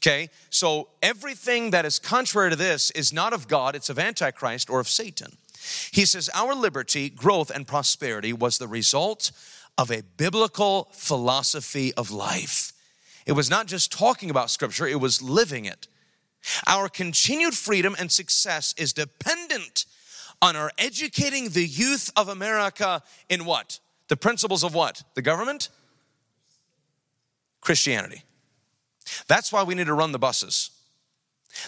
Okay, 0.00 0.30
so 0.48 0.88
everything 1.02 1.70
that 1.72 1.84
is 1.84 1.98
contrary 1.98 2.50
to 2.50 2.56
this 2.56 2.92
is 2.92 3.12
not 3.12 3.32
of 3.32 3.48
God, 3.48 3.74
it's 3.74 3.90
of 3.90 3.98
Antichrist 3.98 4.70
or 4.70 4.78
of 4.78 4.88
Satan. 4.88 5.36
He 5.90 6.04
says, 6.04 6.30
Our 6.34 6.54
liberty, 6.54 7.10
growth, 7.10 7.50
and 7.50 7.66
prosperity 7.66 8.32
was 8.32 8.58
the 8.58 8.68
result 8.68 9.32
of 9.76 9.90
a 9.90 10.02
biblical 10.16 10.88
philosophy 10.92 11.92
of 11.94 12.10
life. 12.12 12.67
It 13.28 13.32
was 13.32 13.50
not 13.50 13.66
just 13.66 13.92
talking 13.92 14.30
about 14.30 14.50
Scripture, 14.50 14.88
it 14.88 15.00
was 15.00 15.20
living 15.20 15.66
it. 15.66 15.86
Our 16.66 16.88
continued 16.88 17.52
freedom 17.52 17.94
and 17.98 18.10
success 18.10 18.74
is 18.78 18.94
dependent 18.94 19.84
on 20.40 20.56
our 20.56 20.72
educating 20.78 21.50
the 21.50 21.66
youth 21.66 22.10
of 22.16 22.28
America 22.28 23.02
in 23.28 23.44
what? 23.44 23.80
The 24.08 24.16
principles 24.16 24.64
of 24.64 24.74
what? 24.74 25.02
The 25.14 25.20
government? 25.20 25.68
Christianity. 27.60 28.22
That's 29.26 29.52
why 29.52 29.62
we 29.62 29.74
need 29.74 29.88
to 29.88 29.94
run 29.94 30.12
the 30.12 30.18
buses. 30.18 30.70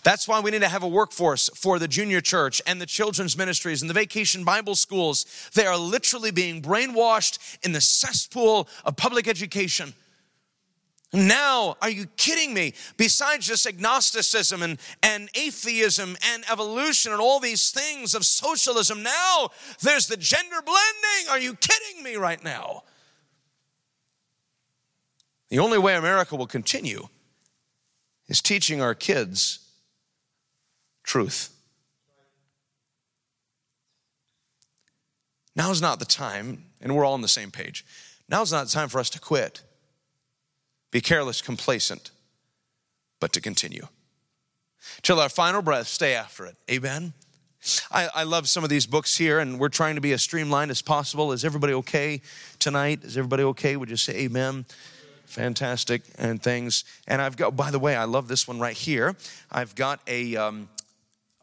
That's 0.03 0.27
why 0.27 0.41
we 0.41 0.51
need 0.51 0.63
to 0.63 0.69
have 0.69 0.83
a 0.83 0.89
workforce 0.89 1.51
for 1.55 1.79
the 1.79 1.89
junior 1.89 2.23
church 2.23 2.63
and 2.67 2.81
the 2.81 2.87
children's 2.87 3.37
ministries 3.37 3.83
and 3.83 3.91
the 3.91 3.95
vacation 3.95 4.45
Bible 4.45 4.77
schools. 4.77 5.27
They 5.53 5.67
are 5.67 5.77
literally 5.77 6.31
being 6.31 6.63
brainwashed 6.63 7.39
in 7.63 7.73
the 7.73 7.81
cesspool 7.83 8.67
of 8.85 8.97
public 8.97 9.29
education. 9.29 9.93
Now, 11.13 11.77
are 11.83 11.91
you 11.91 12.07
kidding 12.17 12.55
me? 12.55 12.73
Besides 12.97 13.47
just 13.47 13.67
agnosticism 13.67 14.63
and, 14.63 14.79
and 15.03 15.29
atheism 15.35 16.17
and 16.33 16.45
evolution 16.51 17.11
and 17.11 17.21
all 17.21 17.41
these 17.41 17.73
things 17.73 18.15
of 18.15 18.25
socialism, 18.25 19.03
now 19.03 19.51
there's 19.83 20.07
the 20.07 20.17
gender 20.17 20.63
blending. 20.65 21.29
Are 21.31 21.39
you 21.39 21.55
kidding 21.57 22.05
me 22.05 22.15
right 22.15 22.43
now? 22.45 22.85
The 25.49 25.59
only 25.59 25.79
way 25.79 25.97
America 25.97 26.37
will 26.37 26.47
continue 26.47 27.09
is 28.29 28.41
teaching 28.41 28.81
our 28.81 28.95
kids 28.95 29.59
truth. 31.03 31.51
Now's 35.57 35.83
not 35.83 35.99
the 35.99 36.05
time, 36.05 36.67
and 36.81 36.95
we're 36.95 37.05
all 37.05 37.15
on 37.15 37.21
the 37.21 37.27
same 37.29 37.51
page. 37.51 37.85
Now's 38.29 38.53
not 38.53 38.67
the 38.67 38.71
time 38.71 38.89
for 38.89 39.01
us 39.01 39.11
to 39.11 39.19
quit, 39.19 39.63
be 40.91 41.01
careless, 41.01 41.41
complacent, 41.41 42.11
but 43.21 43.33
to 43.33 43.41
continue. 43.41 43.87
Till 45.03 45.21
our 45.21 45.29
final 45.29 45.63
breath, 45.63 45.87
stay 45.87 46.15
after 46.15 46.47
it. 46.47 46.57
Amen. 46.71 47.13
I, 47.91 48.09
I, 48.15 48.23
love 48.23 48.49
some 48.49 48.65
of 48.65 48.71
these 48.71 48.87
books 48.87 49.17
here, 49.19 49.39
and 49.39 49.59
we're 49.59 49.69
trying 49.69 49.97
to 49.97 50.01
be 50.01 50.13
as 50.13 50.23
streamlined 50.23 50.71
as 50.71 50.81
possible. 50.81 51.33
Is 51.33 51.45
everybody 51.45 51.75
okay 51.75 52.23
tonight? 52.59 53.05
Is 53.05 53.19
everybody 53.19 53.43
okay? 53.45 53.77
Would 53.77 53.91
you 53.91 53.97
say 53.97 54.15
amen? 54.21 54.65
Fantastic 55.27 56.03
and 56.19 56.43
things. 56.43 56.85
And 57.07 57.21
I've 57.21 57.37
got, 57.37 57.57
by 57.57 57.71
the 57.71 57.79
way, 57.79 57.97
I 57.97 58.05
love 58.05 58.29
this 58.29 58.49
one 58.49 58.59
right 58.59 58.77
here. 58.77 59.15
I've 59.53 59.75
got 59.75 60.01
a, 60.07 60.37
um, 60.37 60.71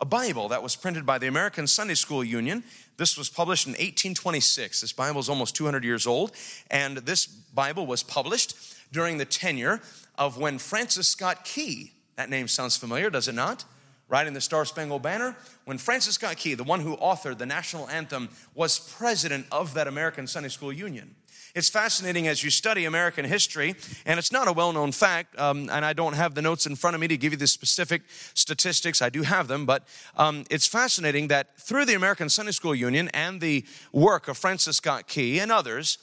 a 0.02 0.06
Bible 0.06 0.50
that 0.50 0.64
was 0.64 0.76
printed 0.76 1.06
by 1.06 1.20
the 1.20 1.28
American 1.28 1.68
Sunday 1.68 1.94
School 1.94 2.24
Union. 2.24 2.64
This 2.98 3.16
was 3.16 3.30
published 3.30 3.68
in 3.68 3.74
1826. 3.74 4.82
This 4.82 4.92
Bible 4.92 5.20
is 5.20 5.30
almost 5.30 5.56
200 5.56 5.84
years 5.84 6.08
old, 6.08 6.32
and 6.72 6.98
this 6.98 7.28
Bible 7.28 7.86
was 7.86 8.02
published 8.02 8.56
during 8.92 9.18
the 9.18 9.26
tenure 9.26 9.82
of 10.18 10.38
when 10.38 10.58
Francis 10.58 11.08
Scott 11.08 11.44
Key, 11.46 11.92
that 12.16 12.30
name 12.30 12.48
sounds 12.48 12.78
familiar, 12.78 13.10
does 13.10 13.28
it 13.28 13.36
not? 13.36 13.66
Right 14.10 14.26
in 14.26 14.34
the 14.34 14.42
Star 14.42 14.64
Spangled 14.64 15.02
Banner, 15.02 15.36
when 15.66 15.78
Francis 15.78 16.16
Scott 16.16 16.38
Key, 16.38 16.54
the 16.54 16.64
one 16.64 16.80
who 16.80 16.96
authored 16.98 17.38
the 17.38 17.46
national 17.46 17.90
anthem, 17.90 18.30
was 18.56 18.80
president 18.80 19.48
of 19.52 19.74
that 19.74 19.88
American 19.88 20.28
Sunday 20.28 20.50
School 20.50 20.72
Union. 20.72 21.16
It's 21.58 21.70
fascinating 21.70 22.28
as 22.28 22.44
you 22.44 22.52
study 22.52 22.86
American 22.86 23.26
history, 23.26 23.76
and 24.06 24.20
it's 24.20 24.32
not 24.32 24.48
a 24.48 24.54
well 24.54 24.72
known 24.72 24.92
fact, 24.92 25.38
um, 25.40 25.70
and 25.72 25.84
I 25.84 25.94
don't 25.94 26.14
have 26.14 26.36
the 26.36 26.42
notes 26.42 26.68
in 26.68 26.76
front 26.76 26.94
of 26.94 27.02
me 27.02 27.08
to 27.08 27.18
give 27.18 27.34
you 27.34 27.38
the 27.38 27.48
specific 27.48 28.04
statistics. 28.36 29.02
I 29.02 29.10
do 29.10 29.24
have 29.24 29.48
them, 29.48 29.66
but 29.66 29.88
um, 30.16 30.46
it's 30.52 30.68
fascinating 30.68 31.30
that 31.30 31.58
through 31.60 31.86
the 31.86 31.96
American 31.96 32.30
Sunday 32.30 32.52
School 32.52 32.76
Union 32.76 33.10
and 33.10 33.42
the 33.42 33.66
work 33.92 34.28
of 34.28 34.38
Francis 34.38 34.78
Scott 34.78 35.08
Key 35.08 35.40
and 35.40 35.52
others, 35.52 35.98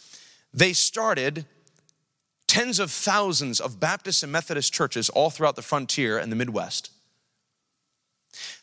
they 0.52 0.72
started 0.72 1.46
tens 2.54 2.78
of 2.78 2.88
thousands 2.88 3.58
of 3.58 3.80
Baptist 3.80 4.22
and 4.22 4.30
Methodist 4.30 4.72
churches 4.72 5.10
all 5.10 5.28
throughout 5.28 5.56
the 5.56 5.60
frontier 5.60 6.18
and 6.18 6.30
the 6.30 6.36
Midwest. 6.36 6.92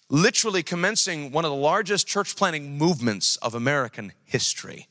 Literally 0.07 0.63
commencing 0.63 1.29
one 1.29 1.43
of 1.43 1.51
the 1.51 1.57
largest 1.57 2.07
church 2.07 2.37
planting 2.37 2.77
movements 2.77 3.35
of 3.37 3.53
American 3.53 4.13
history. 4.23 4.87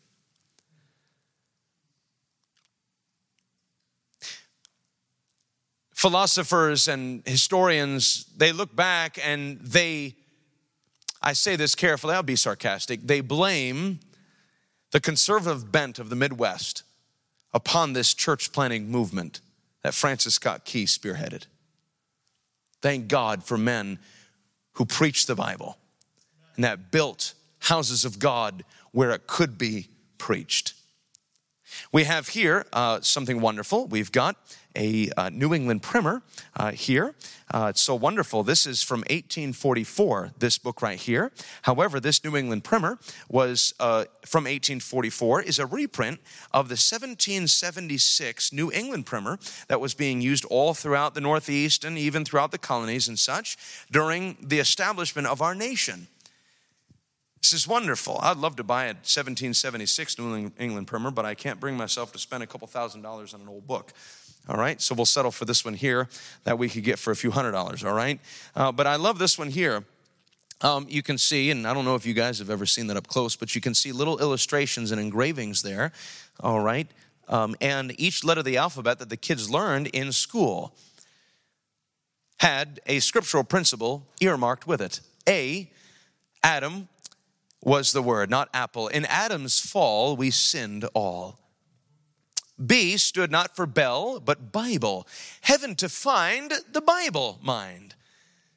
philosophers 5.94 6.88
and 6.88 7.22
historians, 7.26 8.24
they 8.34 8.52
look 8.52 8.74
back 8.74 9.18
and 9.22 9.60
they, 9.60 10.14
I 11.20 11.34
say 11.34 11.56
this 11.56 11.74
carefully, 11.74 12.14
I'll 12.14 12.22
be 12.22 12.36
sarcastic, 12.36 13.00
they 13.02 13.20
blame 13.20 14.00
the 14.92 15.00
conservative 15.00 15.70
bent 15.70 15.98
of 15.98 16.08
the 16.08 16.16
Midwest 16.16 16.84
upon 17.52 17.92
this 17.92 18.14
church 18.14 18.52
planting 18.52 18.90
movement 18.90 19.40
that 19.82 19.94
Francis 19.94 20.34
Scott 20.34 20.64
Key 20.64 20.84
spearheaded. 20.84 21.44
Thank 22.82 23.08
God 23.08 23.44
for 23.44 23.58
men 23.58 23.98
who 24.74 24.84
preached 24.84 25.26
the 25.26 25.34
Bible 25.34 25.76
and 26.56 26.64
that 26.64 26.90
built 26.90 27.34
houses 27.60 28.04
of 28.04 28.18
God 28.18 28.64
where 28.92 29.10
it 29.10 29.26
could 29.26 29.58
be 29.58 29.88
preached. 30.18 30.74
We 31.92 32.04
have 32.04 32.28
here 32.28 32.66
uh, 32.72 33.00
something 33.00 33.40
wonderful. 33.40 33.86
We've 33.86 34.12
got 34.12 34.36
a 34.76 35.10
uh, 35.16 35.30
New 35.30 35.52
England 35.52 35.82
primer 35.82 36.22
uh, 36.56 36.72
here. 36.72 37.14
Uh, 37.52 37.68
it's 37.70 37.80
so 37.80 37.94
wonderful. 37.94 38.44
This 38.44 38.66
is 38.66 38.82
from 38.82 39.00
1844, 39.00 40.32
this 40.38 40.58
book 40.58 40.82
right 40.82 40.98
here. 40.98 41.32
However, 41.62 41.98
this 41.98 42.22
New 42.22 42.36
England 42.36 42.64
primer 42.64 42.98
was 43.28 43.74
uh, 43.80 44.04
from 44.24 44.44
1844, 44.44 45.42
is 45.42 45.58
a 45.58 45.66
reprint 45.66 46.20
of 46.52 46.68
the 46.68 46.74
1776 46.74 48.52
New 48.52 48.70
England 48.70 49.06
primer 49.06 49.38
that 49.68 49.80
was 49.80 49.94
being 49.94 50.20
used 50.20 50.44
all 50.46 50.74
throughout 50.74 51.14
the 51.14 51.20
Northeast 51.20 51.84
and 51.84 51.98
even 51.98 52.24
throughout 52.24 52.52
the 52.52 52.58
colonies 52.58 53.08
and 53.08 53.18
such 53.18 53.56
during 53.90 54.36
the 54.40 54.58
establishment 54.58 55.26
of 55.26 55.42
our 55.42 55.54
nation. 55.54 56.06
This 57.40 57.54
is 57.54 57.66
wonderful. 57.66 58.18
I'd 58.22 58.36
love 58.36 58.56
to 58.56 58.64
buy 58.64 58.84
a 58.84 58.88
1776 58.88 60.18
New 60.18 60.52
England 60.58 60.86
primer, 60.86 61.10
but 61.10 61.24
I 61.24 61.34
can't 61.34 61.58
bring 61.58 61.74
myself 61.74 62.12
to 62.12 62.18
spend 62.18 62.42
a 62.42 62.46
couple 62.46 62.68
thousand 62.68 63.00
dollars 63.00 63.32
on 63.32 63.40
an 63.40 63.48
old 63.48 63.66
book. 63.66 63.94
All 64.48 64.56
right, 64.56 64.80
so 64.80 64.94
we'll 64.94 65.06
settle 65.06 65.30
for 65.30 65.46
this 65.46 65.64
one 65.64 65.74
here 65.74 66.08
that 66.44 66.58
we 66.58 66.68
could 66.68 66.84
get 66.84 66.98
for 66.98 67.12
a 67.12 67.16
few 67.16 67.30
hundred 67.30 67.52
dollars. 67.52 67.82
All 67.82 67.94
right, 67.94 68.20
uh, 68.54 68.72
but 68.72 68.86
I 68.86 68.96
love 68.96 69.18
this 69.18 69.38
one 69.38 69.48
here. 69.48 69.84
Um, 70.60 70.86
you 70.90 71.02
can 71.02 71.16
see, 71.16 71.50
and 71.50 71.66
I 71.66 71.72
don't 71.72 71.86
know 71.86 71.94
if 71.94 72.04
you 72.04 72.12
guys 72.12 72.38
have 72.40 72.50
ever 72.50 72.66
seen 72.66 72.86
that 72.88 72.96
up 72.98 73.06
close, 73.06 73.36
but 73.36 73.54
you 73.54 73.62
can 73.62 73.74
see 73.74 73.92
little 73.92 74.18
illustrations 74.18 74.90
and 74.90 75.00
engravings 75.00 75.62
there. 75.62 75.92
All 76.40 76.60
right, 76.60 76.88
um, 77.28 77.56
and 77.62 77.98
each 77.98 78.22
letter 78.22 78.40
of 78.40 78.44
the 78.44 78.58
alphabet 78.58 78.98
that 78.98 79.08
the 79.08 79.16
kids 79.16 79.48
learned 79.48 79.86
in 79.88 80.12
school 80.12 80.74
had 82.38 82.80
a 82.86 83.00
scriptural 83.00 83.44
principle 83.44 84.06
earmarked 84.20 84.66
with 84.66 84.82
it. 84.82 85.00
A, 85.26 85.70
Adam 86.42 86.88
was 87.62 87.92
the 87.92 88.02
word, 88.02 88.30
not 88.30 88.48
apple. 88.54 88.88
In 88.88 89.04
Adam's 89.04 89.60
fall, 89.60 90.16
we 90.16 90.30
sinned 90.30 90.84
all. 90.94 91.38
B 92.64 92.96
stood 92.96 93.30
not 93.30 93.56
for 93.56 93.66
bell, 93.66 94.20
but 94.20 94.52
Bible. 94.52 95.06
Heaven 95.42 95.74
to 95.76 95.88
find, 95.88 96.52
the 96.70 96.80
Bible 96.80 97.38
mind. 97.42 97.94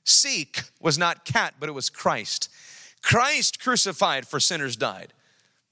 Seek 0.04 0.64
was 0.82 0.98
not 0.98 1.26
cat, 1.26 1.56
but 1.60 1.70
it 1.70 1.74
was 1.74 1.90
Christ. 1.90 2.50
Christ 3.02 3.62
crucified 3.62 4.28
for 4.28 4.40
sinners 4.40 4.76
died. 4.76 5.14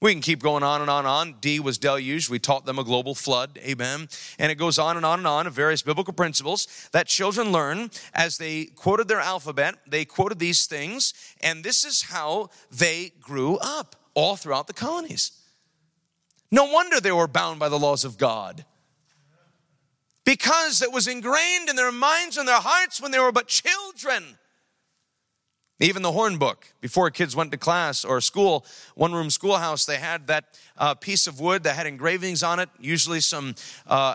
We 0.02 0.12
can 0.12 0.20
keep 0.20 0.42
going 0.42 0.64
on 0.64 0.80
and 0.80 0.90
on 0.90 0.98
and 0.98 1.06
on. 1.06 1.34
D 1.40 1.60
was 1.60 1.78
deluge. 1.78 2.28
We 2.28 2.40
taught 2.40 2.66
them 2.66 2.76
a 2.76 2.82
global 2.82 3.14
flood. 3.14 3.56
Amen. 3.62 4.08
And 4.36 4.50
it 4.50 4.56
goes 4.56 4.76
on 4.76 4.96
and 4.96 5.06
on 5.06 5.20
and 5.20 5.28
on 5.28 5.46
of 5.46 5.52
various 5.52 5.80
biblical 5.80 6.12
principles 6.12 6.66
that 6.90 7.06
children 7.06 7.52
learn 7.52 7.88
as 8.12 8.36
they 8.36 8.64
quoted 8.64 9.06
their 9.06 9.20
alphabet. 9.20 9.76
They 9.86 10.04
quoted 10.04 10.40
these 10.40 10.66
things, 10.66 11.14
and 11.40 11.62
this 11.62 11.84
is 11.84 12.02
how 12.02 12.50
they 12.68 13.12
grew 13.20 13.58
up 13.58 13.94
all 14.14 14.34
throughout 14.34 14.66
the 14.66 14.72
colonies. 14.72 15.30
No 16.50 16.64
wonder 16.64 16.98
they 16.98 17.12
were 17.12 17.28
bound 17.28 17.60
by 17.60 17.68
the 17.68 17.78
laws 17.78 18.04
of 18.04 18.18
God. 18.18 18.64
Because 20.24 20.82
it 20.82 20.90
was 20.90 21.06
ingrained 21.06 21.68
in 21.68 21.76
their 21.76 21.92
minds 21.92 22.36
and 22.36 22.48
their 22.48 22.60
hearts 22.60 23.00
when 23.00 23.12
they 23.12 23.20
were 23.20 23.30
but 23.30 23.46
children. 23.46 24.36
Even 25.80 26.02
the 26.02 26.12
horn 26.12 26.38
book, 26.38 26.66
before 26.80 27.10
kids 27.10 27.34
went 27.34 27.50
to 27.50 27.58
class 27.58 28.04
or 28.04 28.20
school, 28.20 28.64
one 28.94 29.12
room 29.12 29.30
schoolhouse, 29.30 29.84
they 29.84 29.96
had 29.96 30.28
that 30.28 30.44
uh, 30.78 30.94
piece 30.94 31.26
of 31.26 31.40
wood 31.40 31.64
that 31.64 31.74
had 31.74 31.86
engravings 31.86 32.42
on 32.42 32.60
it, 32.60 32.68
usually 32.78 33.20
some 33.20 33.54
uh, 33.86 34.14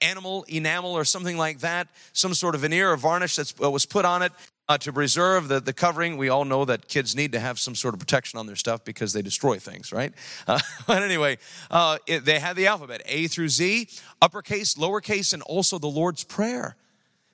animal 0.00 0.44
enamel 0.48 0.92
or 0.92 1.04
something 1.04 1.36
like 1.36 1.60
that, 1.60 1.88
some 2.12 2.34
sort 2.34 2.54
of 2.54 2.60
veneer 2.60 2.92
or 2.92 2.96
varnish 2.96 3.36
that 3.36 3.58
was 3.58 3.86
put 3.86 4.04
on 4.04 4.22
it 4.22 4.32
uh, 4.68 4.78
to 4.78 4.92
preserve 4.92 5.48
the, 5.48 5.60
the 5.60 5.72
covering. 5.72 6.16
We 6.16 6.28
all 6.28 6.44
know 6.44 6.64
that 6.64 6.88
kids 6.88 7.16
need 7.16 7.32
to 7.32 7.40
have 7.40 7.58
some 7.58 7.74
sort 7.74 7.94
of 7.94 8.00
protection 8.00 8.38
on 8.38 8.46
their 8.46 8.56
stuff 8.56 8.84
because 8.84 9.12
they 9.12 9.22
destroy 9.22 9.58
things, 9.58 9.92
right? 9.92 10.12
Uh, 10.46 10.60
but 10.86 11.02
anyway, 11.02 11.38
uh, 11.70 11.98
it, 12.06 12.24
they 12.24 12.38
had 12.38 12.56
the 12.56 12.66
alphabet 12.66 13.02
A 13.06 13.26
through 13.28 13.48
Z, 13.48 13.88
uppercase, 14.20 14.74
lowercase, 14.74 15.32
and 15.32 15.42
also 15.42 15.78
the 15.78 15.88
Lord's 15.88 16.24
Prayer. 16.24 16.76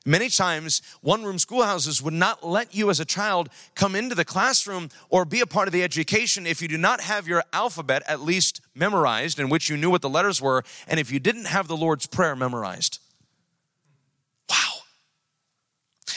Many 0.06 0.28
times, 0.28 0.80
one 1.02 1.24
room 1.24 1.38
schoolhouses 1.38 2.00
would 2.00 2.14
not 2.14 2.46
let 2.46 2.74
you 2.74 2.88
as 2.88 3.00
a 3.00 3.04
child 3.04 3.48
come 3.74 3.94
into 3.94 4.14
the 4.14 4.24
classroom 4.24 4.88
or 5.10 5.24
be 5.24 5.40
a 5.40 5.46
part 5.46 5.68
of 5.68 5.72
the 5.72 5.82
education 5.82 6.46
if 6.46 6.62
you 6.62 6.68
do 6.68 6.78
not 6.78 7.00
have 7.00 7.28
your 7.28 7.42
alphabet 7.52 8.02
at 8.06 8.20
least 8.20 8.60
memorized, 8.74 9.38
in 9.38 9.48
which 9.48 9.68
you 9.68 9.76
knew 9.76 9.90
what 9.90 10.02
the 10.02 10.08
letters 10.08 10.40
were, 10.40 10.64
and 10.86 10.98
if 10.98 11.10
you 11.10 11.18
didn't 11.18 11.46
have 11.46 11.68
the 11.68 11.76
Lord's 11.76 12.06
Prayer 12.06 12.36
memorized. 12.36 13.00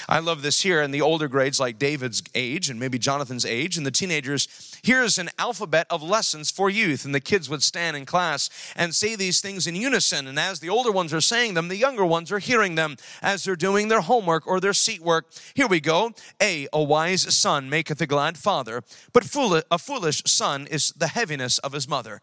I 0.08 0.20
love 0.20 0.42
this 0.42 0.62
here 0.62 0.82
in 0.82 0.92
the 0.92 1.02
older 1.02 1.28
grades, 1.28 1.60
like 1.60 1.80
David's 1.80 2.24
age 2.36 2.70
and 2.70 2.80
maybe 2.80 2.98
Jonathan's 2.98 3.46
age, 3.46 3.78
and 3.78 3.86
the 3.86 3.92
teenagers. 3.92 4.80
Here's 4.84 5.18
an 5.18 5.30
alphabet 5.38 5.88
of 5.90 6.02
lessons 6.02 6.52
for 6.52 6.70
youth. 6.70 7.06
And 7.06 7.14
the 7.14 7.20
kids 7.20 7.50
would 7.50 7.64
stand 7.64 7.96
in 7.96 8.06
class 8.06 8.50
and 8.76 8.96
say 8.96 9.16
these 9.16 9.42
things 9.42 9.68
in 9.68 9.76
unison. 9.76 10.28
And 10.28 10.40
as 10.40 10.60
the 10.60 10.70
older 10.70 10.92
ones 10.92 11.14
are 11.14 11.22
saying 11.22 11.54
them, 11.54 11.68
the 11.68 11.78
younger 11.78 12.06
ones 12.06 12.32
are 12.32 12.40
hearing 12.40 12.76
them 12.76 12.98
as 13.22 13.44
they're 13.44 13.56
doing 13.56 13.88
their 13.88 14.02
homework 14.02 14.48
or 14.48 14.60
their 14.60 14.74
seat 14.74 15.02
work. 15.02 15.26
Here 15.54 15.68
we 15.68 15.80
go. 15.80 16.12
A, 16.42 16.68
a 16.74 16.82
wise 16.82 17.34
son 17.36 17.70
maketh 17.70 18.02
a 18.02 18.08
glad 18.08 18.38
father, 18.38 18.84
but 19.14 19.26
a 19.26 19.78
foolish 19.78 20.24
son 20.26 20.68
is 20.68 20.94
the 20.98 21.08
heaviness 21.08 21.58
of 21.60 21.74
his 21.74 21.88
mother. 21.88 22.22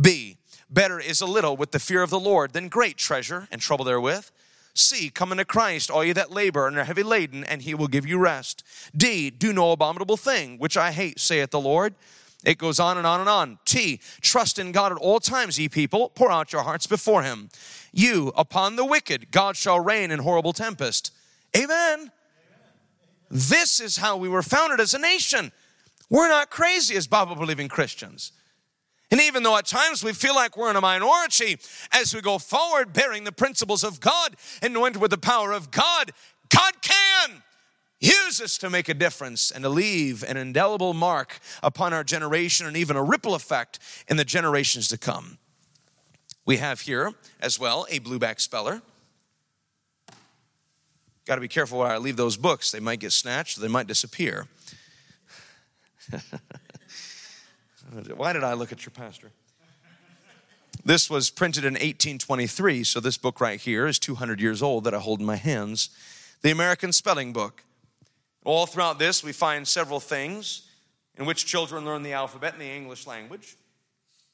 B, 0.00 0.38
better 0.68 0.98
is 0.98 1.20
a 1.20 1.26
little 1.26 1.56
with 1.56 1.70
the 1.70 1.78
fear 1.78 2.02
of 2.02 2.10
the 2.10 2.18
Lord 2.18 2.52
than 2.52 2.68
great 2.68 2.96
treasure 2.96 3.48
and 3.50 3.60
trouble 3.60 3.84
therewith. 3.84 4.30
C, 4.74 5.08
come 5.08 5.30
unto 5.30 5.44
Christ, 5.44 5.90
all 5.90 6.04
ye 6.04 6.12
that 6.12 6.32
labor 6.32 6.66
and 6.66 6.76
are 6.76 6.84
heavy 6.84 7.04
laden, 7.04 7.44
and 7.44 7.62
he 7.62 7.74
will 7.74 7.86
give 7.86 8.06
you 8.06 8.18
rest. 8.18 8.64
D, 8.96 9.30
do 9.30 9.52
no 9.52 9.72
abominable 9.72 10.16
thing, 10.16 10.58
which 10.58 10.76
I 10.76 10.90
hate, 10.90 11.20
saith 11.20 11.50
the 11.50 11.60
Lord. 11.60 11.94
It 12.44 12.58
goes 12.58 12.78
on 12.78 12.98
and 12.98 13.06
on 13.06 13.20
and 13.20 13.28
on. 13.28 13.58
T, 13.64 14.00
trust 14.20 14.58
in 14.58 14.72
God 14.72 14.92
at 14.92 14.98
all 14.98 15.20
times, 15.20 15.58
ye 15.58 15.68
people. 15.68 16.10
Pour 16.10 16.30
out 16.30 16.52
your 16.52 16.62
hearts 16.62 16.86
before 16.86 17.22
him. 17.22 17.48
U, 17.92 18.32
upon 18.36 18.76
the 18.76 18.84
wicked, 18.84 19.30
God 19.30 19.56
shall 19.56 19.80
rain 19.80 20.10
in 20.10 20.18
horrible 20.18 20.52
tempest. 20.52 21.12
Amen. 21.56 22.00
Amen. 22.00 22.10
This 23.30 23.80
is 23.80 23.96
how 23.96 24.16
we 24.16 24.28
were 24.28 24.42
founded 24.42 24.80
as 24.80 24.92
a 24.92 24.98
nation. 24.98 25.52
We're 26.10 26.28
not 26.28 26.50
crazy 26.50 26.96
as 26.96 27.06
Bible 27.06 27.36
believing 27.36 27.68
Christians. 27.68 28.32
And 29.10 29.20
even 29.20 29.42
though 29.42 29.56
at 29.56 29.66
times 29.66 30.02
we 30.02 30.12
feel 30.12 30.34
like 30.34 30.56
we're 30.56 30.70
in 30.70 30.76
a 30.76 30.80
minority, 30.80 31.58
as 31.92 32.14
we 32.14 32.20
go 32.20 32.38
forward 32.38 32.92
bearing 32.92 33.24
the 33.24 33.32
principles 33.32 33.84
of 33.84 34.00
God 34.00 34.36
and 34.62 34.74
anointed 34.74 35.00
with 35.00 35.10
the 35.10 35.18
power 35.18 35.52
of 35.52 35.70
God, 35.70 36.10
God 36.48 36.72
can 36.80 37.42
use 38.00 38.40
us 38.40 38.58
to 38.58 38.70
make 38.70 38.88
a 38.88 38.94
difference 38.94 39.50
and 39.50 39.62
to 39.62 39.68
leave 39.68 40.22
an 40.24 40.36
indelible 40.36 40.94
mark 40.94 41.38
upon 41.62 41.92
our 41.92 42.04
generation 42.04 42.66
and 42.66 42.76
even 42.76 42.96
a 42.96 43.02
ripple 43.02 43.34
effect 43.34 43.78
in 44.08 44.16
the 44.16 44.24
generations 44.24 44.88
to 44.88 44.98
come. 44.98 45.38
We 46.46 46.58
have 46.58 46.80
here 46.80 47.12
as 47.40 47.58
well 47.58 47.86
a 47.90 48.00
blueback 48.00 48.40
speller. 48.40 48.82
Got 51.26 51.36
to 51.36 51.40
be 51.40 51.48
careful 51.48 51.78
where 51.78 51.88
I 51.88 51.96
leave 51.96 52.16
those 52.16 52.36
books. 52.36 52.70
They 52.70 52.80
might 52.80 53.00
get 53.00 53.12
snatched, 53.12 53.60
they 53.60 53.68
might 53.68 53.86
disappear. 53.86 54.46
Why 57.94 58.32
did 58.32 58.42
I 58.42 58.54
look 58.54 58.72
at 58.72 58.84
your 58.84 58.90
pastor? 58.90 59.30
This 60.84 61.08
was 61.08 61.30
printed 61.30 61.64
in 61.64 61.74
1823, 61.74 62.84
so 62.84 63.00
this 63.00 63.16
book 63.16 63.40
right 63.40 63.60
here 63.60 63.86
is 63.86 63.98
200 63.98 64.40
years 64.40 64.62
old 64.62 64.84
that 64.84 64.94
I 64.94 64.98
hold 64.98 65.20
in 65.20 65.26
my 65.26 65.36
hands. 65.36 65.90
The 66.42 66.50
American 66.50 66.92
Spelling 66.92 67.32
Book. 67.32 67.62
All 68.44 68.66
throughout 68.66 68.98
this, 68.98 69.22
we 69.22 69.32
find 69.32 69.66
several 69.66 70.00
things 70.00 70.68
in 71.16 71.24
which 71.24 71.46
children 71.46 71.84
learn 71.84 72.02
the 72.02 72.12
alphabet 72.12 72.52
in 72.54 72.58
the 72.58 72.70
English 72.70 73.06
language. 73.06 73.56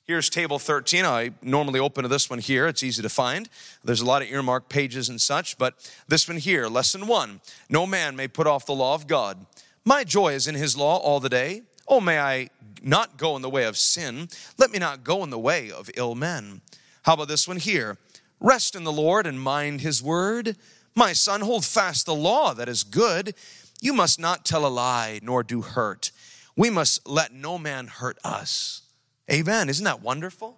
Here's 0.04 0.28
table 0.30 0.58
13. 0.58 1.04
I 1.04 1.32
normally 1.42 1.78
open 1.78 2.02
to 2.02 2.08
this 2.08 2.28
one 2.28 2.40
here. 2.40 2.66
It's 2.66 2.82
easy 2.82 3.02
to 3.02 3.08
find. 3.08 3.48
There's 3.84 4.00
a 4.00 4.06
lot 4.06 4.22
of 4.22 4.28
earmarked 4.28 4.70
pages 4.70 5.08
and 5.08 5.20
such, 5.20 5.56
but 5.58 5.92
this 6.08 6.26
one 6.26 6.38
here, 6.38 6.66
lesson 6.66 7.06
one 7.06 7.42
No 7.68 7.86
man 7.86 8.16
may 8.16 8.26
put 8.26 8.46
off 8.46 8.66
the 8.66 8.74
law 8.74 8.94
of 8.94 9.06
God. 9.06 9.46
My 9.84 10.02
joy 10.02 10.32
is 10.32 10.48
in 10.48 10.56
his 10.56 10.76
law 10.76 10.96
all 10.96 11.20
the 11.20 11.28
day. 11.28 11.62
Oh, 11.90 12.00
may 12.00 12.20
I 12.20 12.50
not 12.82 13.16
go 13.16 13.34
in 13.34 13.42
the 13.42 13.50
way 13.50 13.64
of 13.64 13.76
sin. 13.76 14.28
Let 14.56 14.70
me 14.70 14.78
not 14.78 15.02
go 15.02 15.24
in 15.24 15.30
the 15.30 15.38
way 15.38 15.72
of 15.72 15.90
ill 15.96 16.14
men. 16.14 16.60
How 17.02 17.14
about 17.14 17.26
this 17.26 17.48
one 17.48 17.56
here? 17.56 17.98
Rest 18.38 18.76
in 18.76 18.84
the 18.84 18.92
Lord 18.92 19.26
and 19.26 19.40
mind 19.40 19.80
his 19.80 20.00
word. 20.00 20.56
My 20.94 21.12
son, 21.12 21.40
hold 21.40 21.64
fast 21.64 22.06
the 22.06 22.14
law 22.14 22.54
that 22.54 22.68
is 22.68 22.84
good. 22.84 23.34
You 23.82 23.92
must 23.92 24.20
not 24.20 24.44
tell 24.44 24.64
a 24.64 24.68
lie 24.68 25.18
nor 25.22 25.42
do 25.42 25.62
hurt. 25.62 26.12
We 26.56 26.70
must 26.70 27.08
let 27.08 27.32
no 27.32 27.58
man 27.58 27.88
hurt 27.88 28.18
us. 28.22 28.82
Amen. 29.30 29.68
Isn't 29.68 29.84
that 29.84 30.00
wonderful? 30.00 30.56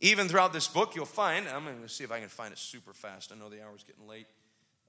Even 0.00 0.28
throughout 0.28 0.52
this 0.52 0.68
book, 0.68 0.94
you'll 0.94 1.04
find, 1.04 1.48
I'm 1.48 1.64
going 1.64 1.82
to 1.82 1.88
see 1.88 2.04
if 2.04 2.12
I 2.12 2.20
can 2.20 2.28
find 2.28 2.52
it 2.52 2.58
super 2.58 2.92
fast. 2.92 3.32
I 3.32 3.38
know 3.38 3.48
the 3.48 3.64
hour's 3.64 3.82
getting 3.82 4.06
late. 4.06 4.28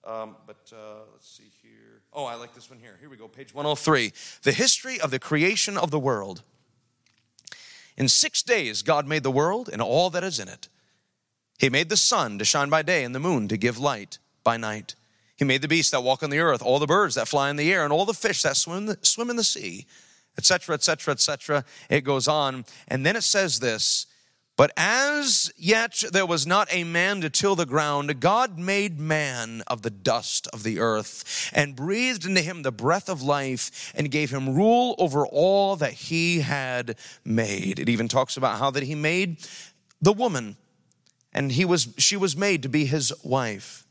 Um, 0.06 0.36
but 0.48 0.72
uh, 0.74 1.02
let's 1.12 1.30
see 1.30 1.52
here. 1.62 2.02
Oh, 2.14 2.26
I 2.26 2.36
like 2.36 2.56
this 2.56 2.70
one 2.70 2.80
here. 2.80 2.98
Here 3.00 3.10
we 3.10 3.18
go, 3.18 3.28
page 3.28 3.54
103. 3.54 4.14
The 4.44 4.52
history 4.52 5.00
of 5.00 5.12
the 5.12 5.20
creation 5.20 5.78
of 5.78 5.92
the 5.92 6.00
world. 6.00 6.42
In 7.98 8.08
six 8.08 8.42
days, 8.42 8.82
God 8.82 9.08
made 9.08 9.24
the 9.24 9.32
world 9.32 9.70
and 9.72 9.82
all 9.82 10.10
that 10.10 10.24
is 10.24 10.40
in 10.40 10.48
it. 10.48 10.70
He 11.60 11.70
made 11.70 11.90
the 11.90 11.98
sun 11.98 12.40
to 12.40 12.46
shine 12.46 12.70
by 12.70 12.82
day 12.82 13.04
and 13.04 13.14
the 13.14 13.20
moon 13.20 13.50
to 13.50 13.58
give 13.58 13.78
light 13.78 14.18
by 14.44 14.56
night. 14.56 14.96
He 15.36 15.46
made 15.46 15.62
the 15.62 15.68
beasts 15.68 15.92
that 15.92 16.04
walk 16.04 16.24
on 16.24 16.30
the 16.30 16.40
earth, 16.40 16.62
all 16.62 16.80
the 16.80 16.88
birds 16.88 17.16
that 17.16 17.28
fly 17.28 17.50
in 17.50 17.58
the 17.58 17.72
air, 17.72 17.84
and 17.84 17.94
all 17.94 18.06
the 18.06 18.14
fish 18.14 18.42
that 18.44 18.56
swim, 18.56 18.96
swim 19.02 19.30
in 19.30 19.36
the 19.36 19.44
sea, 19.44 19.86
etc., 20.38 20.76
etc., 20.76 21.12
etc. 21.12 21.66
It 21.90 22.02
goes 22.02 22.28
on. 22.28 22.66
And 22.88 23.06
then 23.06 23.16
it 23.16 23.24
says 23.24 23.60
this 23.60 24.08
but 24.60 24.74
as 24.76 25.54
yet 25.56 26.04
there 26.12 26.26
was 26.26 26.46
not 26.46 26.68
a 26.70 26.84
man 26.84 27.22
to 27.22 27.30
till 27.30 27.56
the 27.56 27.66
ground, 27.66 28.20
God 28.20 28.60
made 28.60 29.00
man 29.00 29.64
of 29.68 29.84
the 29.84 29.90
dust 29.90 30.50
of 30.52 30.64
the 30.64 30.80
earth 30.80 31.50
and 31.54 31.78
breathed 31.78 32.26
into 32.26 32.42
him 32.42 32.64
the 32.64 32.72
breath 32.74 33.08
of 33.08 33.22
life 33.22 33.94
and 33.96 34.12
gave 34.12 34.32
him 34.32 34.54
rule 34.54 34.96
over 34.98 35.26
all 35.26 35.78
that 35.78 35.94
he 35.94 36.42
had 36.42 36.98
made. 37.24 37.80
It 37.80 37.88
even 37.88 38.10
talks 38.10 38.36
about 38.36 38.60
how 38.60 38.70
that 38.72 38.84
he 38.84 38.96
made 38.96 39.38
the 40.02 40.12
woman 40.12 40.58
and 41.32 41.54
he 41.54 41.64
was 41.64 41.94
she 41.98 42.18
was 42.18 42.36
made 42.36 42.62
to 42.64 42.68
be 42.68 42.84
his 42.84 43.14
wife. 43.24 43.86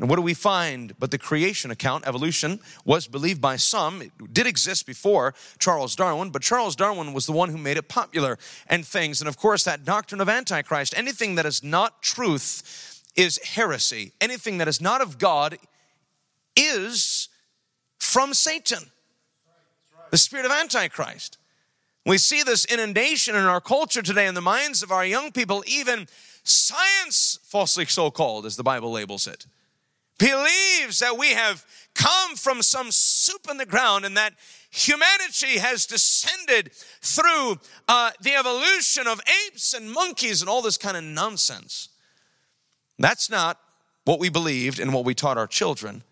And 0.00 0.08
what 0.08 0.16
do 0.16 0.22
we 0.22 0.32
find? 0.32 0.94
But 0.98 1.10
the 1.10 1.18
creation 1.18 1.70
account, 1.70 2.06
evolution, 2.06 2.60
was 2.86 3.06
believed 3.06 3.42
by 3.42 3.56
some. 3.56 4.00
It 4.00 4.32
did 4.32 4.46
exist 4.46 4.86
before 4.86 5.34
Charles 5.58 5.94
Darwin, 5.94 6.30
but 6.30 6.40
Charles 6.40 6.74
Darwin 6.74 7.12
was 7.12 7.26
the 7.26 7.32
one 7.32 7.50
who 7.50 7.58
made 7.58 7.76
it 7.76 7.86
popular 7.86 8.38
and 8.66 8.86
things. 8.86 9.20
And 9.20 9.28
of 9.28 9.36
course, 9.36 9.62
that 9.64 9.84
doctrine 9.84 10.22
of 10.22 10.28
Antichrist, 10.28 10.94
anything 10.96 11.34
that 11.34 11.44
is 11.44 11.62
not 11.62 12.02
truth 12.02 13.02
is 13.14 13.38
heresy. 13.44 14.12
Anything 14.22 14.56
that 14.56 14.68
is 14.68 14.80
not 14.80 15.02
of 15.02 15.18
God 15.18 15.58
is 16.56 17.28
from 17.98 18.32
Satan, 18.32 18.90
the 20.10 20.16
spirit 20.16 20.46
of 20.46 20.52
Antichrist. 20.52 21.36
We 22.06 22.16
see 22.16 22.42
this 22.42 22.64
inundation 22.64 23.36
in 23.36 23.42
our 23.42 23.60
culture 23.60 24.00
today 24.00 24.26
in 24.26 24.34
the 24.34 24.40
minds 24.40 24.82
of 24.82 24.90
our 24.90 25.04
young 25.04 25.30
people, 25.30 25.62
even 25.66 26.08
science, 26.42 27.38
falsely 27.42 27.84
so 27.84 28.10
called, 28.10 28.46
as 28.46 28.56
the 28.56 28.62
Bible 28.62 28.90
labels 28.90 29.26
it 29.26 29.44
believes 30.20 30.98
that 30.98 31.16
we 31.18 31.30
have 31.30 31.64
come 31.94 32.36
from 32.36 32.62
some 32.62 32.92
soup 32.92 33.48
in 33.50 33.56
the 33.56 33.66
ground 33.66 34.04
and 34.04 34.16
that 34.16 34.34
humanity 34.70 35.58
has 35.58 35.86
descended 35.86 36.72
through 37.00 37.58
uh, 37.88 38.10
the 38.20 38.34
evolution 38.34 39.06
of 39.06 39.20
apes 39.46 39.72
and 39.72 39.90
monkeys 39.90 40.42
and 40.42 40.48
all 40.48 40.62
this 40.62 40.76
kind 40.76 40.96
of 40.96 41.02
nonsense. 41.02 41.88
That's 42.98 43.30
not 43.30 43.58
what 44.04 44.20
we 44.20 44.28
believed 44.28 44.78
and 44.78 44.92
what 44.92 45.04
we 45.04 45.14
taught 45.14 45.38
our 45.38 45.46
children 45.46 46.02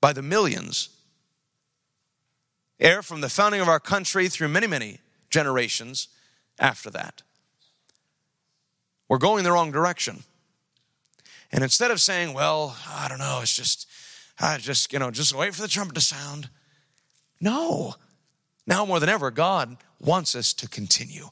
by 0.00 0.12
the 0.12 0.22
millions. 0.22 0.90
Air 2.80 3.00
from 3.00 3.20
the 3.20 3.28
founding 3.28 3.60
of 3.60 3.68
our 3.68 3.80
country 3.80 4.28
through 4.28 4.48
many, 4.48 4.66
many 4.66 4.98
generations 5.30 6.08
after 6.58 6.90
that. 6.90 7.22
We're 9.08 9.18
going 9.18 9.44
the 9.44 9.52
wrong 9.52 9.70
direction. 9.70 10.24
And 11.52 11.62
instead 11.62 11.90
of 11.90 12.00
saying, 12.00 12.34
well, 12.34 12.76
I 12.88 13.08
don't 13.08 13.18
know, 13.18 13.40
it's 13.42 13.54
just, 13.54 13.88
I 14.40 14.58
just, 14.58 14.92
you 14.92 14.98
know, 14.98 15.10
just 15.10 15.34
wait 15.34 15.54
for 15.54 15.62
the 15.62 15.68
trumpet 15.68 15.94
to 15.94 16.00
sound. 16.00 16.50
No. 17.40 17.94
Now 18.66 18.84
more 18.84 19.00
than 19.00 19.08
ever, 19.08 19.30
God 19.30 19.76
wants 20.00 20.34
us 20.34 20.52
to 20.54 20.68
continue. 20.68 21.28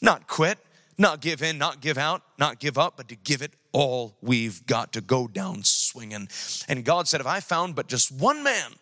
Not 0.00 0.26
quit, 0.26 0.58
not 0.96 1.20
give 1.20 1.42
in, 1.42 1.58
not 1.58 1.80
give 1.80 1.98
out, 1.98 2.22
not 2.38 2.58
give 2.58 2.78
up, 2.78 2.96
but 2.96 3.08
to 3.08 3.16
give 3.16 3.42
it 3.42 3.52
all 3.72 4.16
we've 4.22 4.64
got 4.66 4.92
to 4.92 5.00
go 5.00 5.26
down 5.26 5.64
swinging. 5.64 6.28
And 6.68 6.84
God 6.84 7.08
said, 7.08 7.20
if 7.20 7.26
I 7.26 7.40
found 7.40 7.74
but 7.74 7.88
just 7.88 8.12
one 8.12 8.42
man 8.42 8.72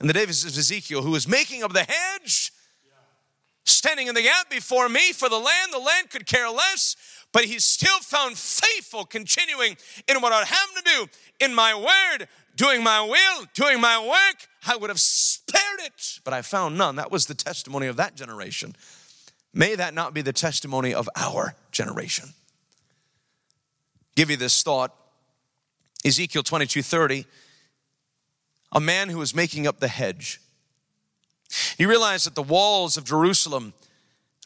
in 0.00 0.06
the 0.06 0.12
days 0.12 0.44
of 0.44 0.56
Ezekiel 0.56 1.02
who 1.02 1.10
was 1.10 1.28
making 1.28 1.62
of 1.62 1.72
the 1.72 1.84
hedge, 1.86 2.52
standing 3.64 4.06
in 4.06 4.14
the 4.14 4.22
gap 4.22 4.48
before 4.50 4.88
me 4.88 5.12
for 5.12 5.28
the 5.28 5.36
land, 5.36 5.72
the 5.72 5.78
land 5.78 6.10
could 6.10 6.26
care 6.26 6.48
less 6.48 6.96
but 7.32 7.44
he's 7.44 7.64
still 7.64 7.98
found 8.00 8.36
faithful, 8.36 9.04
continuing 9.04 9.76
in 10.08 10.20
what 10.20 10.32
I 10.32 10.44
have 10.44 10.74
to 10.76 10.82
do, 10.84 11.06
in 11.44 11.54
my 11.54 11.74
word, 11.74 12.28
doing 12.56 12.82
my 12.82 13.00
will, 13.00 13.46
doing 13.54 13.80
my 13.80 13.98
work. 14.04 14.48
I 14.66 14.76
would 14.76 14.90
have 14.90 15.00
spared 15.00 15.80
it, 15.80 16.20
but 16.24 16.34
I 16.34 16.42
found 16.42 16.76
none. 16.76 16.96
That 16.96 17.10
was 17.10 17.26
the 17.26 17.34
testimony 17.34 17.86
of 17.86 17.96
that 17.96 18.16
generation. 18.16 18.74
May 19.52 19.74
that 19.74 19.94
not 19.94 20.14
be 20.14 20.22
the 20.22 20.32
testimony 20.32 20.92
of 20.92 21.08
our 21.16 21.54
generation. 21.72 22.30
Give 24.16 24.30
you 24.30 24.36
this 24.36 24.62
thought 24.62 24.94
Ezekiel 26.04 26.42
22 26.42 26.82
30, 26.82 27.26
a 28.72 28.80
man 28.80 29.08
who 29.08 29.18
was 29.18 29.34
making 29.34 29.66
up 29.66 29.80
the 29.80 29.88
hedge. 29.88 30.40
He 31.76 31.84
realized 31.84 32.26
that 32.26 32.34
the 32.34 32.42
walls 32.42 32.96
of 32.96 33.04
Jerusalem 33.04 33.74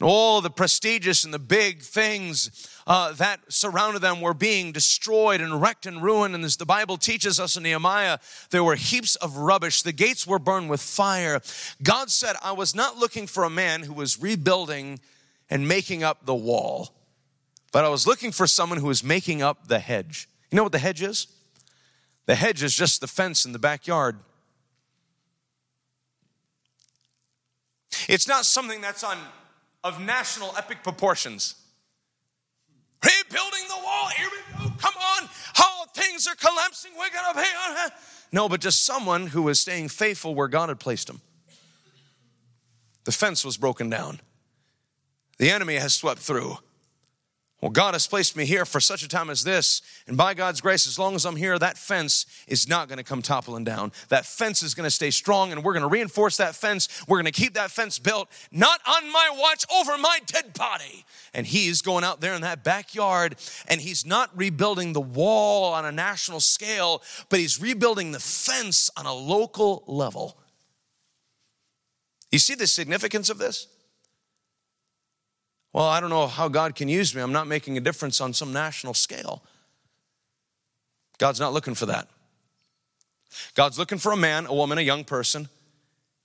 All 0.00 0.40
the 0.40 0.50
prestigious 0.50 1.24
and 1.24 1.32
the 1.32 1.38
big 1.38 1.82
things 1.82 2.68
uh, 2.86 3.12
that 3.12 3.40
surrounded 3.48 4.00
them 4.00 4.20
were 4.20 4.34
being 4.34 4.72
destroyed 4.72 5.40
and 5.40 5.60
wrecked 5.60 5.86
and 5.86 6.02
ruined. 6.02 6.34
And 6.34 6.44
as 6.44 6.56
the 6.56 6.66
Bible 6.66 6.98
teaches 6.98 7.40
us 7.40 7.56
in 7.56 7.62
Nehemiah, 7.62 8.18
there 8.50 8.62
were 8.62 8.74
heaps 8.74 9.16
of 9.16 9.38
rubbish. 9.38 9.82
The 9.82 9.92
gates 9.92 10.26
were 10.26 10.38
burned 10.38 10.68
with 10.68 10.82
fire. 10.82 11.40
God 11.82 12.10
said, 12.10 12.36
I 12.42 12.52
was 12.52 12.74
not 12.74 12.98
looking 12.98 13.26
for 13.26 13.44
a 13.44 13.50
man 13.50 13.82
who 13.82 13.94
was 13.94 14.20
rebuilding 14.20 15.00
and 15.48 15.66
making 15.66 16.02
up 16.02 16.26
the 16.26 16.34
wall, 16.34 16.94
but 17.72 17.84
I 17.84 17.88
was 17.88 18.06
looking 18.06 18.32
for 18.32 18.46
someone 18.46 18.78
who 18.78 18.86
was 18.86 19.02
making 19.02 19.42
up 19.42 19.68
the 19.68 19.78
hedge. 19.78 20.28
You 20.50 20.56
know 20.56 20.62
what 20.62 20.72
the 20.72 20.78
hedge 20.78 21.02
is? 21.02 21.26
The 22.26 22.34
hedge 22.34 22.62
is 22.62 22.74
just 22.74 23.00
the 23.00 23.06
fence 23.06 23.44
in 23.44 23.52
the 23.52 23.58
backyard. 23.58 24.16
It's 28.08 28.28
not 28.28 28.44
something 28.44 28.80
that's 28.80 29.04
on 29.04 29.18
of 29.82 30.00
national 30.00 30.54
epic 30.56 30.82
proportions. 30.82 31.56
Rebuilding 33.04 33.68
the 33.68 33.82
wall, 33.84 34.08
here 34.16 34.28
we 34.30 34.64
go, 34.64 34.72
come 34.78 34.94
on. 34.94 35.28
Oh, 35.58 35.84
things 35.94 36.26
are 36.26 36.34
collapsing, 36.34 36.92
we're 36.98 37.10
gonna 37.10 37.34
pay 37.34 37.52
on 37.68 37.90
No, 38.32 38.48
but 38.48 38.60
just 38.60 38.84
someone 38.84 39.28
who 39.28 39.42
was 39.42 39.60
staying 39.60 39.88
faithful 39.88 40.34
where 40.34 40.48
God 40.48 40.68
had 40.68 40.80
placed 40.80 41.08
him. 41.08 41.20
The 43.04 43.12
fence 43.12 43.44
was 43.44 43.56
broken 43.56 43.90
down. 43.90 44.20
The 45.38 45.50
enemy 45.50 45.74
has 45.74 45.94
swept 45.94 46.20
through. 46.20 46.58
Well, 47.64 47.70
God 47.70 47.94
has 47.94 48.06
placed 48.06 48.36
me 48.36 48.44
here 48.44 48.66
for 48.66 48.78
such 48.78 49.02
a 49.02 49.08
time 49.08 49.30
as 49.30 49.42
this. 49.42 49.80
And 50.06 50.18
by 50.18 50.34
God's 50.34 50.60
grace, 50.60 50.86
as 50.86 50.98
long 50.98 51.14
as 51.14 51.24
I'm 51.24 51.36
here, 51.36 51.58
that 51.58 51.78
fence 51.78 52.26
is 52.46 52.68
not 52.68 52.88
going 52.88 52.98
to 52.98 53.02
come 53.02 53.22
toppling 53.22 53.64
down. 53.64 53.90
That 54.10 54.26
fence 54.26 54.62
is 54.62 54.74
going 54.74 54.84
to 54.84 54.90
stay 54.90 55.10
strong, 55.10 55.50
and 55.50 55.64
we're 55.64 55.72
going 55.72 55.80
to 55.80 55.88
reinforce 55.88 56.36
that 56.36 56.54
fence. 56.54 56.88
We're 57.08 57.16
going 57.16 57.32
to 57.32 57.40
keep 57.40 57.54
that 57.54 57.70
fence 57.70 57.98
built, 57.98 58.28
not 58.52 58.82
on 58.86 59.10
my 59.10 59.30
watch, 59.38 59.64
over 59.74 59.96
my 59.96 60.18
dead 60.26 60.52
body. 60.52 61.06
And 61.32 61.46
he's 61.46 61.80
going 61.80 62.04
out 62.04 62.20
there 62.20 62.34
in 62.34 62.42
that 62.42 62.64
backyard, 62.64 63.36
and 63.66 63.80
he's 63.80 64.04
not 64.04 64.28
rebuilding 64.36 64.92
the 64.92 65.00
wall 65.00 65.72
on 65.72 65.86
a 65.86 65.90
national 65.90 66.40
scale, 66.40 67.00
but 67.30 67.38
he's 67.38 67.58
rebuilding 67.58 68.12
the 68.12 68.20
fence 68.20 68.90
on 68.94 69.06
a 69.06 69.14
local 69.14 69.84
level. 69.86 70.36
You 72.30 72.40
see 72.40 72.56
the 72.56 72.66
significance 72.66 73.30
of 73.30 73.38
this? 73.38 73.68
Well, 75.74 75.86
I 75.86 75.98
don't 75.98 76.08
know 76.08 76.28
how 76.28 76.46
God 76.46 76.76
can 76.76 76.88
use 76.88 77.16
me. 77.16 77.20
I'm 77.20 77.32
not 77.32 77.48
making 77.48 77.76
a 77.76 77.80
difference 77.80 78.20
on 78.20 78.32
some 78.32 78.52
national 78.52 78.94
scale. 78.94 79.42
God's 81.18 81.40
not 81.40 81.52
looking 81.52 81.74
for 81.74 81.86
that. 81.86 82.08
God's 83.54 83.76
looking 83.76 83.98
for 83.98 84.12
a 84.12 84.16
man, 84.16 84.46
a 84.46 84.54
woman, 84.54 84.78
a 84.78 84.82
young 84.82 85.02
person 85.02 85.48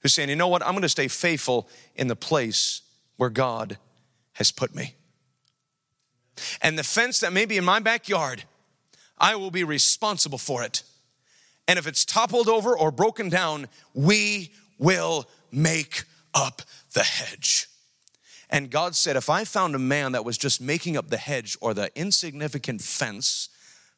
who's 0.02 0.14
saying, 0.14 0.30
you 0.30 0.36
know 0.36 0.48
what? 0.48 0.64
I'm 0.64 0.74
going 0.74 0.84
to 0.84 0.90
stay 0.90 1.08
faithful 1.08 1.68
in 1.96 2.08
the 2.08 2.16
place 2.16 2.84
where 3.18 3.32
God 3.32 3.80
has 4.34 4.52
put 4.52 4.76
me. 4.76 4.94
And 6.62 6.78
the 6.78 6.84
fence 6.84 7.20
that 7.22 7.34
may 7.34 7.46
be 7.46 7.58
in 7.58 7.66
my 7.66 7.80
backyard, 7.80 8.44
I 9.18 9.36
will 9.36 9.52
be 9.52 9.64
responsible 9.64 10.38
for 10.38 10.62
it. 10.62 10.84
And 11.68 11.80
if 11.80 11.88
it's 11.88 12.06
toppled 12.06 12.48
over 12.48 12.78
or 12.78 12.92
broken 12.92 13.30
down, 13.30 13.68
we 13.96 14.52
will 14.78 15.28
make 15.52 16.04
up 16.36 16.62
the 16.94 17.04
hedge. 17.04 17.69
And 18.50 18.72
God 18.72 18.96
said, 18.96 19.16
if 19.16 19.30
I 19.30 19.44
found 19.44 19.76
a 19.76 19.80
man 19.80 20.14
that 20.14 20.26
was 20.26 20.38
just 20.38 20.60
making 20.60 20.98
up 20.98 21.10
the 21.10 21.18
hedge 21.18 21.58
or 21.62 21.74
the 21.74 21.92
insignificant 21.96 22.82
fence 22.82 23.50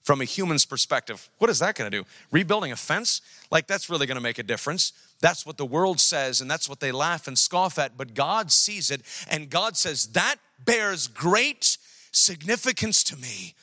from 0.04 0.20
a 0.20 0.26
human's 0.26 0.66
perspective, 0.66 1.30
what 1.38 1.50
is 1.50 1.60
that 1.60 1.76
gonna 1.76 1.90
do? 1.90 2.06
Rebuilding 2.32 2.72
a 2.72 2.76
fence? 2.76 3.22
Like, 3.50 3.68
that's 3.68 3.90
really 3.90 4.08
gonna 4.08 4.20
make 4.20 4.40
a 4.40 4.44
difference. 4.44 4.94
That's 5.22 5.46
what 5.46 5.58
the 5.58 5.66
world 5.66 6.00
says, 6.00 6.42
and 6.42 6.50
that's 6.50 6.68
what 6.68 6.80
they 6.80 6.92
laugh 6.92 7.28
and 7.28 7.38
scoff 7.38 7.78
at, 7.78 7.96
but 7.96 8.14
God 8.14 8.52
sees 8.52 8.92
it, 8.92 9.04
and 9.30 9.50
God 9.50 9.78
says, 9.78 10.08
that 10.08 10.38
bears 10.66 11.08
great 11.08 11.78
significance 12.12 13.04
to 13.06 13.16
me. 13.16 13.54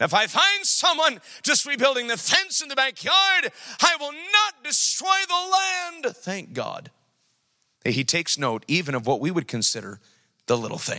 If 0.00 0.12
I 0.12 0.26
find 0.26 0.66
someone 0.66 1.20
just 1.42 1.64
rebuilding 1.64 2.08
the 2.08 2.16
fence 2.16 2.60
in 2.60 2.68
the 2.68 2.74
backyard, 2.74 3.52
I 3.80 3.96
will 4.00 4.12
not 4.12 4.64
destroy 4.64 5.16
the 5.28 6.02
land. 6.02 6.16
Thank 6.16 6.52
God. 6.52 6.90
He 7.84 8.04
takes 8.04 8.38
note 8.38 8.64
even 8.66 8.94
of 8.94 9.06
what 9.06 9.20
we 9.20 9.30
would 9.30 9.46
consider 9.46 10.00
the 10.46 10.56
little 10.56 10.78
thing. 10.78 10.92